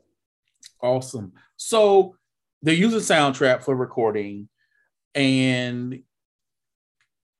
Awesome. 0.81 1.33
So 1.57 2.15
they're 2.61 2.73
using 2.73 2.99
Soundtrap 2.99 3.63
for 3.63 3.75
recording 3.75 4.49
and 5.17 6.03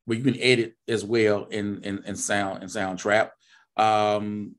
well, 0.07 0.17
you 0.17 0.23
can 0.23 0.41
edit 0.41 0.75
as 0.87 1.05
well 1.05 1.45
in 1.45 1.83
in, 1.83 2.03
in 2.05 2.15
sound 2.15 2.63
and 2.63 2.71
Soundtrap. 2.71 3.29
Um, 3.77 4.55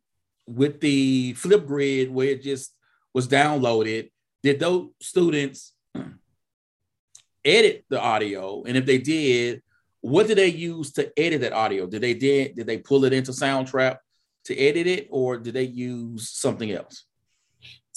with 0.46 0.80
the 0.80 1.34
Flipgrid 1.34 2.10
where 2.10 2.28
it 2.28 2.42
just 2.42 2.72
was 3.12 3.26
downloaded, 3.26 4.10
did 4.42 4.60
those 4.60 4.90
students 5.02 5.74
edit 7.44 7.84
the 7.90 8.00
audio? 8.00 8.62
And 8.62 8.76
if 8.76 8.86
they 8.86 8.98
did, 8.98 9.62
what 10.00 10.28
did 10.28 10.38
they 10.38 10.48
use 10.48 10.92
to 10.92 11.12
edit 11.18 11.40
that 11.40 11.52
audio? 11.52 11.86
Did 11.86 12.02
they 12.02 12.14
did 12.14 12.54
did 12.54 12.66
they 12.66 12.78
pull 12.78 13.04
it 13.04 13.12
into 13.12 13.32
Soundtrap 13.32 13.96
to 14.44 14.56
edit 14.56 14.86
it, 14.86 15.08
or 15.10 15.38
did 15.38 15.54
they 15.54 15.64
use 15.64 16.30
something 16.30 16.70
else? 16.70 17.04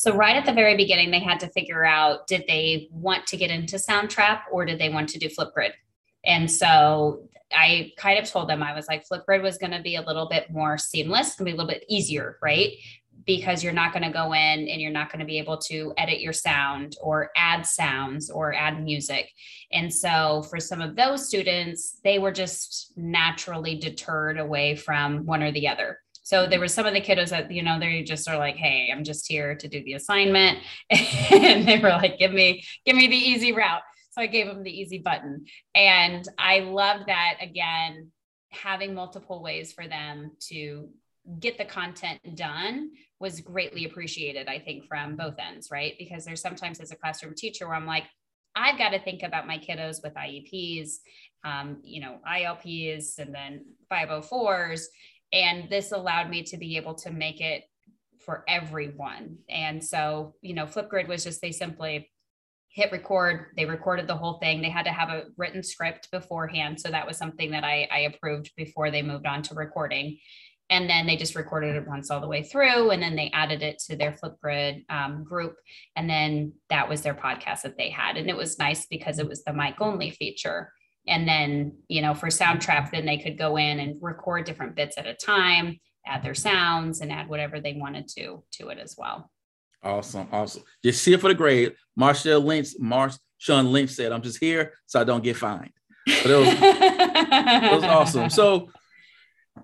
So 0.02 0.16
right 0.16 0.36
at 0.36 0.48
the 0.48 0.52
very 0.52 0.76
beginning, 0.76 1.12
they 1.12 1.20
had 1.20 1.40
to 1.42 1.50
figure 1.50 1.86
out 1.86 2.26
did 2.26 2.46
they 2.48 2.90
want 2.92 3.28
to 3.28 3.38
get 3.38 3.52
into 3.52 3.76
Soundtrap 3.76 4.40
or 4.52 4.66
did 4.66 4.80
they 4.80 4.90
want 4.90 5.10
to 5.10 5.20
do 5.20 5.30
Flipgrid? 5.30 5.74
And 6.26 6.50
so 6.50 7.30
I 7.56 7.92
kind 7.98 8.18
of 8.18 8.28
told 8.28 8.50
them 8.50 8.64
I 8.64 8.74
was 8.74 8.88
like 8.88 9.08
Flipgrid 9.08 9.44
was 9.44 9.60
going 9.60 9.74
to 9.74 9.82
be 9.84 9.98
a 9.98 10.02
little 10.02 10.28
bit 10.28 10.50
more 10.50 10.80
seamless, 10.80 11.36
going 11.36 11.46
to 11.46 11.52
be 11.52 11.56
a 11.56 11.56
little 11.56 11.70
bit 11.70 11.86
easier, 11.88 12.40
right? 12.42 12.72
Because 13.28 13.64
you're 13.64 13.74
not 13.74 13.94
going 13.94 14.02
to 14.02 14.10
go 14.10 14.34
in 14.34 14.68
and 14.68 14.82
you're 14.82 14.90
not 14.90 15.12
going 15.12 15.20
to 15.20 15.26
be 15.26 15.38
able 15.38 15.60
to 15.70 15.94
edit 15.98 16.20
your 16.20 16.34
sound 16.34 16.98
or 17.00 17.30
add 17.36 17.68
sounds 17.68 18.32
or 18.32 18.56
add 18.56 18.84
music. 18.84 19.30
And 19.72 19.94
so 19.94 20.42
for 20.50 20.60
some 20.60 20.82
of 20.82 20.96
those 20.96 21.28
students, 21.28 22.00
they 22.04 22.18
were 22.18 22.32
just 22.32 22.92
naturally 22.98 23.76
deterred 23.76 24.40
away 24.40 24.76
from 24.78 25.28
one 25.28 25.44
or 25.44 25.52
the 25.52 25.68
other. 25.68 26.00
So 26.32 26.48
there 26.48 26.62
were 26.62 26.70
some 26.70 26.86
of 26.86 26.94
the 26.94 27.02
kiddos 27.02 27.32
that, 27.32 27.52
you 27.52 27.62
know, 27.62 27.78
they 27.78 28.04
just 28.04 28.30
are 28.30 28.38
like, 28.38 28.56
hey, 28.56 28.90
I'm 28.90 29.04
just 29.04 29.28
here 29.28 29.54
to 29.54 29.68
do 29.68 29.84
the 29.84 29.96
assignment. 29.96 30.60
and 30.90 31.68
they 31.68 31.78
were 31.78 31.90
like, 31.90 32.18
give 32.20 32.32
me, 32.32 32.64
give 32.86 32.96
me 32.96 33.08
the 33.10 33.18
easy 33.18 33.52
route. 33.52 33.82
So 34.12 34.22
I 34.22 34.28
gave 34.28 34.48
them 34.48 34.64
the 34.64 34.72
easy 34.72 35.00
button. 35.00 35.44
And 35.76 36.26
I 36.38 36.60
loved 36.60 37.08
that 37.08 37.40
again, 37.42 38.12
having 38.50 38.94
multiple 38.94 39.44
ways 39.44 39.74
for 39.74 39.90
them 39.90 40.32
to 40.48 40.88
get 41.42 41.58
the 41.58 41.66
content 41.66 42.22
done 42.38 42.92
was 43.20 43.42
greatly 43.42 43.84
appreciated, 43.84 44.48
I 44.48 44.60
think, 44.60 44.86
from 44.86 45.18
both 45.18 45.36
ends, 45.38 45.68
right? 45.70 45.96
Because 46.00 46.24
there's 46.24 46.42
sometimes 46.42 46.80
as 46.80 46.92
a 46.92 46.96
classroom 46.96 47.34
teacher 47.36 47.68
where 47.68 47.76
I'm 47.76 47.86
like, 47.86 48.06
I've 48.56 48.78
got 48.78 48.92
to 48.92 49.00
think 49.00 49.24
about 49.24 49.48
my 49.48 49.58
kiddos 49.58 49.98
with 50.02 50.14
IEPs, 50.14 50.92
um, 51.44 51.82
you 51.84 52.00
know, 52.00 52.20
ILPs, 52.26 53.20
and 53.20 53.36
then 53.36 53.66
504s. 53.92 54.84
And 55.34 55.70
this 55.70 55.92
allowed 55.92 56.30
me 56.30 56.44
to 56.44 56.58
be 56.58 56.78
able 56.78 56.96
to 56.96 57.12
make 57.12 57.42
it 57.42 57.64
for 58.26 58.44
everyone. 58.48 59.38
And 59.50 59.84
so, 59.84 60.36
you 60.42 60.54
know, 60.54 60.66
Flipgrid 60.66 61.08
was 61.08 61.24
just 61.24 61.42
they 61.42 61.52
simply 61.52 62.10
hit 62.70 62.92
record. 62.92 63.48
They 63.58 63.66
recorded 63.66 64.08
the 64.08 64.16
whole 64.16 64.40
thing. 64.40 64.62
They 64.62 64.70
had 64.70 64.86
to 64.86 64.92
have 64.92 65.10
a 65.10 65.26
written 65.38 65.64
script 65.64 66.10
beforehand. 66.12 66.80
So 66.80 66.90
that 66.90 67.06
was 67.06 67.18
something 67.18 67.52
that 67.52 67.64
I, 67.64 67.88
I 67.92 68.00
approved 68.02 68.52
before 68.56 68.92
they 68.92 69.02
moved 69.02 69.26
on 69.26 69.42
to 69.44 69.56
recording. 69.56 70.20
And 70.70 70.90
then 70.90 71.06
they 71.06 71.18
just 71.18 71.36
recorded 71.36 71.76
it 71.76 71.86
once 71.86 72.10
all 72.10 72.22
the 72.22 72.30
way 72.30 72.44
through. 72.44 72.92
And 72.92 73.04
then 73.04 73.18
they 73.18 73.30
added 73.34 73.62
it 73.62 73.80
to 73.88 73.98
their 73.98 74.14
Flipgrid 74.14 74.86
um, 74.90 75.26
group. 75.26 75.56
And 75.98 76.10
then 76.10 76.54
that 76.70 76.88
was 76.88 77.02
their 77.02 77.14
podcast 77.14 77.64
that 77.64 77.78
they 77.78 77.90
had. 77.90 78.16
And 78.16 78.30
it 78.30 78.38
was 78.38 78.58
nice 78.58 78.86
because 78.86 79.20
it 79.20 79.28
was 79.28 79.44
the 79.44 79.52
mic 79.52 79.76
only 79.82 80.12
feature 80.12 80.72
and 81.08 81.28
then 81.28 81.74
you 81.88 82.02
know 82.02 82.14
for 82.14 82.28
Soundtrap 82.28 82.92
then 82.92 83.06
they 83.06 83.18
could 83.18 83.38
go 83.38 83.58
in 83.58 83.80
and 83.80 84.02
record 84.02 84.46
different 84.46 84.76
bits 84.76 84.98
at 84.98 85.08
a 85.08 85.14
time 85.14 85.80
add 86.06 86.24
their 86.24 86.34
sounds 86.34 87.02
and 87.02 87.12
add 87.12 87.30
whatever 87.30 87.60
they 87.60 87.74
wanted 87.74 88.08
to 88.08 88.44
to 88.52 88.70
it 88.70 88.78
as 88.78 88.96
well. 88.98 89.32
Awesome 89.84 90.28
awesome. 90.32 90.64
Just 90.84 91.04
here 91.06 91.18
for 91.18 91.30
the 91.30 91.36
grade 91.36 91.74
marshall 91.96 92.42
lynch 92.42 92.70
marsh 92.80 93.16
sean 93.38 93.72
lynch 93.72 93.90
said 93.90 94.12
i'm 94.12 94.22
just 94.22 94.40
here 94.40 94.74
so 94.86 95.02
i 95.02 95.04
don't 95.04 95.24
get 95.24 95.38
fined. 95.38 95.72
But 96.06 96.32
it 96.32 96.38
was, 96.38 96.48
it 96.62 97.72
was 97.72 97.84
awesome. 97.84 98.30
So 98.30 98.72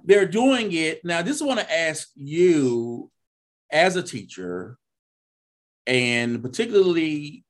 they're 0.04 0.28
doing 0.28 0.72
it. 0.72 1.04
Now 1.04 1.22
this 1.22 1.42
i 1.42 1.46
want 1.46 1.60
to 1.60 1.72
ask 1.72 2.10
you 2.16 3.12
as 3.72 3.96
a 3.96 4.04
teacher 4.04 4.78
and 5.86 6.42
particularly 6.42 7.44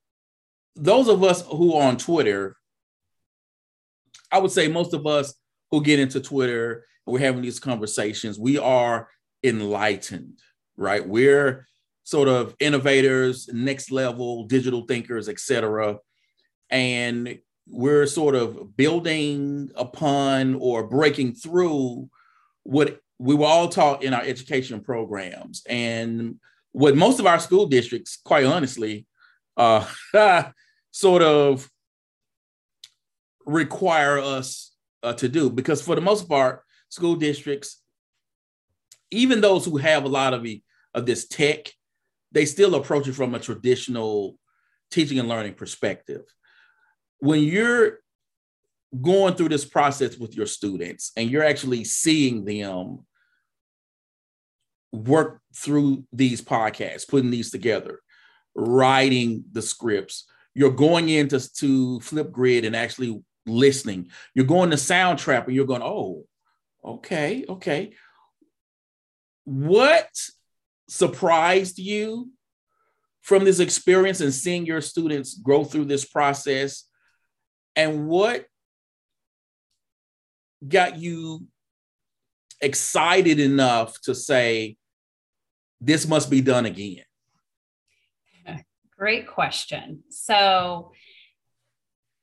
those 0.76 1.08
of 1.08 1.24
us 1.24 1.44
who 1.44 1.76
are 1.76 1.88
on 1.88 1.98
twitter 1.98 2.57
I 4.32 4.40
would 4.40 4.52
say 4.52 4.68
most 4.68 4.94
of 4.94 5.06
us 5.06 5.34
who 5.72 5.82
get 5.82 6.00
into 6.00 6.20
Twitter 6.20 6.86
and 7.06 7.14
we're 7.14 7.20
having 7.20 7.42
these 7.42 7.60
conversations, 7.60 8.40
we 8.40 8.58
are 8.58 9.10
enlightened, 9.44 10.40
right? 10.76 11.08
We're 11.08 11.68
sort 12.04 12.28
of 12.28 12.56
innovators, 12.60 13.50
next 13.52 13.92
level 13.92 14.46
digital 14.46 14.86
thinkers, 14.86 15.28
etc. 15.28 15.98
And 16.70 17.40
we're 17.70 18.06
sort 18.06 18.36
of 18.36 18.78
building 18.78 19.72
upon 19.76 20.56
or 20.56 20.88
breaking 20.88 21.36
through 21.36 22.10
what 22.64 23.00
we 23.20 23.36
were 23.36 23.46
all 23.46 23.68
taught 23.68 24.04
in 24.04 24.14
our 24.14 24.22
education 24.22 24.80
programs. 24.82 25.64
And 25.68 26.40
what 26.72 26.96
most 26.96 27.20
of 27.20 27.26
our 27.26 27.40
school 27.40 27.66
districts, 27.66 28.18
quite 28.24 28.46
honestly, 28.46 29.06
uh, 29.58 29.86
sort 30.92 31.22
of 31.24 31.70
require 33.48 34.20
us 34.20 34.76
uh, 35.02 35.14
to 35.14 35.28
do. 35.28 35.50
Because 35.50 35.82
for 35.82 35.96
the 35.96 36.02
most 36.02 36.30
part 36.30 36.62
school 36.90 37.16
districts 37.16 37.82
even 39.10 39.42
those 39.42 39.66
who 39.66 39.78
have 39.78 40.04
a 40.04 40.10
lot 40.10 40.34
of, 40.34 40.44
the, 40.44 40.62
of 40.94 41.06
this 41.06 41.28
tech 41.28 41.72
they 42.32 42.46
still 42.46 42.76
approach 42.76 43.08
it 43.08 43.14
from 43.14 43.34
a 43.34 43.40
traditional 43.40 44.38
teaching 44.92 45.18
and 45.18 45.30
learning 45.30 45.54
perspective. 45.54 46.24
When 47.20 47.42
you're 47.42 48.00
going 49.02 49.36
through 49.36 49.50
this 49.50 49.66
process 49.66 50.18
with 50.18 50.36
your 50.36 50.46
students 50.46 51.12
and 51.16 51.30
you're 51.30 51.44
actually 51.44 51.84
seeing 51.84 52.46
them 52.46 53.06
work 54.92 55.42
through 55.54 56.06
these 56.14 56.42
podcasts 56.42 57.08
putting 57.08 57.30
these 57.30 57.52
together 57.52 58.00
writing 58.56 59.44
the 59.52 59.62
scripts 59.62 60.26
you're 60.56 60.72
going 60.72 61.10
into 61.10 61.38
to 61.56 62.00
Flipgrid 62.00 62.66
and 62.66 62.76
actually 62.76 63.22
listening. 63.48 64.10
You're 64.34 64.46
going 64.46 64.70
to 64.72 64.76
Soundtrap 64.76 65.46
and 65.46 65.56
you're 65.56 65.66
going, 65.66 65.82
oh, 65.84 66.24
okay, 66.84 67.46
okay. 67.48 67.94
What 69.46 70.10
surprised 70.90 71.80
you 71.80 72.32
from 73.22 73.46
this 73.46 73.60
experience 73.60 74.22
and 74.22 74.34
seeing 74.34 74.66
your 74.66 74.82
students 74.82 75.38
grow 75.38 75.64
through 75.64 75.86
this 75.86 76.06
process? 76.06 76.84
And 77.76 78.08
what 78.08 78.46
got 80.68 80.98
you 80.98 81.46
excited 82.62 83.40
enough 83.40 84.00
to 84.02 84.16
say, 84.16 84.78
this 85.80 86.08
must 86.08 86.30
be 86.30 86.42
done 86.42 86.66
again? 86.66 87.04
Great 88.98 89.28
question. 89.28 90.04
So, 90.10 90.92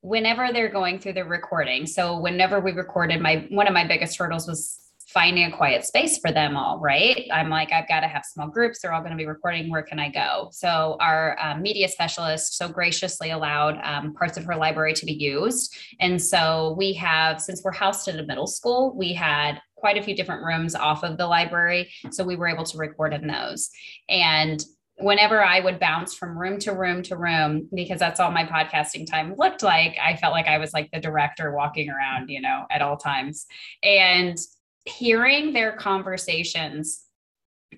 whenever 0.05 0.53
they're 0.53 0.69
going 0.69 0.99
through 0.99 1.13
the 1.13 1.25
recording, 1.25 1.87
so 1.87 2.19
whenever 2.19 2.59
we 2.59 2.71
recorded, 2.71 3.19
my 3.21 3.47
one 3.49 3.67
of 3.67 3.73
my 3.73 3.85
biggest 3.85 4.17
hurdles 4.17 4.47
was 4.47 4.79
finding 5.07 5.45
a 5.45 5.55
quiet 5.55 5.85
space 5.85 6.17
for 6.17 6.31
them 6.31 6.57
all, 6.57 6.79
right? 6.79 7.27
I'm 7.31 7.49
like, 7.49 7.71
I've 7.71 7.87
got 7.87 8.01
to 8.01 8.07
have 8.07 8.23
small 8.25 8.47
groups. 8.47 8.79
They're 8.81 8.91
all 8.91 9.01
going 9.01 9.11
to 9.11 9.17
be 9.17 9.25
recording. 9.25 9.69
Where 9.69 9.83
can 9.83 9.99
I 9.99 10.09
go? 10.09 10.49
So, 10.51 10.97
our 10.99 11.37
um, 11.41 11.61
media 11.61 11.87
specialist 11.87 12.57
so 12.57 12.67
graciously 12.67 13.31
allowed 13.31 13.79
um, 13.83 14.13
parts 14.13 14.37
of 14.37 14.45
her 14.45 14.55
library 14.55 14.93
to 14.93 15.05
be 15.05 15.13
used. 15.13 15.75
And 15.99 16.21
so, 16.21 16.75
we 16.77 16.93
have, 16.93 17.41
since 17.41 17.63
we're 17.63 17.71
housed 17.71 18.07
at 18.07 18.19
a 18.19 18.23
middle 18.23 18.47
school, 18.47 18.95
we 18.95 19.13
had 19.13 19.59
quite 19.75 19.97
a 19.97 20.03
few 20.03 20.15
different 20.15 20.43
rooms 20.43 20.75
off 20.75 21.03
of 21.03 21.17
the 21.17 21.27
library. 21.27 21.89
So, 22.11 22.23
we 22.23 22.35
were 22.35 22.47
able 22.47 22.65
to 22.65 22.77
record 22.77 23.13
in 23.13 23.25
those. 23.25 23.69
And 24.09 24.63
whenever 24.97 25.43
I 25.43 25.59
would 25.59 25.79
bounce 25.79 26.13
from 26.13 26.37
room 26.37 26.57
to 26.59 26.73
room 26.73 27.03
to 27.03 27.17
room, 27.17 27.67
because 27.73 27.99
that's 27.99 28.19
all 28.19 28.31
my 28.31 28.45
podcasting 28.45 29.09
time 29.09 29.35
looked 29.37 29.61
like, 29.61 29.97
I 30.01 30.15
felt 30.15 30.33
like 30.33 30.47
I 30.47 30.57
was 30.57 30.73
like 30.73 30.89
the 30.91 30.99
director 30.99 31.53
walking 31.53 31.89
around, 31.89 32.29
you 32.29 32.41
know, 32.41 32.65
at 32.71 32.81
all 32.81 32.97
times. 32.97 33.45
And 33.83 34.37
hearing 34.85 35.51
their 35.51 35.73
conversations 35.73 37.03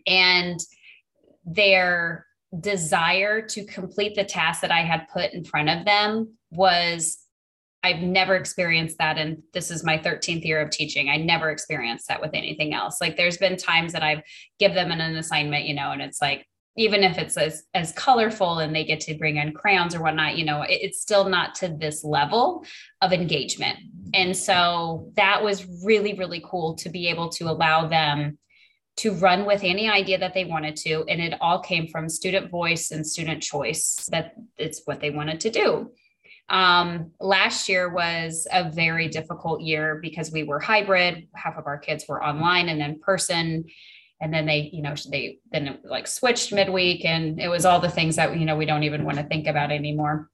and 0.05 0.59
their 1.45 2.25
desire 2.59 3.41
to 3.41 3.65
complete 3.65 4.15
the 4.15 4.23
task 4.23 4.61
that 4.61 4.71
I 4.71 4.81
had 4.81 5.07
put 5.11 5.33
in 5.33 5.43
front 5.43 5.69
of 5.69 5.85
them 5.85 6.33
was 6.51 7.17
I've 7.83 8.01
never 8.01 8.35
experienced 8.35 8.97
that. 8.97 9.17
And 9.17 9.43
this 9.53 9.71
is 9.71 9.83
my 9.83 9.97
13th 9.97 10.43
year 10.43 10.61
of 10.61 10.71
teaching. 10.71 11.09
I 11.09 11.17
never 11.17 11.51
experienced 11.51 12.07
that 12.07 12.21
with 12.21 12.31
anything 12.33 12.73
else. 12.73 12.99
Like 12.99 13.17
there's 13.17 13.37
been 13.37 13.55
times 13.55 13.93
that 13.93 14.03
I've 14.03 14.21
give 14.59 14.73
them 14.73 14.91
an, 14.91 14.99
an 14.99 15.15
assignment, 15.15 15.65
you 15.65 15.73
know, 15.73 15.91
and 15.91 16.01
it's 16.01 16.21
like, 16.21 16.46
even 16.77 17.03
if 17.03 17.17
it's 17.17 17.35
as, 17.37 17.63
as 17.73 17.91
colorful 17.93 18.59
and 18.59 18.73
they 18.73 18.83
get 18.83 18.99
to 19.01 19.17
bring 19.17 19.37
in 19.37 19.51
crayons 19.51 19.95
or 19.95 20.01
whatnot, 20.01 20.37
you 20.37 20.45
know, 20.45 20.61
it, 20.61 20.79
it's 20.81 21.01
still 21.01 21.27
not 21.27 21.55
to 21.55 21.69
this 21.69 22.03
level 22.03 22.63
of 23.01 23.11
engagement. 23.11 23.79
And 24.13 24.37
so 24.37 25.11
that 25.15 25.43
was 25.43 25.65
really, 25.83 26.13
really 26.13 26.41
cool 26.45 26.75
to 26.75 26.89
be 26.89 27.07
able 27.09 27.29
to 27.29 27.49
allow 27.49 27.87
them 27.87 28.37
to 28.97 29.13
run 29.13 29.45
with 29.45 29.63
any 29.63 29.89
idea 29.89 30.19
that 30.19 30.33
they 30.33 30.45
wanted 30.45 30.75
to. 30.75 31.03
And 31.07 31.19
it 31.19 31.33
all 31.41 31.59
came 31.59 31.87
from 31.87 32.09
student 32.09 32.49
voice 32.49 32.91
and 32.91 33.05
student 33.05 33.43
choice 33.43 34.07
that 34.11 34.33
it's 34.57 34.83
what 34.85 35.01
they 35.01 35.09
wanted 35.09 35.39
to 35.41 35.49
do. 35.49 35.91
Um, 36.49 37.11
last 37.19 37.67
year 37.67 37.93
was 37.93 38.47
a 38.51 38.71
very 38.71 39.07
difficult 39.09 39.61
year 39.61 39.99
because 40.01 40.31
we 40.31 40.43
were 40.43 40.59
hybrid. 40.59 41.27
Half 41.35 41.57
of 41.57 41.67
our 41.67 41.77
kids 41.77 42.05
were 42.07 42.23
online 42.23 42.69
and 42.69 42.81
in 42.81 42.99
person 42.99 43.65
and 44.19 44.33
then 44.33 44.45
they 44.45 44.69
you 44.73 44.81
know 44.81 44.95
they 45.09 45.39
then 45.51 45.79
like 45.83 46.07
switched 46.07 46.51
midweek 46.51 47.05
and 47.05 47.39
it 47.39 47.47
was 47.47 47.65
all 47.65 47.79
the 47.79 47.89
things 47.89 48.15
that 48.15 48.37
you 48.37 48.45
know 48.45 48.55
we 48.55 48.65
don't 48.65 48.83
even 48.83 49.03
want 49.03 49.17
to 49.17 49.23
think 49.23 49.47
about 49.47 49.71
anymore 49.71 50.29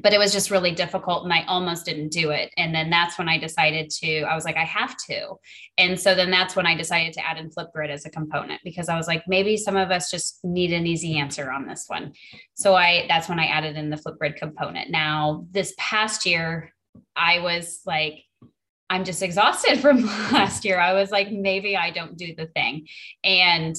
but 0.00 0.12
it 0.12 0.18
was 0.18 0.32
just 0.32 0.50
really 0.50 0.70
difficult 0.70 1.24
and 1.24 1.32
I 1.32 1.44
almost 1.46 1.84
didn't 1.84 2.10
do 2.10 2.30
it. 2.30 2.52
And 2.56 2.74
then 2.74 2.88
that's 2.88 3.18
when 3.18 3.28
I 3.28 3.36
decided 3.36 3.90
to, 3.90 4.22
I 4.22 4.34
was 4.34 4.44
like, 4.44 4.56
I 4.56 4.64
have 4.64 4.96
to. 5.08 5.34
And 5.76 5.98
so 5.98 6.14
then 6.14 6.30
that's 6.30 6.54
when 6.54 6.66
I 6.66 6.76
decided 6.76 7.12
to 7.14 7.26
add 7.26 7.36
in 7.36 7.50
Flipgrid 7.50 7.90
as 7.90 8.06
a 8.06 8.10
component 8.10 8.60
because 8.64 8.88
I 8.88 8.96
was 8.96 9.06
like, 9.06 9.24
maybe 9.26 9.56
some 9.56 9.76
of 9.76 9.90
us 9.90 10.10
just 10.10 10.38
need 10.44 10.72
an 10.72 10.86
easy 10.86 11.18
answer 11.18 11.50
on 11.50 11.66
this 11.66 11.84
one. 11.88 12.12
So 12.54 12.74
I, 12.74 13.06
that's 13.08 13.28
when 13.28 13.40
I 13.40 13.46
added 13.46 13.76
in 13.76 13.90
the 13.90 13.96
Flipgrid 13.96 14.36
component. 14.36 14.90
Now, 14.90 15.46
this 15.50 15.74
past 15.78 16.26
year, 16.26 16.72
I 17.16 17.40
was 17.40 17.80
like, 17.84 18.24
I'm 18.92 19.04
just 19.04 19.22
exhausted 19.22 19.78
from 19.80 20.04
last 20.04 20.64
year. 20.66 20.78
I 20.78 20.92
was 20.92 21.10
like, 21.10 21.32
maybe 21.32 21.76
I 21.76 21.90
don't 21.90 22.16
do 22.16 22.34
the 22.36 22.46
thing. 22.46 22.86
And 23.24 23.74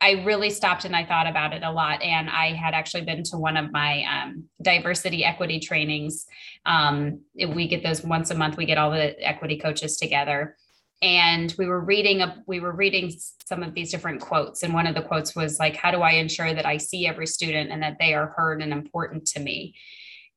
I 0.00 0.22
really 0.24 0.50
stopped 0.50 0.84
and 0.84 0.96
I 0.96 1.04
thought 1.04 1.28
about 1.28 1.52
it 1.52 1.62
a 1.62 1.70
lot. 1.70 2.00
And 2.02 2.30
I 2.30 2.52
had 2.52 2.72
actually 2.72 3.04
been 3.04 3.24
to 3.24 3.38
one 3.38 3.56
of 3.56 3.72
my 3.72 4.04
um, 4.04 4.44
diversity 4.60 5.24
equity 5.24 5.58
trainings. 5.60 6.26
Um, 6.64 7.20
we 7.34 7.66
get 7.68 7.82
those 7.82 8.02
once 8.02 8.30
a 8.30 8.36
month. 8.36 8.56
We 8.56 8.66
get 8.66 8.78
all 8.78 8.90
the 8.90 9.20
equity 9.20 9.58
coaches 9.58 9.96
together, 9.96 10.56
and 11.02 11.52
we 11.58 11.66
were 11.66 11.80
reading 11.80 12.20
a, 12.20 12.42
we 12.46 12.58
were 12.58 12.72
reading 12.72 13.12
some 13.44 13.62
of 13.62 13.74
these 13.74 13.90
different 13.90 14.20
quotes. 14.20 14.62
And 14.62 14.74
one 14.74 14.88
of 14.88 14.94
the 14.96 15.02
quotes 15.02 15.36
was 15.36 15.60
like, 15.60 15.76
"How 15.76 15.92
do 15.92 16.02
I 16.02 16.12
ensure 16.12 16.52
that 16.52 16.66
I 16.66 16.78
see 16.78 17.06
every 17.06 17.26
student 17.26 17.70
and 17.70 17.82
that 17.82 17.98
they 18.00 18.12
are 18.14 18.34
heard 18.36 18.60
and 18.60 18.72
important 18.72 19.26
to 19.28 19.40
me?" 19.40 19.74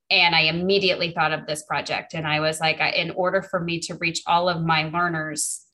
And 0.10 0.36
I 0.36 0.42
immediately 0.42 1.12
thought 1.12 1.32
of 1.32 1.48
this 1.48 1.64
project. 1.64 2.14
And 2.14 2.28
I 2.28 2.40
was 2.40 2.60
like, 2.60 2.80
in 2.80 3.12
order 3.12 3.42
for 3.42 3.60
me 3.60 3.80
to 3.82 3.96
reach 3.96 4.22
all 4.28 4.48
of 4.48 4.64
my 4.64 4.90
learners, 4.90 5.66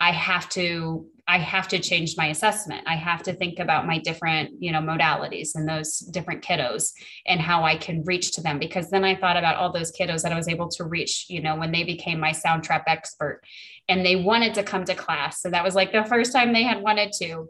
I 0.00 0.12
have 0.12 0.48
to 0.50 1.06
I 1.28 1.38
have 1.38 1.68
to 1.68 1.78
change 1.78 2.16
my 2.16 2.26
assessment. 2.26 2.82
I 2.88 2.96
have 2.96 3.22
to 3.22 3.32
think 3.32 3.60
about 3.60 3.86
my 3.86 3.98
different, 3.98 4.50
you 4.58 4.72
know, 4.72 4.80
modalities 4.80 5.50
and 5.54 5.68
those 5.68 5.98
different 5.98 6.42
kiddos 6.42 6.90
and 7.24 7.40
how 7.40 7.62
I 7.62 7.76
can 7.76 8.02
reach 8.02 8.32
to 8.32 8.40
them. 8.40 8.58
Because 8.58 8.90
then 8.90 9.04
I 9.04 9.14
thought 9.14 9.36
about 9.36 9.54
all 9.54 9.72
those 9.72 9.92
kiddos 9.92 10.22
that 10.22 10.32
I 10.32 10.36
was 10.36 10.48
able 10.48 10.68
to 10.70 10.84
reach, 10.84 11.26
you 11.28 11.40
know, 11.40 11.54
when 11.54 11.70
they 11.70 11.84
became 11.84 12.18
my 12.18 12.32
Soundtrap 12.32 12.82
expert 12.88 13.42
and 13.88 14.04
they 14.04 14.16
wanted 14.16 14.54
to 14.54 14.64
come 14.64 14.84
to 14.86 14.94
class. 14.94 15.40
So 15.40 15.50
that 15.50 15.62
was 15.62 15.76
like 15.76 15.92
the 15.92 16.04
first 16.04 16.32
time 16.32 16.52
they 16.52 16.64
had 16.64 16.82
wanted 16.82 17.12
to. 17.20 17.48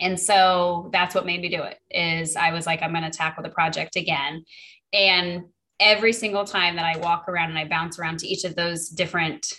And 0.00 0.18
so 0.18 0.88
that's 0.90 1.14
what 1.14 1.26
made 1.26 1.42
me 1.42 1.50
do 1.50 1.64
it 1.64 1.78
is 1.90 2.34
I 2.34 2.52
was 2.52 2.64
like, 2.64 2.80
I'm 2.80 2.92
going 2.92 3.02
to 3.02 3.10
tackle 3.10 3.42
the 3.42 3.50
project 3.50 3.96
again. 3.96 4.46
And 4.94 5.44
every 5.82 6.12
single 6.12 6.44
time 6.44 6.76
that 6.76 6.84
I 6.84 6.98
walk 6.98 7.28
around 7.28 7.50
and 7.50 7.58
I 7.58 7.66
bounce 7.66 7.98
around 7.98 8.20
to 8.20 8.26
each 8.26 8.44
of 8.44 8.54
those 8.54 8.88
different 8.88 9.52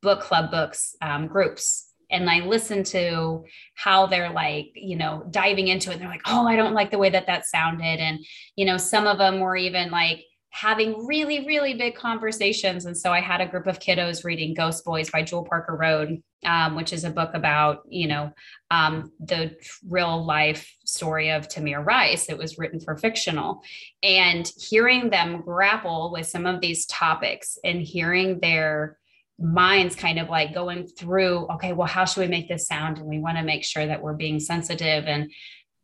book 0.00 0.20
club 0.20 0.50
books 0.50 0.96
um, 1.02 1.26
groups 1.26 1.90
and 2.10 2.28
I 2.28 2.40
listen 2.40 2.82
to 2.84 3.44
how 3.74 4.06
they're 4.06 4.30
like, 4.32 4.72
you 4.74 4.96
know, 4.96 5.24
diving 5.30 5.68
into 5.68 5.90
it. 5.90 5.94
And 5.94 6.02
they're 6.02 6.08
like, 6.08 6.22
oh, 6.26 6.46
I 6.46 6.56
don't 6.56 6.74
like 6.74 6.90
the 6.90 6.98
way 6.98 7.10
that 7.10 7.26
that 7.26 7.46
sounded. 7.46 8.00
And, 8.00 8.18
you 8.56 8.64
know, 8.64 8.76
some 8.76 9.06
of 9.06 9.18
them 9.18 9.40
were 9.40 9.56
even 9.56 9.90
like, 9.90 10.24
having 10.50 11.06
really, 11.06 11.46
really 11.46 11.74
big 11.74 11.94
conversations. 11.94 12.84
And 12.84 12.96
so 12.96 13.12
I 13.12 13.20
had 13.20 13.40
a 13.40 13.46
group 13.46 13.66
of 13.66 13.78
kiddos 13.78 14.24
reading 14.24 14.52
Ghost 14.52 14.84
Boys 14.84 15.08
by 15.08 15.22
Jewell 15.22 15.44
Parker 15.44 15.76
Rhodes, 15.76 16.20
um, 16.44 16.74
which 16.74 16.92
is 16.92 17.04
a 17.04 17.10
book 17.10 17.30
about, 17.34 17.82
you 17.88 18.08
know, 18.08 18.32
um, 18.70 19.12
the 19.20 19.56
real 19.88 20.24
life 20.24 20.74
story 20.84 21.30
of 21.30 21.48
Tamir 21.48 21.84
Rice. 21.84 22.28
It 22.28 22.36
was 22.36 22.58
written 22.58 22.80
for 22.80 22.96
fictional. 22.96 23.62
And 24.02 24.50
hearing 24.56 25.10
them 25.10 25.42
grapple 25.42 26.10
with 26.12 26.26
some 26.26 26.46
of 26.46 26.60
these 26.60 26.84
topics 26.86 27.56
and 27.62 27.80
hearing 27.80 28.40
their 28.40 28.98
minds 29.38 29.94
kind 29.94 30.18
of 30.18 30.28
like 30.28 30.52
going 30.52 30.86
through, 30.86 31.46
okay, 31.52 31.72
well, 31.72 31.86
how 31.86 32.04
should 32.04 32.20
we 32.20 32.28
make 32.28 32.48
this 32.48 32.66
sound? 32.66 32.98
And 32.98 33.06
we 33.06 33.20
want 33.20 33.38
to 33.38 33.44
make 33.44 33.64
sure 33.64 33.86
that 33.86 34.02
we're 34.02 34.14
being 34.14 34.40
sensitive. 34.40 35.04
And 35.06 35.30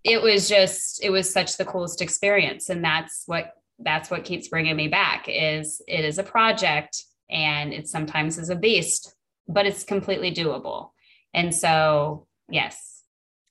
it 0.03 0.21
was 0.21 0.49
just, 0.49 1.03
it 1.05 1.11
was 1.11 1.33
such 1.33 1.57
the 1.57 1.65
coolest 1.65 2.03
experience. 2.03 2.69
And 2.69 2.85
that's 2.85 3.23
what 3.27 3.53
that's 3.79 4.11
what 4.11 4.25
keeps 4.25 4.49
bringing 4.49 4.77
me 4.77 4.89
back 4.89 5.27
is 5.29 5.83
it 5.87 6.05
is 6.05 6.19
a 6.19 6.23
project 6.23 7.03
and 7.31 7.73
it 7.73 7.89
sometimes 7.89 8.39
is 8.39 8.51
a 8.51 8.57
beast 8.57 9.15
but 9.49 9.67
it's 9.67 9.85
completely 9.85 10.33
doable. 10.33 10.91
And 11.33 11.55
so 11.55 12.27
yes. 12.49 13.03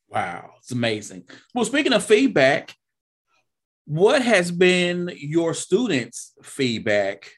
Wow 0.10 0.52
it's 0.60 0.72
amazing. 0.72 1.24
Well 1.54 1.66
speaking 1.66 1.94
of 1.94 2.04
feedback 2.04 2.76
what 3.86 4.24
has 4.24 4.52
been 4.52 5.12
your 5.16 5.54
students 5.54 6.34
feedback 6.42 7.30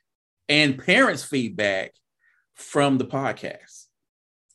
and 0.47 0.77
parents 0.77 1.23
feedback 1.23 1.91
from 2.55 2.97
the 2.97 3.05
podcast? 3.05 3.87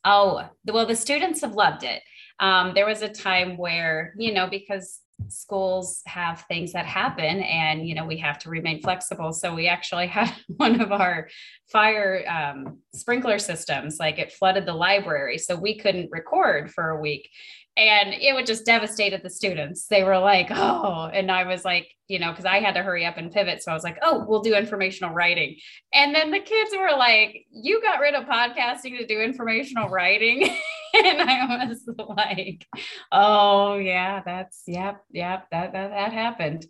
Oh 0.04 0.48
well 0.66 0.86
the 0.86 0.96
students 0.96 1.42
have 1.42 1.54
loved 1.54 1.84
it. 1.84 2.02
Um, 2.40 2.72
there 2.74 2.86
was 2.86 3.02
a 3.02 3.08
time 3.08 3.56
where 3.56 4.14
you 4.16 4.32
know 4.32 4.48
because 4.48 5.01
schools 5.28 6.02
have 6.06 6.44
things 6.48 6.72
that 6.72 6.86
happen 6.86 7.40
and 7.40 7.86
you 7.86 7.94
know 7.94 8.04
we 8.04 8.18
have 8.18 8.38
to 8.38 8.50
remain 8.50 8.80
flexible. 8.80 9.32
So 9.32 9.54
we 9.54 9.68
actually 9.68 10.06
had 10.18 10.32
one 10.48 10.80
of 10.80 10.92
our 10.92 11.28
fire 11.70 12.24
um, 12.28 12.78
sprinkler 12.94 13.38
systems 13.38 13.98
like 13.98 14.18
it 14.18 14.32
flooded 14.32 14.66
the 14.66 14.74
library 14.74 15.38
so 15.38 15.56
we 15.56 15.78
couldn't 15.78 16.10
record 16.10 16.70
for 16.70 16.90
a 16.90 17.00
week 17.00 17.30
and 17.76 18.12
it 18.12 18.34
would 18.34 18.46
just 18.46 18.66
devastated 18.66 19.22
the 19.22 19.30
students. 19.30 19.86
They 19.86 20.04
were 20.04 20.18
like 20.18 20.48
oh 20.50 21.10
and 21.12 21.30
i 21.30 21.44
was 21.44 21.64
like 21.64 21.88
you 22.08 22.18
know 22.18 22.30
because 22.30 22.44
i 22.44 22.60
had 22.60 22.74
to 22.74 22.82
hurry 22.82 23.06
up 23.06 23.16
and 23.16 23.32
pivot 23.32 23.62
so 23.62 23.70
i 23.70 23.74
was 23.74 23.84
like 23.84 23.98
oh 24.02 24.24
we'll 24.28 24.42
do 24.42 24.54
informational 24.54 25.14
writing. 25.14 25.56
And 25.92 26.14
then 26.14 26.30
the 26.30 26.40
kids 26.40 26.70
were 26.76 26.96
like 26.96 27.46
you 27.50 27.80
got 27.80 28.00
rid 28.00 28.14
of 28.14 28.24
podcasting 28.24 28.98
to 28.98 29.06
do 29.06 29.20
informational 29.20 29.88
writing? 29.88 30.48
And 30.94 31.22
i 31.22 31.66
was 31.66 31.88
like 31.96 32.66
oh 33.10 33.76
yeah 33.76 34.20
that's 34.22 34.64
yep 34.66 35.02
yep 35.10 35.46
that 35.50 35.72
that, 35.72 35.88
that 35.88 36.12
happened. 36.12 36.66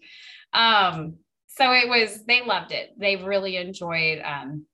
Um 0.53 1.17
so 1.49 1.73
it 1.73 1.89
was 1.89 2.25
they 2.25 2.45
loved 2.45 2.71
it. 2.71 2.91
They 2.97 3.17
really 3.17 3.57
enjoyed 3.57 4.23
um 4.25 4.65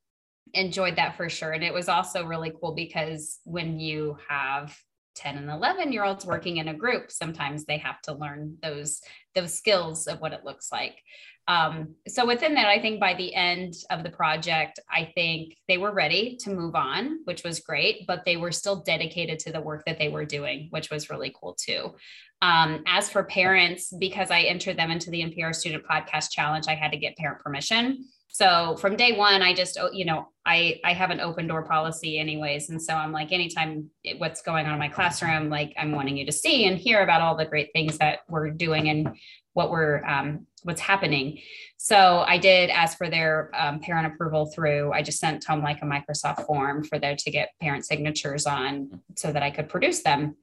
enjoyed 0.53 0.97
that 0.97 1.17
for 1.17 1.29
sure. 1.29 1.53
And 1.53 1.65
it 1.65 1.73
was 1.73 1.89
also 1.89 2.27
really 2.27 2.53
cool 2.61 2.75
because 2.75 3.39
when 3.45 3.81
you 3.81 4.19
have 4.29 4.77
10 5.19 5.37
and 5.37 5.51
11 5.51 5.93
year 5.93 6.05
olds 6.05 6.25
working 6.25 6.59
in 6.59 6.69
a 6.69 6.75
group 6.75 7.11
sometimes 7.11 7.65
they 7.65 7.79
have 7.79 8.01
to 8.03 8.15
learn 8.15 8.57
those 8.63 9.01
those 9.35 9.53
skills 9.53 10.07
of 10.07 10.21
what 10.21 10.33
it 10.33 10.45
looks 10.45 10.73
like. 10.73 11.03
Um, 11.47 11.95
so 12.07 12.27
within 12.27 12.55
that 12.55 12.69
i 12.69 12.79
think 12.79 13.01
by 13.01 13.15
the 13.15 13.35
end 13.35 13.73
of 13.89 14.03
the 14.03 14.11
project 14.11 14.81
i 14.91 15.11
think 15.15 15.57
they 15.67 15.79
were 15.79 15.95
ready 15.95 16.37
to 16.43 16.51
move 16.51 16.75
on 16.75 17.21
which 17.25 17.43
was 17.43 17.61
great 17.61 18.07
but 18.07 18.27
they 18.27 18.37
were 18.37 18.53
still 18.53 18.83
dedicated 18.83 19.39
to 19.41 19.53
the 19.53 19.61
work 19.61 19.83
that 19.87 19.99
they 19.99 20.11
were 20.11 20.27
doing 20.27 20.67
which 20.71 20.91
was 20.91 21.09
really 21.09 21.35
cool 21.41 21.55
too. 21.59 21.95
Um, 22.43 22.85
as 22.87 23.09
for 23.09 23.25
parents 23.25 23.95
because 23.99 24.31
i 24.31 24.43
entered 24.43 24.77
them 24.77 24.91
into 24.91 25.11
the 25.11 25.23
npr 25.23 25.55
student 25.55 25.85
podcast 25.91 26.31
challenge 26.31 26.67
i 26.69 26.75
had 26.75 26.93
to 26.93 26.99
get 26.99 27.17
parent 27.17 27.41
permission 27.41 28.05
so 28.29 28.77
from 28.77 28.95
day 28.95 29.17
one 29.17 29.43
i 29.43 29.53
just 29.53 29.79
you 29.93 30.05
know 30.05 30.29
i 30.47 30.79
i 30.85 30.93
have 30.93 31.11
an 31.11 31.21
open 31.21 31.47
door 31.47 31.63
policy 31.63 32.19
anyways. 32.19 32.71
And 32.71 32.81
so 32.81 32.95
i'm 32.95 33.13
like 33.13 33.33
anytime 33.33 33.91
what's 34.19 34.43
going 34.43 34.67
on 34.67 34.75
in 34.75 34.79
my 34.79 34.89
classroom 34.89 35.49
like 35.49 35.75
i'm 35.79 35.93
wanting 35.93 36.17
you 36.17 36.27
to 36.27 36.33
see 36.33 36.67
and 36.67 36.79
hear 36.79 37.03
about 37.03 37.21
all 37.21 37.37
the 37.37 37.45
great 37.45 37.71
things 37.73 37.99
that 37.99 38.21
we're 38.29 38.51
doing 38.51 38.89
and 38.89 39.17
what 39.55 39.71
we're 39.71 40.05
um, 40.05 40.47
what's 40.63 40.81
happening. 40.81 41.41
So 41.79 42.25
i 42.27 42.39
did 42.39 42.71
ask 42.71 42.99
for 42.99 43.09
their 43.09 43.51
um, 43.55 43.81
parent 43.81 44.13
approval 44.13 44.47
through 44.47 44.93
i 44.93 45.03
just 45.03 45.19
sent 45.19 45.47
them 45.47 45.63
like 45.63 45.83
a 45.83 45.87
microsoft 45.87 46.47
form 46.47 46.85
for 46.85 46.99
them 46.99 47.17
to 47.17 47.31
get 47.31 47.51
parent 47.61 47.87
signatures 47.87 48.47
on 48.47 49.01
so 49.17 49.33
that 49.33 49.43
i 49.43 49.51
could 49.51 49.69
produce 49.69 50.03
them 50.03 50.37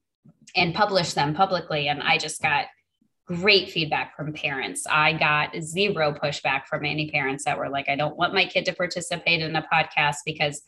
and 0.55 0.73
publish 0.73 1.13
them 1.13 1.33
publicly. 1.33 1.87
And 1.87 2.01
i 2.01 2.17
just 2.17 2.41
got 2.41 2.65
great 3.25 3.71
feedback 3.71 4.15
from 4.15 4.33
parents. 4.33 4.85
I 4.89 5.13
got 5.13 5.55
zero 5.61 6.13
pushback 6.13 6.65
from 6.67 6.85
any 6.85 7.09
parents 7.09 7.43
that 7.45 7.57
were 7.57 7.69
like, 7.69 7.89
I 7.89 7.95
don't 7.95 8.17
want 8.17 8.33
my 8.33 8.45
kid 8.45 8.65
to 8.65 8.73
participate 8.73 9.41
in 9.41 9.55
a 9.55 9.67
podcast 9.71 10.17
because 10.25 10.61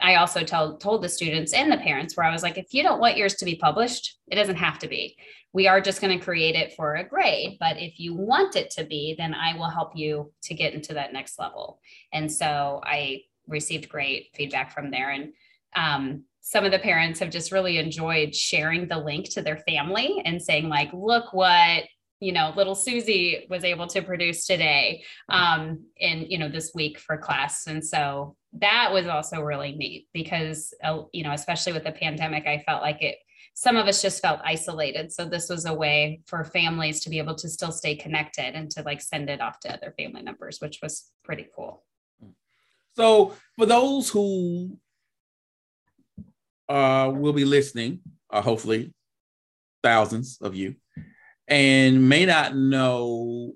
I 0.00 0.14
also 0.14 0.42
tell, 0.42 0.78
told 0.78 1.02
the 1.02 1.08
students 1.08 1.52
and 1.52 1.70
the 1.70 1.76
parents 1.76 2.16
where 2.16 2.26
I 2.26 2.32
was 2.32 2.42
like, 2.42 2.56
if 2.56 2.72
you 2.72 2.82
don't 2.82 3.00
want 3.00 3.16
yours 3.16 3.34
to 3.36 3.44
be 3.44 3.56
published, 3.56 4.18
it 4.28 4.36
doesn't 4.36 4.56
have 4.56 4.78
to 4.80 4.88
be. 4.88 5.16
We 5.52 5.66
are 5.66 5.80
just 5.80 6.00
going 6.00 6.16
to 6.16 6.24
create 6.24 6.54
it 6.54 6.74
for 6.74 6.94
a 6.94 7.08
grade. 7.08 7.56
But 7.58 7.78
if 7.78 7.98
you 7.98 8.14
want 8.14 8.54
it 8.54 8.70
to 8.72 8.84
be, 8.84 9.14
then 9.18 9.34
I 9.34 9.54
will 9.56 9.68
help 9.68 9.92
you 9.94 10.32
to 10.44 10.54
get 10.54 10.74
into 10.74 10.94
that 10.94 11.12
next 11.12 11.38
level. 11.38 11.80
And 12.12 12.30
so 12.30 12.80
I 12.84 13.22
received 13.48 13.88
great 13.88 14.28
feedback 14.34 14.72
from 14.72 14.90
there. 14.90 15.10
And 15.10 15.32
um, 15.74 16.24
some 16.40 16.64
of 16.64 16.70
the 16.70 16.78
parents 16.78 17.20
have 17.20 17.30
just 17.30 17.52
really 17.52 17.78
enjoyed 17.78 18.34
sharing 18.34 18.88
the 18.88 18.98
link 18.98 19.30
to 19.30 19.42
their 19.42 19.58
family 19.58 20.22
and 20.24 20.40
saying, 20.40 20.68
like, 20.68 20.90
look 20.92 21.32
what 21.32 21.84
you 22.20 22.32
know 22.32 22.52
little 22.56 22.74
susie 22.74 23.46
was 23.48 23.64
able 23.64 23.86
to 23.86 24.02
produce 24.02 24.46
today 24.46 25.04
um 25.28 25.84
in 25.98 26.26
you 26.28 26.38
know 26.38 26.48
this 26.48 26.72
week 26.74 26.98
for 26.98 27.16
class. 27.16 27.66
And 27.66 27.84
so 27.84 28.36
that 28.54 28.90
was 28.92 29.06
also 29.06 29.40
really 29.40 29.72
neat 29.72 30.08
because 30.12 30.74
uh, 30.82 31.02
you 31.12 31.22
know 31.22 31.32
especially 31.32 31.72
with 31.72 31.84
the 31.84 31.92
pandemic 31.92 32.46
i 32.46 32.62
felt 32.66 32.82
like 32.82 33.02
it 33.02 33.18
some 33.58 33.76
of 33.76 33.88
us 33.88 34.00
just 34.00 34.22
felt 34.22 34.38
isolated. 34.44 35.12
So 35.12 35.24
this 35.24 35.48
was 35.48 35.64
a 35.64 35.74
way 35.74 36.20
for 36.26 36.44
families 36.44 37.00
to 37.00 37.10
be 37.10 37.18
able 37.18 37.34
to 37.34 37.48
still 37.48 37.72
stay 37.72 37.96
connected 37.96 38.54
and 38.54 38.70
to 38.70 38.84
like 38.84 39.00
send 39.00 39.28
it 39.28 39.40
off 39.40 39.58
to 39.60 39.72
other 39.72 39.92
family 39.98 40.22
members 40.22 40.60
which 40.60 40.78
was 40.80 41.10
pretty 41.24 41.48
cool. 41.56 41.82
So 42.94 43.34
for 43.56 43.66
those 43.66 44.10
who 44.10 44.78
uh 46.68 47.10
will 47.12 47.32
be 47.32 47.44
listening 47.44 47.98
uh, 48.30 48.42
hopefully 48.42 48.92
thousands 49.82 50.38
of 50.40 50.54
you 50.54 50.76
and 51.48 52.08
may 52.08 52.26
not 52.26 52.54
know 52.54 53.54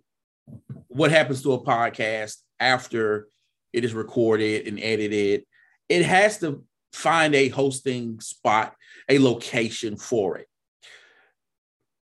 what 0.88 1.10
happens 1.10 1.42
to 1.42 1.52
a 1.52 1.64
podcast 1.64 2.38
after 2.58 3.28
it 3.72 3.84
is 3.84 3.94
recorded 3.94 4.66
and 4.66 4.80
edited. 4.80 5.44
It 5.88 6.04
has 6.04 6.38
to 6.38 6.64
find 6.92 7.34
a 7.34 7.48
hosting 7.48 8.20
spot, 8.20 8.74
a 9.08 9.18
location 9.18 9.96
for 9.96 10.38
it. 10.38 10.48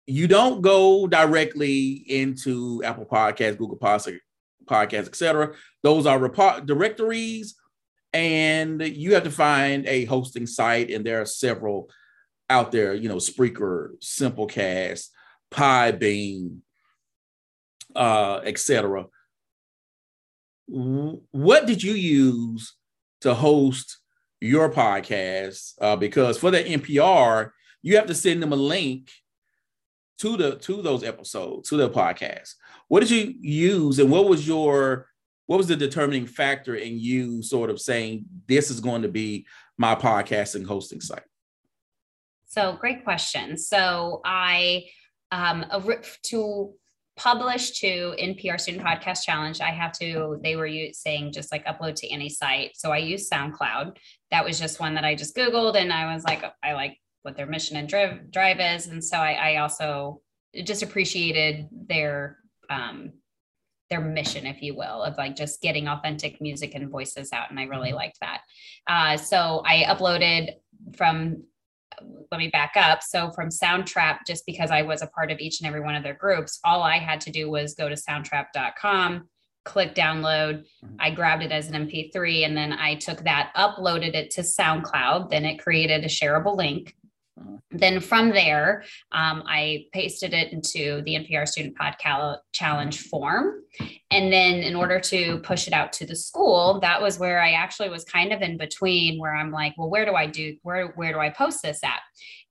You 0.07 0.26
don't 0.26 0.61
go 0.61 1.07
directly 1.07 2.05
into 2.09 2.83
Apple 2.85 3.07
Podcasts, 3.07 3.59
Google 3.59 3.79
Podcasts, 3.79 5.07
etc. 5.07 5.55
Those 5.83 6.07
are 6.07 6.61
directories, 6.61 7.55
and 8.12 8.83
you 8.83 9.14
have 9.14 9.22
to 9.24 9.31
find 9.31 9.87
a 9.87 10.05
hosting 10.07 10.46
site. 10.46 10.90
And 10.90 11.07
there 11.07 11.20
are 11.20 11.26
several 11.26 11.90
out 12.48 12.72
there. 12.72 12.94
You 12.94 13.09
know, 13.09 13.16
Spreaker, 13.16 13.90
Simplecast, 14.00 15.11
Podbean, 15.51 16.59
uh, 17.95 18.41
etc. 18.45 19.07
What 20.67 21.67
did 21.67 21.83
you 21.83 21.95
use 21.95 22.77
to 23.23 23.35
host 23.35 23.99
your 24.41 24.71
podcast? 24.71 25.75
Uh, 25.81 25.97
because 25.97 26.39
for 26.39 26.51
the 26.51 26.63
NPR, 26.63 27.51
you 27.83 27.97
have 27.97 28.07
to 28.07 28.15
send 28.15 28.43
them 28.43 28.53
a 28.53 28.57
link 28.57 29.11
to 30.19 30.37
the 30.37 30.57
to 30.57 30.83
those 30.83 31.03
episodes, 31.03 31.69
to 31.71 31.77
the 31.77 31.91
podcast. 31.91 32.55
What 32.89 33.01
did 33.01 33.11
you 33.11 33.35
use, 33.41 33.99
and 33.99 34.11
what 34.11 34.29
was 34.29 34.47
your 34.47 35.07
what 35.47 35.57
was 35.57 35.67
the 35.67 35.77
determining 35.77 36.27
factor 36.27 36.77
in 36.77 36.99
you 36.99 37.43
sort 37.43 37.71
of 37.71 37.81
saying 37.81 38.25
this 38.47 38.71
is 38.71 38.79
going 38.79 39.03
to 39.03 39.09
be 39.09 39.47
my 39.77 39.97
podcasting 39.97 40.65
hosting 40.65 41.01
site? 41.01 41.25
So, 42.47 42.77
great 42.79 43.03
question. 43.03 43.57
So, 43.59 44.21
I 44.25 44.85
um, 45.33 45.64
a, 45.71 45.83
to 46.25 46.75
publish 47.16 47.79
to 47.81 48.14
NPR 48.19 48.59
Student 48.59 48.85
Podcast 48.85 49.25
Challenge, 49.25 49.61
I 49.61 49.71
have 49.71 49.93
to, 49.99 50.40
they 50.43 50.57
were 50.57 50.71
saying 50.93 51.33
just 51.33 51.53
like 51.53 51.66
upload 51.66 51.95
to 51.97 52.09
any 52.09 52.29
site. 52.29 52.73
So 52.77 52.93
I 52.93 52.99
use 52.99 53.29
SoundCloud. 53.29 53.97
That 54.31 54.45
was 54.45 54.59
just 54.59 54.81
one 54.81 54.95
that 54.95 55.05
I 55.05 55.14
just 55.14 55.37
Googled 55.37 55.77
and 55.77 55.93
I 55.93 56.14
was 56.14 56.25
like, 56.25 56.43
I 56.62 56.73
like 56.73 56.97
what 57.23 57.37
their 57.37 57.47
mission 57.47 57.77
and 57.77 57.88
drive, 57.88 58.31
drive 58.31 58.59
is. 58.59 58.87
And 58.87 59.05
so 59.05 59.19
I, 59.19 59.33
I 59.33 59.57
also 59.57 60.23
just 60.64 60.83
appreciated 60.83 61.69
their, 61.71 62.38
um, 62.71 63.12
their 63.90 64.01
mission, 64.01 64.47
if 64.47 64.62
you 64.62 64.75
will, 64.75 65.03
of 65.03 65.19
like 65.19 65.37
just 65.37 65.61
getting 65.61 65.88
authentic 65.88 66.40
music 66.40 66.75
and 66.75 66.88
voices 66.88 67.33
out. 67.33 67.51
And 67.51 67.61
I 67.61 67.64
really 67.64 67.93
liked 67.93 68.19
that. 68.21 68.40
Uh, 68.87 69.16
so 69.19 69.62
I 69.66 69.83
uploaded 69.83 70.53
from 70.97 71.43
let 72.31 72.39
me 72.39 72.49
back 72.49 72.73
up. 72.77 73.03
So 73.03 73.31
from 73.31 73.49
Soundtrap, 73.49 74.21
just 74.27 74.45
because 74.47 74.71
I 74.71 74.83
was 74.83 75.03
a 75.03 75.07
part 75.07 75.31
of 75.31 75.39
each 75.41 75.61
and 75.61 75.69
every 75.69 75.81
one 75.81 75.95
of 75.95 76.03
their 76.03 76.15
groups, 76.15 76.61
all 76.65 76.83
I 76.83 76.99
had 76.99 77.21
to 77.23 77.31
do 77.31 77.51
was 77.51 77.75
go 77.75 77.89
to 77.89 77.95
soundtrap.com, 77.95 79.29
click 79.65 79.95
download. 79.95 80.65
Mm-hmm. 80.85 80.97
I 80.99 81.11
grabbed 81.11 81.43
it 81.43 81.53
as 81.53 81.69
an 81.69 81.87
MP3 81.87 82.45
and 82.45 82.57
then 82.57 82.73
I 82.73 82.95
took 82.97 83.25
that, 83.25 83.53
uploaded 83.57 84.15
it 84.15 84.31
to 84.33 84.43
SoundCloud. 84.43 85.31
Then 85.31 85.45
it 85.45 85.59
created 85.59 86.05
a 86.05 86.09
shareable 86.09 86.57
link. 86.57 86.95
Then 87.70 88.00
from 88.00 88.31
there, 88.31 88.85
um, 89.12 89.44
I 89.46 89.87
pasted 89.92 90.35
it 90.35 90.53
into 90.53 91.03
the 91.03 91.14
NPR 91.14 91.46
Student 91.46 91.76
Pod 91.76 91.96
Challenge 92.53 92.98
form. 92.98 93.62
And 94.11 94.33
then, 94.33 94.57
in 94.57 94.74
order 94.74 94.98
to 95.00 95.38
push 95.38 95.66
it 95.68 95.72
out 95.72 95.92
to 95.94 96.07
the 96.07 96.16
school, 96.16 96.81
that 96.81 97.00
was 97.00 97.18
where 97.18 97.40
I 97.40 97.53
actually 97.53 97.88
was 97.88 98.05
kind 98.05 98.33
of 98.33 98.42
in 98.42 98.57
between, 98.57 99.20
where 99.20 99.35
I'm 99.35 99.53
like, 99.53 99.74
well, 99.79 99.90
where 99.90 100.05
do 100.05 100.14
I 100.14 100.26
do 100.26 100.57
where 100.62 100.88
where 100.96 101.12
do 101.12 101.20
I 101.20 101.31
post 101.31 101.62
this 101.62 101.81
at? 101.85 102.00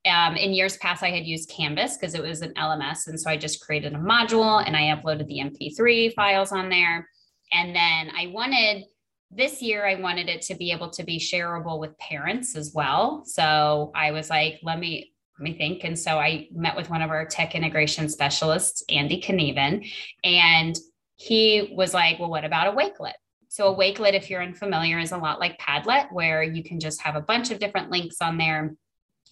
Um, 0.10 0.38
in 0.38 0.54
years 0.54 0.78
past, 0.78 1.04
I 1.04 1.10
had 1.10 1.25
used 1.25 1.49
Canvas 1.49 1.97
because 1.97 2.15
it 2.15 2.23
was 2.23 2.41
an 2.41 2.54
LMS, 2.54 3.08
and 3.08 3.19
so 3.19 3.30
I 3.30 3.36
just 3.36 3.62
created 3.62 3.93
a 3.93 3.99
module 3.99 4.65
and 4.65 4.75
I 4.75 4.95
uploaded 4.95 5.28
the 5.28 5.39
MP3 5.39 6.13
files 6.13 6.52
on 6.52 6.69
there. 6.69 7.08
And 7.52 7.75
then 7.75 8.12
I 8.15 8.28
wanted 8.28 8.86
this 9.32 9.62
year 9.62 9.86
I 9.86 9.96
wanted 9.96 10.28
it 10.28 10.42
to 10.44 10.56
be 10.56 10.72
able 10.72 10.89
to 10.92 11.04
be 11.04 11.20
shareable 11.20 11.80
with 11.80 11.98
parents 11.98 12.56
as 12.56 12.74
well. 12.74 13.24
So 13.26 13.92
I 13.96 14.12
was 14.12 14.30
like, 14.30 14.60
let 14.63 14.80
me 14.80 15.13
let 15.39 15.44
me 15.44 15.58
think. 15.58 15.86
And 15.86 15.98
so 15.98 16.20
I 16.20 16.50
met 16.52 16.76
with 16.76 16.89
one 16.89 17.02
of 17.02 17.12
our 17.12 17.26
tech 17.26 17.56
integration 17.56 18.10
specialists, 18.10 18.84
Andy 18.89 19.22
Knieven, 19.22 19.89
and 20.24 20.78
he 21.15 21.74
was 21.76 21.94
like, 21.94 22.20
well, 22.20 22.30
what 22.30 22.44
about 22.44 22.68
a 22.68 22.76
Wakelet? 22.76 23.13
So 23.48 23.74
a 23.74 23.78
Wakelet, 23.78 24.13
if 24.13 24.30
you're 24.30 24.44
unfamiliar, 24.44 25.00
is 25.00 25.12
a 25.12 25.18
lot 25.18 25.39
like 25.39 25.58
Padlet, 25.58 26.12
where 26.12 26.44
you 26.44 26.62
can 26.62 26.80
just 26.80 27.02
have 27.02 27.15
a 27.15 27.22
bunch 27.22 27.52
of 27.52 27.60
different 27.60 27.89
links 27.89 28.18
on 28.22 28.38
there, 28.38 28.76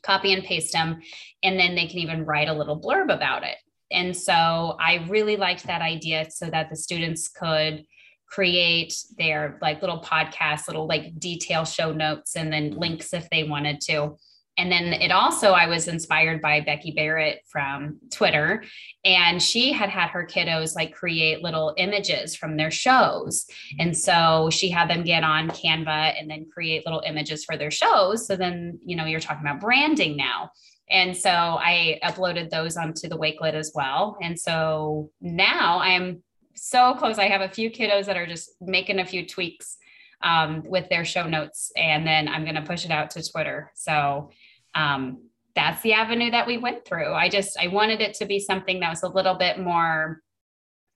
copy 0.02 0.32
and 0.32 0.44
paste 0.44 0.72
them, 0.72 1.02
and 1.44 1.60
then 1.60 1.76
they 1.76 1.88
can 1.88 2.00
even 2.00 2.26
write 2.26 2.48
a 2.48 2.54
little 2.54 2.80
blurb 2.80 3.14
about 3.14 3.44
it. 3.44 3.58
And 3.92 4.16
so 4.16 4.34
I 4.34 5.06
really 5.08 5.36
liked 5.38 5.68
that 5.68 5.82
idea 5.82 6.30
so 6.30 6.50
that 6.50 6.70
the 6.70 6.76
students 6.76 7.28
could 7.28 7.84
create 8.28 8.94
their 9.18 9.58
like 9.62 9.82
little 9.82 10.02
podcast, 10.02 10.68
little 10.68 10.88
like 10.88 11.20
detail 11.20 11.66
show 11.66 11.92
notes 11.92 12.36
and 12.36 12.52
then 12.52 12.72
mm-hmm. 12.72 12.80
links 12.80 13.14
if 13.14 13.30
they 13.30 13.44
wanted 13.44 13.82
to. 13.82 14.18
And 14.60 14.72
then 14.72 14.86
it 14.94 15.12
also, 15.12 15.52
I 15.52 15.68
was 15.68 15.88
inspired 15.88 16.42
by 16.42 16.62
Becky 16.62 16.92
Barrett 16.92 17.42
from 17.48 18.00
Twitter, 18.12 18.64
and 19.06 19.40
she 19.42 19.72
had 19.72 19.90
had 19.90 20.10
her 20.10 20.26
kiddos 20.26 20.76
like 20.76 20.96
create 20.96 21.44
little 21.44 21.76
images 21.78 22.36
from 22.36 22.58
their 22.58 22.72
shows. 22.72 23.46
Mm-hmm. 23.46 23.82
And 23.82 23.98
so 23.98 24.50
she 24.52 24.72
had 24.72 24.90
them 24.90 25.04
get 25.04 25.24
on 25.24 25.50
Canva 25.50 26.20
and 26.20 26.28
then 26.28 26.48
create 26.52 26.88
little 26.88 27.04
images 27.06 27.46
for 27.46 27.56
their 27.56 27.70
shows. 27.70 28.26
So 28.26 28.36
then, 28.36 28.80
you 28.84 28.96
know, 28.96 29.06
you're 29.06 29.20
talking 29.20 29.46
about 29.46 29.62
branding 29.62 30.18
now. 30.18 30.50
And 30.90 31.16
so 31.16 31.30
I 31.30 32.00
uploaded 32.04 32.50
those 32.50 32.78
onto 32.78 33.08
the 33.10 33.18
Wakelet 33.18 33.54
as 33.54 33.74
well. 33.76 34.18
And 34.24 34.40
so 34.40 35.12
now 35.22 35.80
I'm 35.80 36.24
so 36.58 36.94
close. 36.96 37.18
I 37.18 37.28
have 37.28 37.42
a 37.42 37.50
few 37.50 37.70
kiddos 37.70 38.06
that 38.06 38.18
are 38.18 38.28
just 38.28 38.52
making 38.62 39.00
a 39.00 39.06
few 39.06 39.26
tweaks 39.26 39.78
um, 40.22 40.64
with 40.66 40.90
their 40.90 41.06
show 41.06 41.28
notes, 41.28 41.72
and 41.76 42.06
then 42.06 42.28
I'm 42.28 42.44
going 42.44 42.56
to 42.56 42.62
push 42.62 42.86
it 42.86 42.92
out 42.92 43.12
to 43.12 43.32
Twitter. 43.32 43.72
So 43.76 44.32
um, 44.76 45.30
that's 45.56 45.82
the 45.82 45.94
avenue 45.94 46.32
that 46.32 46.48
we 46.48 46.58
went 46.58 46.86
through. 46.86 47.14
I 47.14 47.30
just 47.30 47.58
I 47.60 47.68
wanted 47.68 48.02
it 48.02 48.14
to 48.16 48.26
be 48.26 48.40
something 48.40 48.80
that 48.80 48.90
was 48.90 49.04
a 49.04 49.10
little 49.10 49.36
bit 49.36 49.60
more 49.60 50.22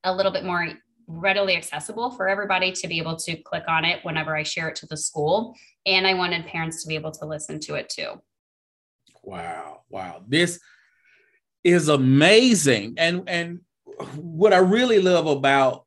a 0.03 0.13
little 0.13 0.31
bit 0.31 0.43
more 0.43 0.67
readily 1.07 1.55
accessible 1.55 2.11
for 2.11 2.29
everybody 2.29 2.71
to 2.71 2.87
be 2.87 2.97
able 2.97 3.15
to 3.15 3.35
click 3.35 3.63
on 3.67 3.85
it 3.85 3.99
whenever 4.03 4.35
I 4.35 4.43
share 4.43 4.69
it 4.69 4.75
to 4.77 4.85
the 4.85 4.97
school 4.97 5.55
and 5.85 6.07
I 6.07 6.13
wanted 6.13 6.45
parents 6.45 6.81
to 6.81 6.87
be 6.87 6.95
able 6.95 7.11
to 7.11 7.25
listen 7.25 7.59
to 7.61 7.75
it 7.75 7.89
too. 7.89 8.21
Wow. 9.23 9.81
Wow. 9.89 10.23
This 10.27 10.59
is 11.63 11.89
amazing. 11.89 12.95
And 12.97 13.23
and 13.27 13.59
what 14.15 14.53
I 14.53 14.57
really 14.57 15.01
love 15.01 15.27
about 15.27 15.85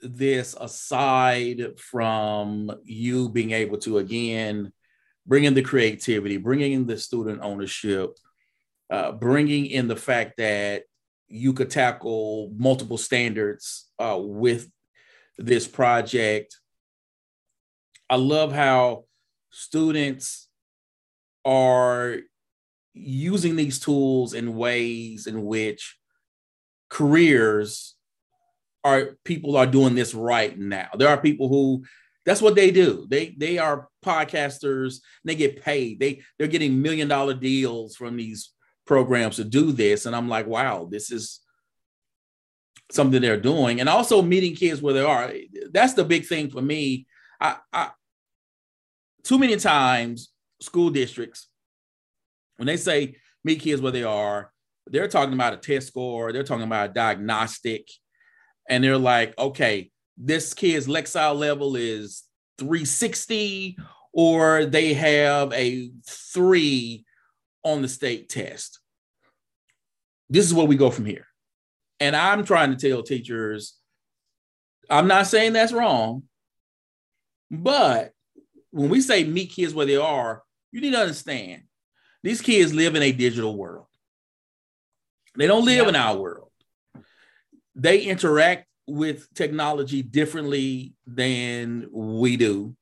this 0.00 0.56
aside 0.60 1.78
from 1.78 2.72
you 2.84 3.28
being 3.28 3.52
able 3.52 3.78
to 3.78 3.98
again 3.98 4.72
bring 5.26 5.44
in 5.44 5.54
the 5.54 5.62
creativity, 5.62 6.36
bringing 6.36 6.72
in 6.72 6.86
the 6.86 6.98
student 6.98 7.40
ownership, 7.42 8.16
uh, 8.90 9.12
bringing 9.12 9.66
in 9.66 9.88
the 9.88 9.96
fact 9.96 10.36
that 10.38 10.82
you 11.28 11.52
could 11.52 11.70
tackle 11.70 12.52
multiple 12.56 12.98
standards 12.98 13.90
uh, 13.98 14.18
with 14.20 14.68
this 15.38 15.66
project. 15.66 16.58
I 18.10 18.16
love 18.16 18.52
how 18.52 19.04
students 19.50 20.48
are 21.44 22.16
using 22.92 23.56
these 23.56 23.78
tools 23.78 24.34
in 24.34 24.54
ways 24.54 25.26
in 25.26 25.44
which 25.44 25.96
careers 26.92 27.94
are 28.84 29.16
people 29.24 29.56
are 29.56 29.66
doing 29.66 29.94
this 29.94 30.12
right 30.12 30.58
now. 30.58 30.88
There 30.94 31.08
are 31.08 31.16
people 31.16 31.48
who 31.48 31.84
that's 32.26 32.42
what 32.42 32.54
they 32.54 32.70
do. 32.70 33.06
They 33.08 33.34
they 33.36 33.56
are 33.56 33.88
podcasters. 34.04 35.00
they 35.24 35.34
get 35.34 35.62
paid. 35.62 35.98
They 35.98 36.22
they're 36.38 36.48
getting 36.48 36.82
million 36.82 37.08
dollar 37.08 37.32
deals 37.32 37.96
from 37.96 38.16
these 38.16 38.52
programs 38.86 39.36
to 39.36 39.44
do 39.44 39.72
this. 39.72 40.04
And 40.04 40.14
I'm 40.14 40.28
like, 40.28 40.46
wow, 40.46 40.86
this 40.90 41.10
is 41.10 41.40
something 42.90 43.22
they're 43.22 43.40
doing. 43.40 43.80
And 43.80 43.88
also 43.88 44.20
meeting 44.20 44.54
kids 44.54 44.82
where 44.82 44.92
they 44.92 45.02
are. 45.02 45.32
That's 45.72 45.94
the 45.94 46.04
big 46.04 46.26
thing 46.26 46.50
for 46.50 46.60
me. 46.60 47.06
I, 47.40 47.56
I 47.72 47.90
too 49.24 49.38
many 49.38 49.56
times 49.56 50.30
school 50.60 50.90
districts 50.90 51.48
when 52.58 52.66
they 52.66 52.76
say 52.76 53.16
meet 53.44 53.60
kids 53.60 53.80
where 53.80 53.92
they 53.92 54.04
are, 54.04 54.52
they're 54.86 55.08
talking 55.08 55.34
about 55.34 55.54
a 55.54 55.58
test 55.58 55.88
score, 55.88 56.32
they're 56.32 56.42
talking 56.42 56.64
about 56.64 56.90
a 56.90 56.92
diagnostic, 56.92 57.88
and 58.68 58.82
they're 58.82 58.98
like, 58.98 59.36
okay, 59.38 59.90
this 60.16 60.54
kid's 60.54 60.86
Lexile 60.86 61.36
level 61.36 61.76
is 61.76 62.24
360, 62.58 63.76
or 64.12 64.66
they 64.66 64.94
have 64.94 65.52
a 65.52 65.90
three 66.06 67.04
on 67.64 67.82
the 67.82 67.88
state 67.88 68.28
test. 68.28 68.80
This 70.28 70.44
is 70.44 70.54
where 70.54 70.66
we 70.66 70.76
go 70.76 70.90
from 70.90 71.06
here. 71.06 71.26
And 72.00 72.16
I'm 72.16 72.44
trying 72.44 72.76
to 72.76 72.88
tell 72.88 73.02
teachers, 73.02 73.78
I'm 74.90 75.06
not 75.06 75.26
saying 75.26 75.52
that's 75.52 75.72
wrong, 75.72 76.24
but 77.50 78.12
when 78.70 78.90
we 78.90 79.00
say 79.00 79.24
meet 79.24 79.52
kids 79.52 79.74
where 79.74 79.86
they 79.86 79.96
are, 79.96 80.42
you 80.72 80.80
need 80.80 80.92
to 80.92 81.00
understand 81.00 81.62
these 82.22 82.40
kids 82.40 82.74
live 82.74 82.94
in 82.94 83.02
a 83.02 83.12
digital 83.12 83.56
world. 83.56 83.86
They 85.36 85.46
don't 85.46 85.64
live 85.64 85.84
yeah. 85.84 85.88
in 85.88 85.96
our 85.96 86.16
world. 86.16 86.50
They 87.74 88.02
interact 88.02 88.66
with 88.86 89.32
technology 89.34 90.02
differently 90.02 90.94
than 91.06 91.88
we 91.90 92.36
do. 92.36 92.76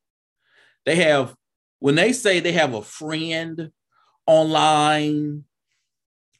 They 0.84 0.96
have, 0.96 1.34
when 1.78 1.94
they 1.94 2.12
say 2.12 2.40
they 2.40 2.52
have 2.52 2.74
a 2.74 2.82
friend 2.82 3.70
online, 4.26 5.44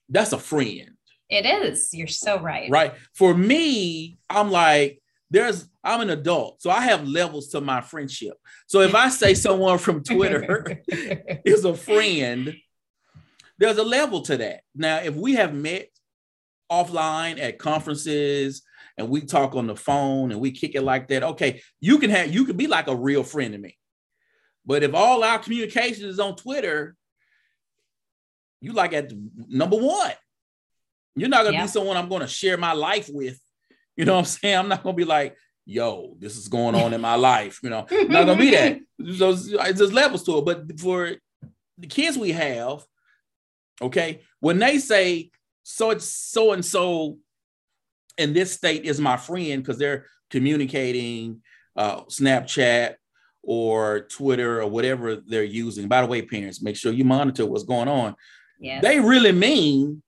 that's 0.09 0.33
a 0.33 0.39
friend. 0.39 0.91
It 1.29 1.47
is. 1.47 1.91
You're 1.93 2.09
so 2.09 2.41
right. 2.41 2.69
Right. 2.69 2.95
For 3.15 3.33
me, 3.33 4.19
I'm 4.29 4.51
like, 4.51 5.01
there's, 5.31 5.69
I'm 5.85 6.01
an 6.01 6.11
adult, 6.11 6.61
so 6.61 6.71
I 6.71 6.81
have 6.81 7.07
levels 7.07 7.49
to 7.51 7.61
my 7.61 7.81
friendship. 7.81 8.37
So 8.67 8.81
if 8.81 8.97
I 8.97 9.09
say 9.11 9.35
someone 9.35 9.79
from 9.79 10.03
Twitter 10.03 10.83
is 10.89 11.65
a 11.65 11.75
friend, 11.75 12.57
there's 13.59 13.79
a 13.79 13.85
level 13.85 14.23
to 14.23 14.37
that. 14.39 14.63
Now, 14.75 14.97
if 14.97 15.15
we 15.15 15.35
have 15.35 15.55
met 15.55 15.89
offline 16.71 17.41
at 17.41 17.59
conferences 17.59 18.62
and 18.97 19.09
we 19.09 19.23
talk 19.23 19.55
on 19.55 19.66
the 19.66 19.77
phone 19.77 20.31
and 20.31 20.41
we 20.41 20.51
kick 20.51 20.75
it 20.75 20.83
like 20.83 21.09
that, 21.09 21.23
okay, 21.23 21.62
you 21.81 21.99
can 21.99 22.11
have 22.11 22.33
you 22.33 22.45
can 22.45 22.57
be 22.57 22.66
like 22.66 22.89
a 22.89 22.95
real 22.95 23.23
friend 23.23 23.53
to 23.53 23.59
me. 23.59 23.77
But 24.64 24.83
if 24.83 24.95
all 24.95 25.25
our 25.25 25.39
communication 25.39 26.09
is 26.09 26.21
on 26.21 26.37
Twitter, 26.37 26.95
you 28.61 28.73
like 28.73 28.93
at 28.93 29.12
number 29.49 29.77
one. 29.77 30.12
You're 31.16 31.29
not 31.29 31.45
gonna 31.45 31.57
yeah. 31.57 31.62
be 31.62 31.68
someone 31.68 31.97
I'm 31.97 32.09
gonna 32.09 32.29
share 32.29 32.57
my 32.57 32.73
life 32.73 33.09
with. 33.11 33.41
You 33.97 34.05
know 34.05 34.14
what 34.14 34.21
I'm 34.21 34.25
saying? 34.27 34.57
I'm 34.57 34.68
not 34.68 34.83
gonna 34.83 34.97
be 34.97 35.05
like, 35.05 35.37
yo, 35.64 36.14
this 36.18 36.37
is 36.37 36.49
going 36.49 36.75
on 36.75 36.93
in 36.93 37.01
my 37.01 37.16
life. 37.16 37.61
You 37.62 37.71
know, 37.71 37.87
not 37.91 38.27
gonna 38.27 38.37
be 38.37 38.51
that. 38.53 38.81
So 39.16 39.33
there's 39.33 39.95
levels 39.95 40.25
to 40.25 40.39
it. 40.39 40.45
But 40.45 40.79
for 40.79 41.12
the 41.79 41.87
kids 41.87 42.18
we 42.18 42.33
have, 42.33 42.85
okay, 43.81 44.21
when 44.41 44.59
they 44.59 44.79
say 44.79 45.31
so 45.71 45.91
it's 45.91 46.07
so 46.07 46.53
and 46.53 46.64
so 46.64 47.18
in 48.18 48.33
this 48.33 48.53
state 48.53 48.85
is 48.85 49.01
my 49.01 49.16
friend 49.16 49.62
because 49.62 49.79
they're 49.79 50.07
communicating 50.31 51.43
uh, 51.77 52.03
Snapchat 52.05 52.95
or 53.43 54.01
Twitter 54.03 54.61
or 54.61 54.68
whatever 54.68 55.16
they're 55.16 55.43
using. 55.43 55.89
By 55.89 56.03
the 56.03 56.07
way, 56.07 56.23
parents, 56.23 56.62
make 56.62 56.77
sure 56.77 56.93
you 56.93 57.05
monitor 57.05 57.47
what's 57.47 57.64
going 57.64 57.89
on. 57.89 58.14
Yeah. 58.59 58.81
They 58.81 59.01
really 59.01 59.33
mean 59.33 60.03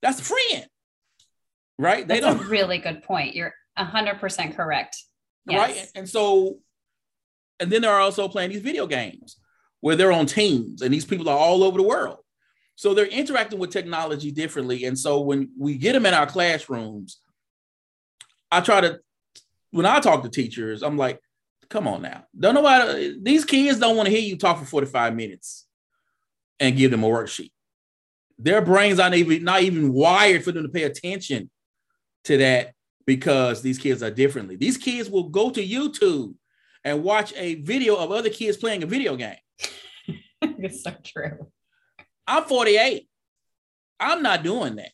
that's 0.00 0.20
a 0.20 0.24
friend, 0.24 0.66
right? 1.78 2.06
They 2.06 2.20
that's 2.20 2.36
don't. 2.36 2.46
a 2.46 2.48
really 2.48 2.78
good 2.78 3.02
point. 3.02 3.34
You're 3.34 3.54
hundred 3.76 4.20
percent 4.20 4.56
correct. 4.56 4.96
Yes. 5.48 5.58
Right, 5.58 5.88
and 5.94 6.08
so, 6.08 6.58
and 7.60 7.70
then 7.70 7.82
they're 7.82 8.00
also 8.00 8.28
playing 8.28 8.50
these 8.50 8.62
video 8.62 8.86
games 8.86 9.36
where 9.80 9.96
they're 9.96 10.12
on 10.12 10.26
teams, 10.26 10.82
and 10.82 10.92
these 10.92 11.04
people 11.04 11.28
are 11.28 11.38
all 11.38 11.62
over 11.62 11.78
the 11.78 11.84
world. 11.84 12.18
So 12.76 12.92
they're 12.92 13.06
interacting 13.06 13.58
with 13.58 13.70
technology 13.70 14.30
differently. 14.30 14.84
And 14.84 14.98
so 14.98 15.20
when 15.20 15.50
we 15.58 15.76
get 15.76 15.94
them 15.94 16.06
in 16.06 16.14
our 16.14 16.26
classrooms, 16.26 17.20
I 18.52 18.60
try 18.60 18.82
to, 18.82 19.00
when 19.70 19.86
I 19.86 19.98
talk 19.98 20.22
to 20.22 20.28
teachers, 20.28 20.82
I'm 20.82 20.98
like, 20.98 21.20
come 21.70 21.88
on 21.88 22.02
now. 22.02 22.24
Don't 22.38 22.54
know 22.54 22.60
why 22.60 23.14
these 23.20 23.46
kids 23.46 23.78
don't 23.78 23.96
want 23.96 24.06
to 24.06 24.14
hear 24.14 24.20
you 24.20 24.36
talk 24.36 24.58
for 24.58 24.66
45 24.66 25.14
minutes 25.14 25.66
and 26.60 26.76
give 26.76 26.90
them 26.90 27.02
a 27.02 27.08
worksheet. 27.08 27.50
Their 28.38 28.60
brains 28.60 29.00
aren't 29.00 29.14
even 29.14 29.42
not 29.42 29.62
even 29.62 29.92
wired 29.92 30.44
for 30.44 30.52
them 30.52 30.62
to 30.62 30.68
pay 30.68 30.82
attention 30.82 31.50
to 32.24 32.36
that 32.36 32.74
because 33.06 33.62
these 33.62 33.78
kids 33.78 34.02
are 34.02 34.10
differently. 34.10 34.56
These 34.56 34.76
kids 34.76 35.08
will 35.08 35.30
go 35.30 35.48
to 35.50 35.66
YouTube 35.66 36.34
and 36.84 37.02
watch 37.02 37.32
a 37.36 37.54
video 37.56 37.96
of 37.96 38.12
other 38.12 38.28
kids 38.28 38.58
playing 38.58 38.82
a 38.82 38.86
video 38.86 39.16
game. 39.16 39.36
it's 40.42 40.82
so 40.82 40.94
true. 41.02 41.50
I'm 42.26 42.44
48. 42.44 43.08
I'm 44.00 44.22
not 44.22 44.42
doing 44.42 44.76
that. 44.76 44.90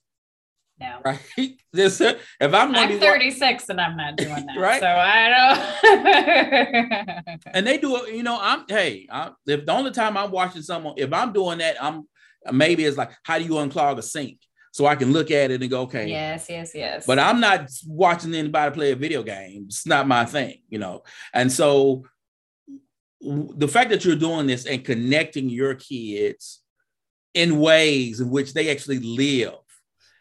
No. 0.80 0.99
Right. 1.05 1.59
This, 1.72 2.01
if 2.01 2.18
I'm, 2.41 2.74
I'm 2.74 2.99
36 2.99 3.68
and 3.68 3.80
I'm 3.80 3.97
not 3.97 4.16
doing 4.16 4.47
that. 4.47 4.57
right. 4.59 4.80
So 4.80 4.87
I 4.87 5.28
don't. 7.24 7.47
and 7.55 7.66
they 7.66 7.78
do 7.78 7.97
it. 7.97 8.14
You 8.14 8.22
know, 8.22 8.39
I'm. 8.41 8.64
Hey, 8.68 9.07
I, 9.11 9.30
if 9.47 9.64
the 9.64 9.72
only 9.72 9.91
time 9.91 10.16
I'm 10.16 10.30
watching 10.30 10.62
someone, 10.62 10.95
if 10.99 11.12
I'm 11.12 11.33
doing 11.33 11.59
that, 11.59 11.83
I'm 11.83 12.07
maybe 12.51 12.85
it's 12.85 12.97
like, 12.97 13.12
how 13.22 13.39
do 13.39 13.45
you 13.45 13.53
unclog 13.53 13.99
a 13.99 14.03
sink? 14.03 14.39
So 14.72 14.87
I 14.87 14.97
can 14.97 15.12
look 15.12 15.30
at 15.30 15.51
it 15.51 15.61
and 15.61 15.70
go, 15.70 15.83
okay. 15.83 16.09
Yes, 16.09 16.47
yes, 16.49 16.72
yes. 16.74 17.07
But 17.07 17.18
I'm 17.18 17.41
not 17.41 17.70
watching 17.87 18.35
anybody 18.35 18.74
play 18.74 18.93
a 18.93 18.97
video 18.97 19.22
game. 19.22 19.66
It's 19.66 19.87
not 19.87 20.09
my 20.09 20.24
thing, 20.24 20.62
you 20.70 20.78
know. 20.78 21.03
And 21.35 21.53
so 21.53 22.05
the 23.20 23.68
fact 23.68 23.91
that 23.91 24.05
you're 24.05 24.16
doing 24.16 24.47
this 24.47 24.66
and 24.66 24.83
connecting 24.83 25.51
your 25.51 25.74
kids 25.74 26.61
in 27.35 27.59
ways 27.61 28.20
in 28.20 28.30
which 28.30 28.53
they 28.53 28.70
actually 28.70 28.99
live 28.99 29.55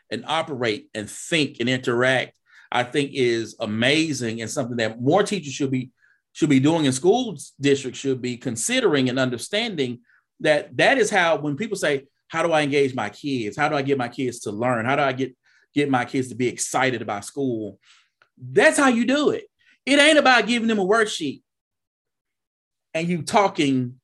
and 0.09 0.23
operate 0.27 0.89
and 0.93 1.09
think 1.09 1.57
and 1.59 1.69
interact, 1.69 2.37
I 2.71 2.83
think 2.83 3.11
is 3.13 3.55
amazing 3.59 4.41
and 4.41 4.49
something 4.49 4.77
that 4.77 5.01
more 5.01 5.23
teachers 5.23 5.53
should 5.53 5.71
be 5.71 5.91
should 6.33 6.49
be 6.49 6.61
doing 6.61 6.85
in 6.85 6.93
school 6.93 7.37
districts 7.59 7.99
should 7.99 8.21
be 8.21 8.37
considering 8.37 9.09
and 9.09 9.19
understanding 9.19 9.99
that 10.39 10.75
that 10.77 10.97
is 10.97 11.09
how 11.09 11.37
when 11.37 11.57
people 11.57 11.75
say 11.75 12.05
how 12.29 12.43
do 12.43 12.53
I 12.53 12.61
engage 12.61 12.95
my 12.95 13.09
kids? 13.09 13.57
How 13.57 13.67
do 13.67 13.75
I 13.75 13.81
get 13.81 13.97
my 13.97 14.07
kids 14.07 14.39
to 14.41 14.51
learn? 14.51 14.85
How 14.85 14.95
do 14.95 15.01
I 15.01 15.11
get 15.11 15.35
get 15.73 15.89
my 15.89 16.05
kids 16.05 16.29
to 16.29 16.35
be 16.35 16.47
excited 16.47 17.01
about 17.01 17.25
school? 17.25 17.77
That's 18.37 18.77
how 18.77 18.87
you 18.87 19.05
do 19.05 19.31
it. 19.31 19.43
It 19.85 19.99
ain't 19.99 20.17
about 20.17 20.47
giving 20.47 20.67
them 20.67 20.79
a 20.79 20.85
worksheet 20.85 21.41
and 22.93 23.07
you 23.07 23.23
talking 23.23 23.99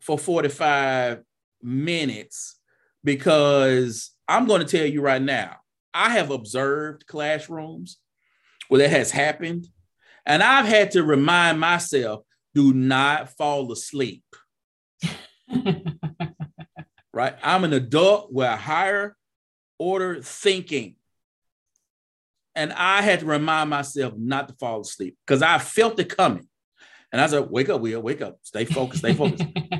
for 0.00 0.18
45 0.18 1.22
minutes 1.66 2.58
because 3.04 4.12
I'm 4.28 4.46
going 4.46 4.64
to 4.64 4.76
tell 4.76 4.86
you 4.86 5.02
right 5.02 5.20
now, 5.20 5.56
I 5.92 6.10
have 6.10 6.30
observed 6.30 7.06
classrooms 7.06 7.98
where 8.68 8.80
that 8.80 8.90
has 8.90 9.10
happened. 9.10 9.66
And 10.24 10.42
I've 10.42 10.66
had 10.66 10.92
to 10.92 11.02
remind 11.02 11.60
myself 11.60 12.22
do 12.54 12.72
not 12.72 13.36
fall 13.36 13.70
asleep. 13.70 14.24
right? 17.12 17.34
I'm 17.42 17.64
an 17.64 17.72
adult 17.72 18.32
with 18.32 18.46
a 18.46 18.56
higher 18.56 19.16
order 19.78 20.22
thinking. 20.22 20.96
And 22.54 22.72
I 22.72 23.02
had 23.02 23.20
to 23.20 23.26
remind 23.26 23.70
myself 23.70 24.14
not 24.16 24.48
to 24.48 24.54
fall 24.54 24.80
asleep 24.80 25.16
because 25.26 25.42
I 25.42 25.58
felt 25.58 26.00
it 26.00 26.16
coming. 26.16 26.48
And 27.12 27.20
I 27.20 27.26
said, 27.26 27.50
wake 27.50 27.68
up, 27.68 27.80
Will, 27.80 28.00
wake 28.00 28.22
up, 28.22 28.38
stay 28.42 28.64
focused, 28.64 29.00
stay 29.00 29.14
focused. 29.14 29.44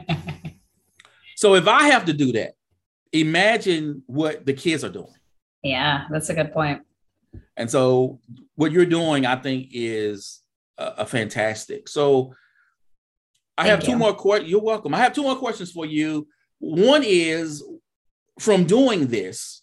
so 1.36 1.54
if 1.54 1.68
I 1.68 1.84
have 1.88 2.06
to 2.06 2.12
do 2.12 2.32
that, 2.32 2.54
imagine 3.12 4.02
what 4.06 4.44
the 4.44 4.52
kids 4.52 4.82
are 4.82 4.90
doing. 4.90 5.14
Yeah, 5.62 6.04
that's 6.10 6.28
a 6.30 6.34
good 6.34 6.52
point. 6.52 6.82
And 7.56 7.70
so 7.70 8.20
what 8.54 8.72
you're 8.72 8.86
doing, 8.86 9.26
I 9.26 9.36
think, 9.36 9.68
is 9.72 10.40
a, 10.78 10.84
a 10.98 11.06
fantastic. 11.06 11.88
So 11.88 12.34
I 13.56 13.62
Thank 13.64 13.70
have 13.70 13.84
two 13.84 13.96
more 13.96 14.14
questions. 14.14 14.50
You're 14.50 14.62
welcome. 14.62 14.94
I 14.94 14.98
have 14.98 15.12
two 15.12 15.22
more 15.22 15.36
questions 15.36 15.70
for 15.70 15.86
you. 15.86 16.26
One 16.58 17.02
is 17.04 17.62
from 18.38 18.64
doing 18.64 19.06
this 19.06 19.62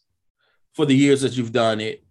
for 0.73 0.85
the 0.85 0.95
years 0.95 1.21
that 1.21 1.37
you've 1.37 1.51
done 1.51 1.79
it, 1.79 2.03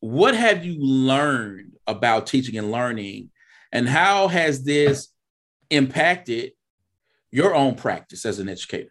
what 0.00 0.34
have 0.34 0.64
you 0.64 0.76
learned 0.78 1.72
about 1.86 2.26
teaching 2.26 2.56
and 2.56 2.70
learning, 2.70 3.30
and 3.72 3.88
how 3.88 4.28
has 4.28 4.62
this 4.62 5.08
impacted 5.70 6.52
your 7.30 7.54
own 7.54 7.74
practice 7.74 8.24
as 8.24 8.38
an 8.38 8.48
educator? 8.48 8.90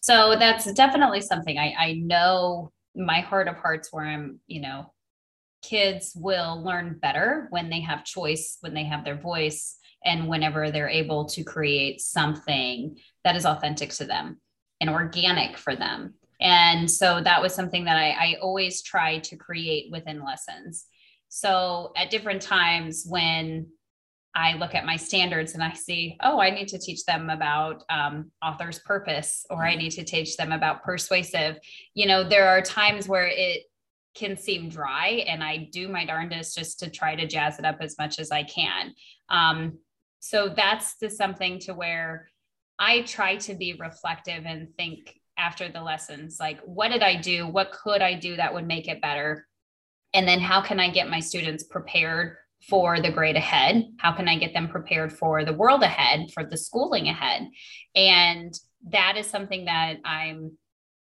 So 0.00 0.36
that's 0.38 0.72
definitely 0.72 1.20
something 1.20 1.58
I, 1.58 1.74
I 1.78 1.92
know 1.94 2.72
my 2.94 3.20
heart 3.20 3.48
of 3.48 3.56
hearts 3.56 3.92
where 3.92 4.04
I'm, 4.04 4.40
you 4.46 4.60
know, 4.60 4.92
kids 5.62 6.12
will 6.14 6.62
learn 6.62 6.98
better 7.00 7.48
when 7.50 7.68
they 7.68 7.80
have 7.80 8.04
choice, 8.04 8.58
when 8.60 8.74
they 8.74 8.84
have 8.84 9.04
their 9.04 9.18
voice, 9.18 9.76
and 10.04 10.28
whenever 10.28 10.70
they're 10.70 10.88
able 10.88 11.24
to 11.26 11.42
create 11.42 12.00
something 12.00 12.96
that 13.24 13.36
is 13.36 13.44
authentic 13.44 13.90
to 13.90 14.04
them 14.04 14.40
and 14.80 14.88
organic 14.88 15.56
for 15.56 15.74
them. 15.74 16.14
And 16.40 16.88
so 16.88 17.20
that 17.20 17.42
was 17.42 17.52
something 17.52 17.84
that 17.84 17.96
I, 17.96 18.10
I 18.10 18.36
always 18.40 18.82
try 18.82 19.18
to 19.18 19.36
create 19.36 19.90
within 19.90 20.24
lessons. 20.24 20.86
So 21.28 21.92
at 21.96 22.10
different 22.10 22.42
times 22.42 23.04
when 23.08 23.66
I 24.38 24.54
look 24.54 24.76
at 24.76 24.86
my 24.86 24.94
standards 24.94 25.54
and 25.54 25.64
I 25.64 25.72
see, 25.72 26.16
oh, 26.22 26.38
I 26.38 26.50
need 26.50 26.68
to 26.68 26.78
teach 26.78 27.04
them 27.04 27.28
about 27.28 27.82
um, 27.90 28.30
author's 28.40 28.78
purpose, 28.78 29.44
or 29.50 29.66
I 29.66 29.74
need 29.74 29.90
to 29.90 30.04
teach 30.04 30.36
them 30.36 30.52
about 30.52 30.84
persuasive. 30.84 31.58
You 31.94 32.06
know, 32.06 32.22
there 32.22 32.46
are 32.46 32.62
times 32.62 33.08
where 33.08 33.26
it 33.26 33.62
can 34.14 34.36
seem 34.36 34.68
dry, 34.68 35.24
and 35.26 35.42
I 35.42 35.68
do 35.72 35.88
my 35.88 36.04
darndest 36.04 36.56
just 36.56 36.78
to 36.80 36.90
try 36.90 37.16
to 37.16 37.26
jazz 37.26 37.58
it 37.58 37.64
up 37.64 37.78
as 37.80 37.98
much 37.98 38.20
as 38.20 38.30
I 38.30 38.44
can. 38.44 38.94
Um, 39.28 39.78
so 40.20 40.48
that's 40.48 40.94
the 40.98 41.10
something 41.10 41.58
to 41.60 41.74
where 41.74 42.30
I 42.78 43.02
try 43.02 43.36
to 43.38 43.54
be 43.56 43.74
reflective 43.74 44.44
and 44.46 44.68
think 44.76 45.18
after 45.36 45.68
the 45.68 45.80
lessons 45.80 46.38
like 46.40 46.60
what 46.62 46.88
did 46.88 47.00
i 47.00 47.14
do 47.14 47.46
what 47.46 47.70
could 47.70 48.02
i 48.02 48.12
do 48.12 48.34
that 48.34 48.52
would 48.52 48.66
make 48.66 48.88
it 48.88 49.00
better 49.00 49.46
and 50.12 50.26
then 50.26 50.40
how 50.40 50.60
can 50.60 50.80
i 50.80 50.90
get 50.90 51.08
my 51.08 51.20
students 51.20 51.62
prepared 51.62 52.36
for 52.68 53.00
the 53.00 53.10
grade 53.10 53.36
ahead 53.36 53.84
how 53.98 54.12
can 54.12 54.28
i 54.28 54.36
get 54.36 54.52
them 54.52 54.68
prepared 54.68 55.12
for 55.12 55.44
the 55.44 55.52
world 55.52 55.82
ahead 55.82 56.30
for 56.32 56.44
the 56.44 56.56
schooling 56.56 57.08
ahead 57.08 57.48
and 57.94 58.54
that 58.88 59.16
is 59.16 59.26
something 59.26 59.64
that 59.64 59.96
i'm 60.04 60.56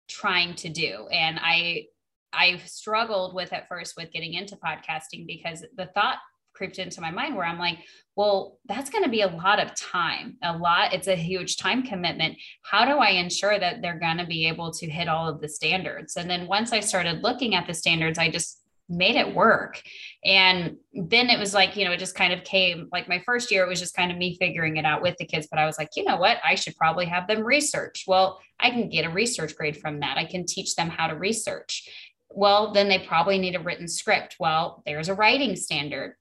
trying 0.08 0.54
to 0.54 0.68
do 0.68 1.06
and 1.12 1.38
i 1.40 1.84
i've 2.32 2.66
struggled 2.66 3.34
with 3.34 3.52
at 3.52 3.68
first 3.68 3.94
with 3.96 4.12
getting 4.12 4.34
into 4.34 4.56
podcasting 4.56 5.26
because 5.26 5.64
the 5.76 5.86
thought 5.94 6.18
creeped 6.54 6.78
into 6.78 7.00
my 7.00 7.10
mind 7.10 7.34
where 7.34 7.46
I'm 7.46 7.58
like, 7.58 7.78
well, 8.16 8.58
that's 8.66 8.90
going 8.90 9.04
to 9.04 9.10
be 9.10 9.22
a 9.22 9.26
lot 9.26 9.58
of 9.58 9.74
time, 9.74 10.36
a 10.42 10.56
lot. 10.56 10.92
It's 10.92 11.08
a 11.08 11.16
huge 11.16 11.56
time 11.56 11.82
commitment. 11.82 12.36
How 12.62 12.84
do 12.84 12.98
I 12.98 13.10
ensure 13.10 13.58
that 13.58 13.80
they're 13.80 13.98
going 13.98 14.18
to 14.18 14.26
be 14.26 14.46
able 14.46 14.70
to 14.72 14.90
hit 14.90 15.08
all 15.08 15.28
of 15.28 15.40
the 15.40 15.48
standards? 15.48 16.16
And 16.16 16.28
then 16.28 16.46
once 16.46 16.72
I 16.72 16.80
started 16.80 17.22
looking 17.22 17.54
at 17.54 17.66
the 17.66 17.74
standards, 17.74 18.18
I 18.18 18.30
just 18.30 18.61
made 18.92 19.16
it 19.16 19.34
work. 19.34 19.82
And 20.24 20.76
then 20.92 21.30
it 21.30 21.38
was 21.38 21.54
like, 21.54 21.76
you 21.76 21.84
know, 21.84 21.92
it 21.92 21.98
just 21.98 22.14
kind 22.14 22.32
of 22.32 22.44
came 22.44 22.88
like 22.92 23.08
my 23.08 23.22
first 23.24 23.50
year, 23.50 23.64
it 23.64 23.68
was 23.68 23.80
just 23.80 23.96
kind 23.96 24.12
of 24.12 24.18
me 24.18 24.36
figuring 24.36 24.76
it 24.76 24.84
out 24.84 25.02
with 25.02 25.16
the 25.18 25.26
kids. 25.26 25.48
But 25.50 25.58
I 25.58 25.66
was 25.66 25.78
like, 25.78 25.90
you 25.96 26.04
know 26.04 26.16
what? 26.16 26.38
I 26.44 26.54
should 26.54 26.76
probably 26.76 27.06
have 27.06 27.26
them 27.26 27.42
research. 27.42 28.04
Well, 28.06 28.40
I 28.60 28.70
can 28.70 28.88
get 28.88 29.04
a 29.04 29.10
research 29.10 29.56
grade 29.56 29.76
from 29.76 30.00
that. 30.00 30.18
I 30.18 30.24
can 30.24 30.46
teach 30.46 30.76
them 30.76 30.90
how 30.90 31.08
to 31.08 31.14
research. 31.14 31.88
Well, 32.30 32.72
then 32.72 32.88
they 32.88 32.98
probably 32.98 33.38
need 33.38 33.56
a 33.56 33.60
written 33.60 33.88
script. 33.88 34.36
Well, 34.38 34.82
there's 34.86 35.08
a 35.08 35.14
writing 35.14 35.56
standard 35.56 36.14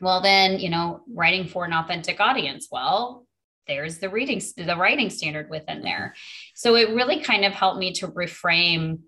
well 0.00 0.20
then 0.20 0.58
you 0.58 0.68
know 0.68 1.02
writing 1.12 1.46
for 1.46 1.64
an 1.64 1.72
authentic 1.72 2.20
audience 2.20 2.68
well 2.70 3.26
there's 3.66 3.98
the 3.98 4.08
reading 4.08 4.40
the 4.56 4.76
writing 4.76 5.10
standard 5.10 5.48
within 5.50 5.82
there 5.82 6.14
so 6.54 6.74
it 6.74 6.90
really 6.90 7.20
kind 7.20 7.44
of 7.44 7.52
helped 7.52 7.78
me 7.78 7.92
to 7.92 8.08
reframe 8.08 9.00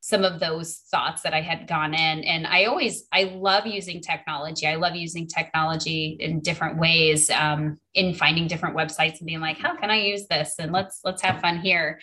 some 0.00 0.24
of 0.24 0.40
those 0.40 0.78
thoughts 0.90 1.22
that 1.22 1.34
i 1.34 1.40
had 1.40 1.66
gone 1.66 1.94
in 1.94 2.24
and 2.24 2.46
i 2.46 2.64
always 2.64 3.04
i 3.12 3.24
love 3.24 3.66
using 3.66 4.00
technology 4.00 4.66
i 4.66 4.74
love 4.74 4.96
using 4.96 5.26
technology 5.26 6.16
in 6.20 6.40
different 6.40 6.78
ways 6.78 7.30
um, 7.30 7.78
in 7.94 8.14
finding 8.14 8.46
different 8.46 8.76
websites 8.76 9.18
and 9.18 9.26
being 9.26 9.40
like 9.40 9.58
how 9.58 9.76
can 9.76 9.90
i 9.90 10.00
use 10.00 10.26
this 10.28 10.54
and 10.58 10.72
let's 10.72 11.00
let's 11.04 11.22
have 11.22 11.40
fun 11.40 11.58
here 11.58 12.00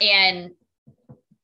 and 0.00 0.50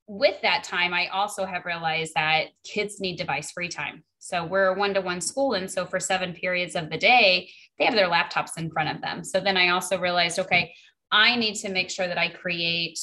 with 0.07 0.41
that 0.43 0.65
time 0.65 0.93
i 0.93 1.07
also 1.09 1.47
have 1.47 1.65
realized 1.65 2.13
that 2.15 2.47
kids 2.65 3.01
need 3.01 3.17
device 3.17 3.51
free 3.53 3.69
time 3.69 4.03
so 4.25 4.45
we're 4.45 4.67
a 4.67 4.79
one 4.79 4.95
to 4.95 5.01
one 5.01 5.21
school. 5.21 5.55
And 5.55 5.69
so 5.69 5.85
for 5.85 5.99
seven 5.99 6.33
periods 6.33 6.77
of 6.77 6.91
the 6.91 6.97
day, 6.97 7.51
they 7.77 7.85
have 7.85 7.97
their 7.97 8.09
laptops 8.09 8.57
in 8.57 8.71
front 8.71 8.89
of 8.95 9.03
them. 9.03 9.25
So 9.25 9.41
then 9.41 9.57
I 9.57 9.71
also 9.71 9.99
realized, 9.99 10.39
okay, 10.39 10.73
I 11.11 11.35
need 11.35 11.57
to 11.57 11.71
make 11.71 11.91
sure 11.91 12.07
that 12.07 12.19
I 12.19 12.29
create 12.29 13.01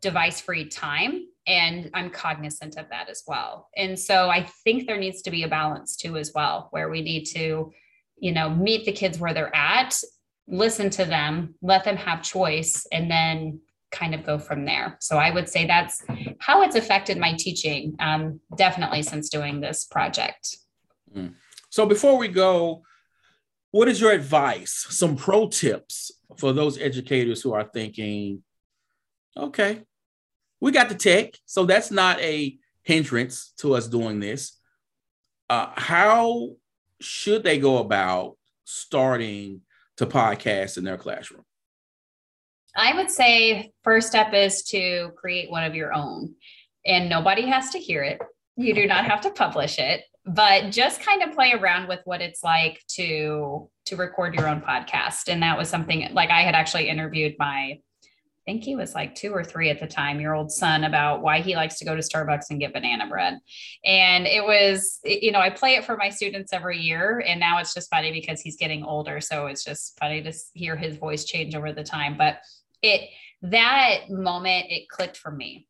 device 0.00 0.40
free 0.40 0.68
time 0.68 1.26
and 1.46 1.90
I'm 1.94 2.10
cognizant 2.10 2.76
of 2.76 2.88
that 2.90 3.08
as 3.08 3.22
well. 3.26 3.68
And 3.76 3.98
so 3.98 4.28
I 4.28 4.48
think 4.64 4.86
there 4.86 4.98
needs 4.98 5.22
to 5.22 5.30
be 5.30 5.44
a 5.44 5.48
balance 5.48 5.96
too, 5.96 6.16
as 6.16 6.32
well, 6.34 6.68
where 6.70 6.90
we 6.90 7.02
need 7.02 7.24
to, 7.26 7.72
you 8.18 8.32
know, 8.32 8.50
meet 8.50 8.84
the 8.84 8.92
kids 8.92 9.18
where 9.18 9.32
they're 9.32 9.54
at, 9.54 9.98
listen 10.48 10.90
to 10.90 11.04
them, 11.04 11.54
let 11.62 11.84
them 11.84 11.96
have 11.96 12.22
choice, 12.22 12.86
and 12.90 13.10
then 13.10 13.60
kind 13.92 14.14
of 14.14 14.26
go 14.26 14.38
from 14.38 14.64
there. 14.64 14.96
So 15.00 15.18
I 15.18 15.30
would 15.30 15.48
say 15.48 15.66
that's 15.66 16.04
how 16.40 16.62
it's 16.62 16.76
affected 16.76 17.18
my 17.18 17.34
teaching, 17.34 17.94
um, 18.00 18.40
definitely 18.56 19.02
since 19.02 19.28
doing 19.28 19.60
this 19.60 19.84
project. 19.84 20.56
Mm. 21.14 21.34
So 21.70 21.86
before 21.86 22.18
we 22.18 22.28
go, 22.28 22.82
what 23.70 23.88
is 23.88 24.00
your 24.00 24.12
advice? 24.12 24.86
Some 24.90 25.16
pro 25.16 25.48
tips 25.48 26.10
for 26.38 26.52
those 26.52 26.78
educators 26.78 27.42
who 27.42 27.52
are 27.52 27.64
thinking, 27.64 28.42
okay, 29.36 29.82
we 30.60 30.72
got 30.72 30.88
the 30.88 30.94
tech, 30.94 31.34
so 31.44 31.64
that's 31.64 31.90
not 31.90 32.20
a 32.20 32.56
hindrance 32.82 33.52
to 33.58 33.74
us 33.74 33.88
doing 33.88 34.20
this. 34.20 34.58
Uh, 35.50 35.70
how 35.74 36.50
should 37.00 37.42
they 37.42 37.58
go 37.58 37.78
about 37.78 38.36
starting 38.64 39.60
to 39.96 40.06
podcast 40.06 40.78
in 40.78 40.84
their 40.84 40.96
classroom? 40.96 41.44
I 42.76 42.94
would 42.94 43.10
say 43.10 43.72
first 43.84 44.08
step 44.08 44.34
is 44.34 44.62
to 44.64 45.10
create 45.16 45.50
one 45.50 45.64
of 45.64 45.74
your 45.74 45.92
own, 45.92 46.34
and 46.84 47.08
nobody 47.08 47.46
has 47.46 47.70
to 47.70 47.78
hear 47.78 48.02
it. 48.02 48.20
You 48.56 48.74
do 48.74 48.86
not 48.86 49.04
have 49.04 49.20
to 49.22 49.30
publish 49.30 49.78
it, 49.78 50.02
but 50.24 50.70
just 50.70 51.00
kind 51.00 51.22
of 51.22 51.34
play 51.34 51.52
around 51.52 51.88
with 51.88 52.00
what 52.04 52.20
it's 52.20 52.42
like 52.42 52.82
to 52.88 53.70
to 53.86 53.96
record 53.96 54.34
your 54.34 54.48
own 54.48 54.60
podcast. 54.60 55.28
And 55.28 55.42
that 55.42 55.56
was 55.56 55.68
something 55.68 56.08
like 56.12 56.30
I 56.30 56.42
had 56.42 56.54
actually 56.54 56.88
interviewed 56.88 57.36
my 57.38 57.78
think 58.46 58.64
he 58.64 58.76
was 58.76 58.94
like 58.94 59.14
two 59.14 59.32
or 59.32 59.44
three 59.44 59.68
at 59.68 59.80
the 59.80 59.86
time, 59.86 60.20
your 60.20 60.34
old 60.34 60.50
son, 60.50 60.84
about 60.84 61.20
why 61.20 61.40
he 61.40 61.56
likes 61.56 61.78
to 61.78 61.84
go 61.84 61.94
to 61.94 62.00
Starbucks 62.00 62.46
and 62.48 62.60
get 62.60 62.72
banana 62.72 63.06
bread. 63.06 63.38
And 63.84 64.26
it 64.26 64.44
was, 64.44 65.00
you 65.04 65.32
know, 65.32 65.40
I 65.40 65.50
play 65.50 65.74
it 65.74 65.84
for 65.84 65.96
my 65.96 66.08
students 66.08 66.52
every 66.52 66.78
year. 66.78 67.22
And 67.26 67.40
now 67.40 67.58
it's 67.58 67.74
just 67.74 67.90
funny 67.90 68.12
because 68.12 68.40
he's 68.40 68.56
getting 68.56 68.84
older. 68.84 69.20
So 69.20 69.46
it's 69.46 69.64
just 69.64 69.98
funny 69.98 70.22
to 70.22 70.32
hear 70.54 70.76
his 70.76 70.96
voice 70.96 71.24
change 71.24 71.54
over 71.54 71.72
the 71.72 71.84
time. 71.84 72.16
But 72.16 72.38
it 72.82 73.10
that 73.42 74.08
moment 74.08 74.66
it 74.70 74.88
clicked 74.88 75.16
for 75.16 75.30
me 75.30 75.66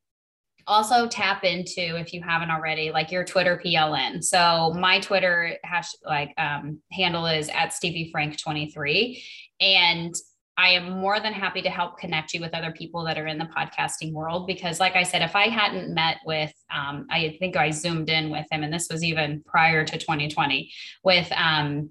also 0.69 1.07
tap 1.07 1.45
into 1.45 1.97
if 1.97 2.13
you 2.13 2.23
haven't 2.23 2.51
already 2.51 2.91
like 2.91 3.11
your 3.11 3.25
twitter 3.25 3.61
pln 3.65 4.23
so 4.23 4.73
my 4.77 4.99
twitter 5.01 5.57
hash 5.63 5.91
like 6.05 6.33
um, 6.39 6.81
handle 6.93 7.27
is 7.27 7.49
at 7.51 7.73
stevie 7.73 8.11
frank 8.11 8.39
23 8.39 9.23
and 9.61 10.15
I 10.59 10.71
am 10.71 11.01
more 11.01 11.21
than 11.21 11.35
happy 11.35 11.61
to 11.63 11.71
help 11.71 11.99
connect 11.99 12.33
you 12.33 12.41
with 12.41 12.55
other 12.55 12.73
people 12.73 13.05
that 13.05 13.19
are 13.19 13.27
in 13.27 13.37
the 13.37 13.45
podcasting 13.45 14.13
world 14.13 14.47
because, 14.47 14.81
like 14.81 14.97
I 14.97 15.03
said, 15.03 15.21
if 15.23 15.37
I 15.37 15.49
hadn't 15.49 15.93
met 15.93 16.19
with, 16.25 16.53
um, 16.75 17.07
I 17.11 17.37
think 17.39 17.57
I 17.57 17.71
zoomed 17.71 18.09
in 18.09 18.31
with 18.31 18.47
him, 18.51 18.63
and 18.63 18.73
this 18.73 18.89
was 18.91 19.05
even 19.05 19.43
prior 19.47 19.85
to 19.85 19.99
2020 19.99 20.73
with 21.05 21.31
um, 21.33 21.91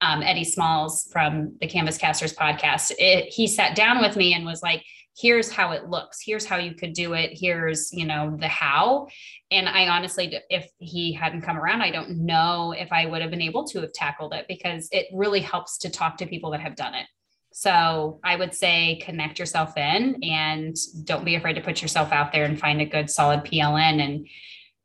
um, 0.00 0.22
Eddie 0.22 0.44
Smalls 0.44 1.08
from 1.10 1.56
the 1.60 1.66
Canvas 1.66 1.96
Casters 1.96 2.34
podcast, 2.34 2.92
it, 2.98 3.32
he 3.32 3.46
sat 3.46 3.74
down 3.74 4.00
with 4.00 4.16
me 4.16 4.34
and 4.34 4.44
was 4.44 4.62
like, 4.62 4.84
here's 5.16 5.50
how 5.50 5.72
it 5.72 5.88
looks. 5.88 6.20
Here's 6.20 6.44
how 6.44 6.58
you 6.58 6.74
could 6.74 6.92
do 6.92 7.14
it. 7.14 7.30
Here's, 7.32 7.90
you 7.92 8.04
know, 8.04 8.36
the 8.38 8.48
how. 8.48 9.08
And 9.50 9.68
I 9.68 9.88
honestly, 9.88 10.38
if 10.50 10.70
he 10.78 11.12
hadn't 11.12 11.42
come 11.42 11.56
around, 11.56 11.80
I 11.80 11.90
don't 11.90 12.26
know 12.26 12.74
if 12.76 12.92
I 12.92 13.06
would 13.06 13.22
have 13.22 13.30
been 13.30 13.40
able 13.40 13.64
to 13.68 13.80
have 13.80 13.92
tackled 13.94 14.34
it 14.34 14.44
because 14.48 14.88
it 14.92 15.06
really 15.14 15.40
helps 15.40 15.78
to 15.78 15.90
talk 15.90 16.18
to 16.18 16.26
people 16.26 16.50
that 16.50 16.60
have 16.60 16.76
done 16.76 16.94
it. 16.94 17.06
So 17.58 18.20
I 18.22 18.36
would 18.36 18.54
say 18.54 19.00
connect 19.02 19.38
yourself 19.38 19.78
in 19.78 20.22
and 20.22 20.76
don't 21.04 21.24
be 21.24 21.36
afraid 21.36 21.54
to 21.54 21.62
put 21.62 21.80
yourself 21.80 22.12
out 22.12 22.30
there 22.30 22.44
and 22.44 22.60
find 22.60 22.82
a 22.82 22.84
good 22.84 23.08
solid 23.08 23.44
PLN. 23.44 23.98
And 23.98 24.28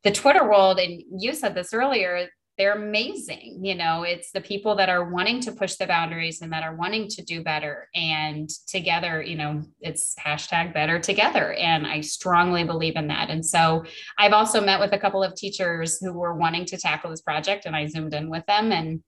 the 0.04 0.10
Twitter 0.10 0.42
world, 0.42 0.78
and 0.78 1.02
you 1.18 1.34
said 1.34 1.54
this 1.54 1.74
earlier, 1.74 2.28
they're 2.56 2.72
amazing. 2.72 3.60
You 3.62 3.74
know, 3.74 4.04
it's 4.04 4.32
the 4.32 4.40
people 4.40 4.74
that 4.76 4.88
are 4.88 5.10
wanting 5.10 5.40
to 5.40 5.52
push 5.52 5.74
the 5.74 5.86
boundaries 5.86 6.40
and 6.40 6.50
that 6.54 6.62
are 6.62 6.74
wanting 6.74 7.08
to 7.08 7.22
do 7.22 7.42
better. 7.42 7.90
And 7.94 8.48
together, 8.66 9.20
you 9.20 9.36
know, 9.36 9.64
it's 9.82 10.14
hashtag 10.18 10.72
better 10.72 10.98
together. 10.98 11.52
And 11.52 11.86
I 11.86 12.00
strongly 12.00 12.64
believe 12.64 12.96
in 12.96 13.08
that. 13.08 13.28
And 13.28 13.44
so 13.44 13.84
I've 14.18 14.32
also 14.32 14.64
met 14.64 14.80
with 14.80 14.94
a 14.94 14.98
couple 14.98 15.22
of 15.22 15.34
teachers 15.34 15.98
who 16.00 16.14
were 16.14 16.34
wanting 16.34 16.64
to 16.66 16.78
tackle 16.78 17.10
this 17.10 17.20
project, 17.20 17.66
and 17.66 17.76
I 17.76 17.84
zoomed 17.84 18.14
in 18.14 18.30
with 18.30 18.46
them 18.46 18.72
and 18.72 19.02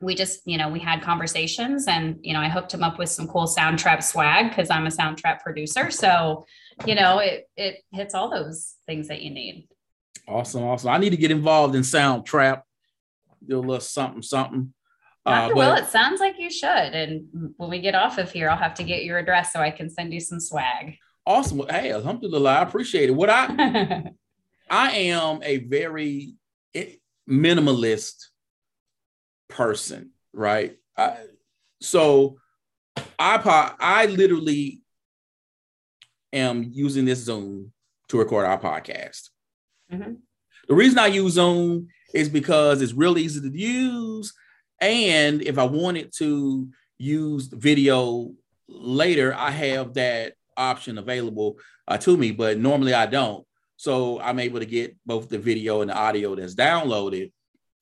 we 0.00 0.14
just, 0.14 0.40
you 0.46 0.56
know, 0.56 0.68
we 0.68 0.78
had 0.78 1.02
conversations 1.02 1.86
and, 1.86 2.18
you 2.22 2.32
know, 2.32 2.40
I 2.40 2.48
hooked 2.48 2.72
him 2.72 2.82
up 2.82 2.98
with 2.98 3.10
some 3.10 3.28
cool 3.28 3.46
soundtrap 3.46 4.02
swag 4.02 4.48
because 4.48 4.70
I'm 4.70 4.86
a 4.86 4.90
soundtrap 4.90 5.40
producer. 5.40 5.90
So, 5.90 6.46
you 6.86 6.94
know, 6.94 7.18
it 7.18 7.48
it 7.56 7.82
hits 7.92 8.14
all 8.14 8.30
those 8.30 8.76
things 8.86 9.08
that 9.08 9.22
you 9.22 9.30
need. 9.30 9.68
Awesome, 10.26 10.62
awesome. 10.62 10.90
I 10.90 10.98
need 10.98 11.10
to 11.10 11.16
get 11.16 11.30
involved 11.30 11.74
in 11.74 11.82
soundtrap 11.82 12.62
do 13.46 13.58
a 13.58 13.60
little 13.60 13.80
something, 13.80 14.22
something. 14.22 14.72
Uh, 15.26 15.50
Will, 15.54 15.74
it 15.74 15.86
sounds 15.86 16.20
like 16.20 16.36
you 16.38 16.50
should. 16.50 16.68
And 16.68 17.52
when 17.56 17.70
we 17.70 17.80
get 17.80 17.94
off 17.94 18.18
of 18.18 18.30
here, 18.30 18.48
I'll 18.48 18.56
have 18.56 18.74
to 18.74 18.82
get 18.82 19.04
your 19.04 19.18
address 19.18 19.52
so 19.52 19.60
I 19.60 19.70
can 19.70 19.90
send 19.90 20.12
you 20.14 20.20
some 20.20 20.40
swag. 20.40 20.96
Awesome. 21.26 21.62
Hey, 21.68 21.92
alhamdulillah, 21.92 22.50
I 22.50 22.62
appreciate 22.62 23.10
it. 23.10 23.12
What 23.12 23.28
I 23.30 24.04
I 24.70 24.90
am 24.92 25.40
a 25.42 25.58
very 25.58 26.34
minimalist 27.28 28.29
person, 29.50 30.10
right? 30.32 30.76
I, 30.96 31.16
so 31.80 32.38
I 33.18 33.74
I 33.78 34.06
literally 34.06 34.82
am 36.32 36.68
using 36.72 37.04
this 37.04 37.20
Zoom 37.20 37.72
to 38.08 38.18
record 38.18 38.46
our 38.46 38.58
podcast. 38.58 39.28
Mm-hmm. 39.92 40.14
The 40.68 40.74
reason 40.74 40.98
I 40.98 41.06
use 41.08 41.34
Zoom 41.34 41.88
is 42.14 42.28
because 42.28 42.82
it's 42.82 42.92
really 42.92 43.22
easy 43.22 43.40
to 43.40 43.58
use. 43.58 44.32
And 44.80 45.42
if 45.42 45.58
I 45.58 45.64
wanted 45.64 46.12
to 46.18 46.68
use 46.98 47.46
video 47.48 48.32
later, 48.68 49.34
I 49.34 49.50
have 49.50 49.94
that 49.94 50.34
option 50.56 50.98
available 50.98 51.58
uh, 51.88 51.98
to 51.98 52.16
me, 52.16 52.32
but 52.32 52.58
normally 52.58 52.94
I 52.94 53.06
don't. 53.06 53.44
So 53.76 54.20
I'm 54.20 54.38
able 54.38 54.60
to 54.60 54.66
get 54.66 54.96
both 55.06 55.28
the 55.28 55.38
video 55.38 55.80
and 55.80 55.90
the 55.90 55.96
audio 55.96 56.34
that's 56.34 56.54
downloaded. 56.54 57.32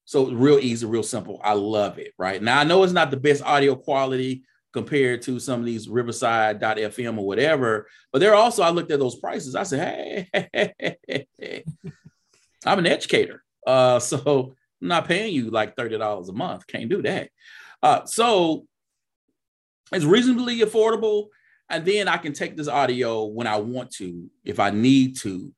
So 0.09 0.31
real 0.31 0.59
easy, 0.59 0.87
real 0.87 1.03
simple. 1.03 1.39
I 1.45 1.53
love 1.53 1.99
it. 1.99 2.15
Right 2.17 2.43
now, 2.43 2.59
I 2.59 2.65
know 2.65 2.83
it's 2.83 2.95
not 2.95 3.11
the 3.11 3.19
best 3.19 3.43
audio 3.43 3.77
quality 3.77 4.43
compared 4.73 5.21
to 5.23 5.39
some 5.39 5.61
of 5.61 5.67
these 5.67 5.87
Riverside.fm 5.87 7.19
or 7.19 7.27
whatever, 7.27 7.87
but 8.11 8.21
there 8.21 8.35
also 8.35 8.63
I 8.63 8.71
looked 8.71 8.91
at 8.91 9.01
those 9.01 9.17
prices. 9.17 9.55
I 9.55 9.65
said, 9.65 10.27
hey, 10.33 11.65
I'm 12.65 12.79
an 12.79 12.87
educator. 12.87 13.45
Uh, 13.67 13.99
so 13.99 14.55
I'm 14.81 14.89
not 14.89 15.07
paying 15.07 15.35
you 15.35 15.51
like 15.51 15.77
$30 15.77 16.27
a 16.27 16.33
month. 16.33 16.67
Can't 16.67 16.89
do 16.89 17.03
that. 17.03 17.29
Uh, 17.83 18.07
so 18.07 18.65
it's 19.93 20.07
reasonably 20.07 20.61
affordable. 20.61 21.27
And 21.69 21.85
then 21.85 22.09
I 22.09 22.17
can 22.17 22.33
take 22.33 22.57
this 22.57 22.67
audio 22.67 23.27
when 23.27 23.47
I 23.47 23.59
want 23.59 23.91
to, 23.97 24.31
if 24.43 24.59
I 24.59 24.71
need 24.71 25.19
to, 25.19 25.53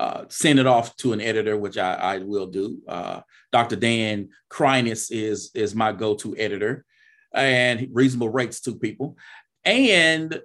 uh, 0.00 0.24
send 0.28 0.58
it 0.58 0.66
off 0.66 0.96
to 0.96 1.12
an 1.12 1.20
editor, 1.20 1.58
which 1.58 1.76
I, 1.76 1.92
I 1.92 2.18
will 2.18 2.46
do. 2.46 2.78
Uh, 2.88 3.20
Dr. 3.52 3.76
Dan 3.76 4.30
Kreiness 4.50 5.10
is, 5.12 5.50
is 5.54 5.74
my 5.74 5.92
go-to 5.92 6.34
editor 6.38 6.86
and 7.34 7.86
reasonable 7.92 8.30
rates 8.30 8.62
to 8.62 8.74
people. 8.76 9.18
And 9.62 10.40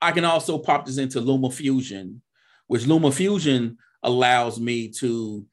I 0.00 0.12
can 0.12 0.24
also 0.24 0.56
pop 0.56 0.86
this 0.86 0.98
into 0.98 1.20
Luma 1.20 1.50
Fusion, 1.50 2.22
which 2.68 2.86
Luma 2.86 3.10
Fusion 3.10 3.76
allows 4.04 4.60
me 4.60 4.88
to 5.00 5.44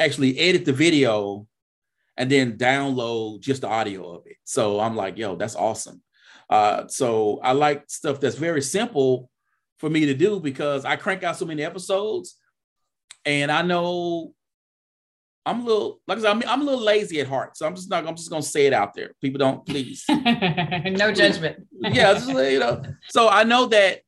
actually 0.00 0.38
edit 0.38 0.64
the 0.64 0.72
video 0.72 1.46
and 2.16 2.30
then 2.30 2.56
download 2.56 3.40
just 3.40 3.60
the 3.60 3.68
audio 3.68 4.10
of 4.10 4.26
it. 4.26 4.36
So 4.44 4.80
I'm 4.80 4.96
like, 4.96 5.18
yo, 5.18 5.36
that's 5.36 5.54
awesome. 5.54 6.00
Uh, 6.48 6.88
so 6.88 7.40
I 7.42 7.52
like 7.52 7.84
stuff 7.88 8.20
that's 8.20 8.36
very 8.36 8.62
simple 8.62 9.28
for 9.76 9.90
me 9.90 10.06
to 10.06 10.14
do 10.14 10.40
because 10.40 10.86
I 10.86 10.96
crank 10.96 11.24
out 11.24 11.36
so 11.36 11.44
many 11.44 11.62
episodes, 11.62 12.38
and 13.24 13.50
I 13.50 13.62
know 13.62 14.34
I'm 15.46 15.60
a 15.60 15.64
little, 15.64 16.00
like 16.06 16.18
I 16.18 16.20
said, 16.22 16.30
I'm, 16.30 16.42
I'm 16.48 16.62
a 16.62 16.64
little 16.64 16.84
lazy 16.84 17.20
at 17.20 17.26
heart. 17.26 17.56
So 17.56 17.66
I'm 17.66 17.74
just 17.74 17.90
not, 17.90 18.06
I'm 18.06 18.16
just 18.16 18.30
gonna 18.30 18.42
say 18.42 18.66
it 18.66 18.72
out 18.72 18.94
there. 18.94 19.12
People 19.20 19.38
don't 19.38 19.66
please. 19.66 20.04
no 20.08 21.12
judgment. 21.12 21.66
yeah, 21.72 22.14
just, 22.14 22.28
you 22.28 22.58
know. 22.58 22.82
So 23.08 23.28
I 23.28 23.44
know 23.44 23.66
that 23.66 24.00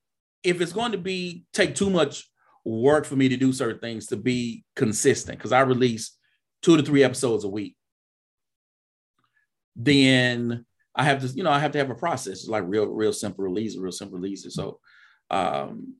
if 0.42 0.60
it's 0.60 0.72
going 0.72 0.92
to 0.92 0.98
be 0.98 1.44
take 1.52 1.74
too 1.74 1.90
much 1.90 2.30
work 2.64 3.04
for 3.04 3.16
me 3.16 3.28
to 3.28 3.36
do 3.36 3.52
certain 3.52 3.80
things 3.80 4.06
to 4.06 4.16
be 4.16 4.64
consistent 4.74 5.38
because 5.38 5.52
I 5.52 5.60
release 5.60 6.16
two 6.62 6.76
to 6.76 6.82
three 6.82 7.04
episodes 7.04 7.44
a 7.44 7.48
week. 7.48 7.76
Then 9.74 10.64
I 10.94 11.04
have 11.04 11.20
to, 11.20 11.28
you 11.28 11.42
know, 11.42 11.50
I 11.50 11.58
have 11.58 11.72
to 11.72 11.78
have 11.78 11.90
a 11.90 11.94
process. 11.94 12.40
It's 12.40 12.48
like 12.48 12.64
real, 12.66 12.86
real 12.86 13.12
simple 13.12 13.44
release, 13.44 13.76
real 13.76 13.92
simple 13.92 14.18
releases. 14.18 14.54
So 14.54 14.80
um 15.30 15.94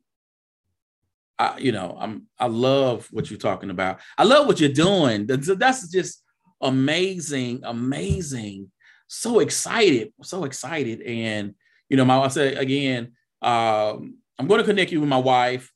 I, 1.39 1.59
you 1.59 1.72
know, 1.72 1.97
I'm 1.99 2.26
I 2.39 2.47
love 2.47 3.09
what 3.11 3.30
you're 3.30 3.39
talking 3.39 3.70
about. 3.70 4.01
I 4.16 4.24
love 4.24 4.47
what 4.47 4.61
you're 4.61 4.70
doing. 4.72 5.26
That's, 5.26 5.55
that's 5.57 5.91
just 5.91 6.22
amazing, 6.61 7.61
amazing. 7.64 8.70
So 9.09 9.41
excited, 9.41 10.12
so 10.22 10.45
excited. 10.45 11.03
And 11.03 11.55
you 11.89 11.97
know, 11.97 12.05
my 12.05 12.18
I 12.18 12.28
said 12.28 12.59
again, 12.59 13.12
um, 13.43 14.18
I'm 14.39 14.47
going 14.47 14.59
to 14.59 14.66
connect 14.66 14.93
you 14.93 15.01
with 15.01 15.09
my 15.09 15.18
wife 15.18 15.72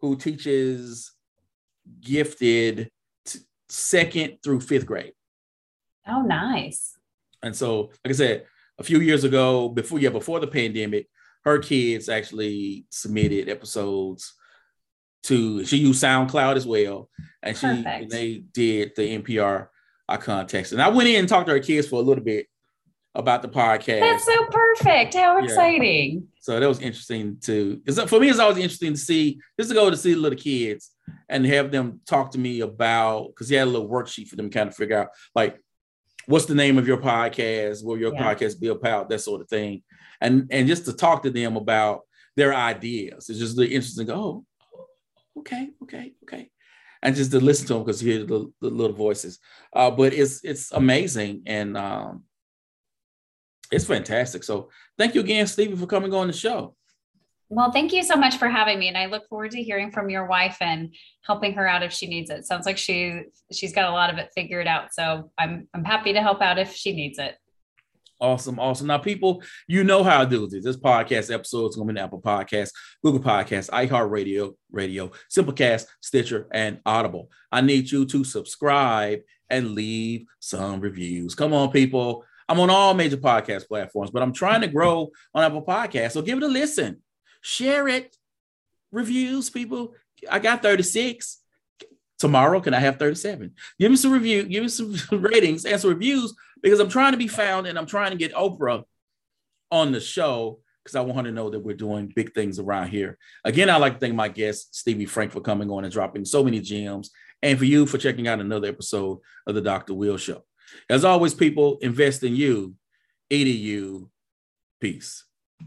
who 0.00 0.16
teaches 0.16 1.12
gifted 2.00 2.90
t- 3.24 3.40
second 3.68 4.38
through 4.42 4.60
fifth 4.60 4.86
grade. 4.86 5.12
Oh, 6.06 6.22
nice. 6.22 6.96
And 7.42 7.54
so, 7.54 7.90
like 8.04 8.10
I 8.10 8.12
said, 8.12 8.46
a 8.78 8.84
few 8.84 9.00
years 9.00 9.24
ago, 9.24 9.68
before 9.68 9.98
yeah, 9.98 10.10
before 10.10 10.40
the 10.40 10.46
pandemic, 10.46 11.08
her 11.44 11.58
kids 11.58 12.08
actually 12.08 12.86
submitted 12.90 13.48
episodes 13.48 14.34
to 15.24 15.64
she 15.64 15.78
used 15.78 16.02
SoundCloud 16.02 16.56
as 16.56 16.66
well, 16.66 17.08
and 17.42 17.56
she 17.56 17.66
and 17.66 18.10
they 18.10 18.44
did 18.52 18.92
the 18.96 19.18
NPR 19.18 19.68
uh, 20.08 20.16
contest. 20.16 20.72
And 20.72 20.82
I 20.82 20.88
went 20.88 21.08
in 21.08 21.20
and 21.20 21.28
talked 21.28 21.46
to 21.46 21.52
her 21.52 21.60
kids 21.60 21.88
for 21.88 21.96
a 21.96 22.04
little 22.04 22.24
bit 22.24 22.46
about 23.14 23.42
the 23.42 23.48
podcast. 23.48 24.00
That's 24.00 24.24
so 24.24 24.46
perfect. 24.46 25.14
How 25.14 25.38
exciting. 25.38 26.14
Yeah. 26.14 26.20
So 26.40 26.58
that 26.58 26.68
was 26.68 26.80
interesting 26.80 27.38
to 27.42 27.76
because 27.76 28.10
for 28.10 28.18
me 28.18 28.28
it's 28.28 28.38
always 28.38 28.58
interesting 28.58 28.94
to 28.94 28.98
see 28.98 29.38
just 29.58 29.70
to 29.70 29.74
go 29.74 29.90
to 29.90 29.96
see 29.96 30.14
the 30.14 30.20
little 30.20 30.38
kids 30.38 30.90
and 31.28 31.44
have 31.46 31.70
them 31.70 32.00
talk 32.06 32.32
to 32.32 32.38
me 32.38 32.60
about 32.60 33.28
because 33.28 33.48
he 33.48 33.54
had 33.54 33.68
a 33.68 33.70
little 33.70 33.88
worksheet 33.88 34.28
for 34.28 34.36
them 34.36 34.50
to 34.50 34.58
kind 34.58 34.68
of 34.68 34.74
figure 34.74 34.98
out 34.98 35.08
like 35.34 35.58
what's 36.26 36.46
the 36.46 36.54
name 36.54 36.78
of 36.78 36.86
your 36.86 36.98
podcast, 36.98 37.84
will 37.84 37.98
your 37.98 38.14
yeah. 38.14 38.34
podcast 38.34 38.60
be 38.60 38.68
about, 38.68 39.08
that 39.08 39.20
sort 39.20 39.40
of 39.40 39.48
thing. 39.48 39.82
And 40.20 40.48
and 40.50 40.68
just 40.68 40.84
to 40.86 40.92
talk 40.92 41.22
to 41.24 41.30
them 41.30 41.56
about 41.56 42.02
their 42.36 42.54
ideas. 42.54 43.28
It's 43.28 43.38
just 43.38 43.58
really 43.58 43.74
interesting. 43.74 44.06
Go, 44.06 44.14
oh, 44.14 44.44
okay, 45.38 45.70
okay, 45.82 46.12
okay. 46.24 46.50
And 47.02 47.16
just 47.16 47.32
to 47.32 47.40
listen 47.40 47.66
to 47.66 47.74
them 47.74 47.82
because 47.82 48.02
you 48.02 48.12
hear 48.12 48.24
the, 48.24 48.52
the 48.60 48.68
little 48.68 48.96
voices. 48.96 49.38
Uh, 49.72 49.90
but 49.90 50.12
it's 50.12 50.44
it's 50.44 50.70
amazing. 50.72 51.42
And 51.46 51.76
um, 51.76 52.24
it's 53.72 53.86
fantastic. 53.86 54.44
So 54.44 54.70
thank 54.96 55.14
you 55.14 55.20
again, 55.20 55.46
Stevie, 55.46 55.76
for 55.76 55.86
coming 55.86 56.14
on 56.14 56.28
the 56.28 56.32
show. 56.32 56.76
Well, 57.48 57.70
thank 57.70 57.92
you 57.92 58.02
so 58.02 58.16
much 58.16 58.38
for 58.38 58.48
having 58.48 58.78
me, 58.78 58.88
and 58.88 58.96
I 58.96 59.04
look 59.04 59.28
forward 59.28 59.50
to 59.50 59.62
hearing 59.62 59.90
from 59.90 60.08
your 60.08 60.26
wife 60.26 60.56
and 60.62 60.94
helping 61.20 61.52
her 61.52 61.68
out 61.68 61.82
if 61.82 61.92
she 61.92 62.06
needs 62.06 62.30
it. 62.30 62.46
Sounds 62.46 62.64
like 62.64 62.78
she 62.78 63.24
she's 63.52 63.74
got 63.74 63.90
a 63.90 63.92
lot 63.92 64.10
of 64.10 64.16
it 64.16 64.30
figured 64.34 64.66
out, 64.66 64.94
so 64.94 65.30
I'm 65.36 65.68
I'm 65.74 65.84
happy 65.84 66.14
to 66.14 66.22
help 66.22 66.40
out 66.40 66.58
if 66.58 66.74
she 66.74 66.94
needs 66.94 67.18
it. 67.18 67.34
Awesome, 68.22 68.60
awesome. 68.60 68.86
Now, 68.86 68.98
people, 68.98 69.42
you 69.66 69.82
know 69.82 70.04
how 70.04 70.20
I 70.20 70.24
do 70.24 70.46
this. 70.46 70.62
This 70.62 70.76
podcast 70.76 71.34
episode 71.34 71.70
is 71.70 71.74
going 71.74 71.88
to 71.88 71.94
be 71.94 71.98
on 71.98 72.04
Apple 72.04 72.22
Podcasts, 72.22 72.70
Google 73.02 73.18
Podcasts, 73.18 73.68
iHeartRadio, 73.70 74.54
Radio, 74.70 75.10
Simplecast, 75.28 75.86
Stitcher, 76.00 76.46
and 76.52 76.78
Audible. 76.86 77.30
I 77.50 77.62
need 77.62 77.90
you 77.90 78.06
to 78.06 78.22
subscribe 78.22 79.22
and 79.50 79.72
leave 79.72 80.26
some 80.38 80.80
reviews. 80.80 81.34
Come 81.34 81.52
on, 81.52 81.72
people. 81.72 82.24
I'm 82.48 82.60
on 82.60 82.70
all 82.70 82.94
major 82.94 83.16
podcast 83.16 83.66
platforms, 83.66 84.12
but 84.12 84.22
I'm 84.22 84.32
trying 84.32 84.60
to 84.60 84.68
grow 84.68 85.10
on 85.34 85.42
Apple 85.42 85.64
Podcasts. 85.64 86.12
So 86.12 86.22
give 86.22 86.38
it 86.38 86.44
a 86.44 86.48
listen, 86.48 87.02
share 87.40 87.88
it, 87.88 88.16
reviews, 88.92 89.50
people. 89.50 89.94
I 90.30 90.38
got 90.38 90.62
36. 90.62 91.40
Tomorrow, 92.20 92.60
can 92.60 92.72
I 92.72 92.78
have 92.78 93.00
37? 93.00 93.52
Give 93.80 93.90
me 93.90 93.96
some 93.96 94.12
review, 94.12 94.44
give 94.44 94.62
me 94.62 94.68
some 94.68 94.94
ratings 95.10 95.64
and 95.64 95.80
some 95.80 95.90
reviews 95.90 96.32
because 96.62 96.80
I'm 96.80 96.88
trying 96.88 97.12
to 97.12 97.18
be 97.18 97.28
found 97.28 97.66
and 97.66 97.78
I'm 97.78 97.86
trying 97.86 98.12
to 98.12 98.16
get 98.16 98.34
Oprah 98.34 98.84
on 99.70 99.92
the 99.92 100.00
show 100.00 100.60
because 100.82 100.96
I 100.96 101.00
want 101.00 101.18
her 101.18 101.24
to 101.24 101.32
know 101.32 101.50
that 101.50 101.60
we're 101.60 101.76
doing 101.76 102.12
big 102.14 102.34
things 102.34 102.58
around 102.58 102.88
here. 102.88 103.18
Again, 103.44 103.70
I'd 103.70 103.76
like 103.76 103.94
to 103.94 103.98
thank 103.98 104.14
my 104.14 104.28
guest, 104.28 104.74
Stevie 104.74 105.06
Frank, 105.06 105.32
for 105.32 105.40
coming 105.40 105.70
on 105.70 105.84
and 105.84 105.92
dropping 105.92 106.24
so 106.24 106.42
many 106.42 106.60
gems, 106.60 107.10
and 107.42 107.58
for 107.58 107.64
you 107.64 107.86
for 107.86 107.98
checking 107.98 108.28
out 108.28 108.40
another 108.40 108.68
episode 108.68 109.18
of 109.46 109.54
the 109.54 109.60
Dr. 109.60 109.94
Will 109.94 110.16
Show. 110.16 110.44
As 110.88 111.04
always, 111.04 111.34
people 111.34 111.78
invest 111.82 112.22
in 112.22 112.34
you, 112.34 112.74
edu, 113.30 114.08
Peace. 114.80 115.24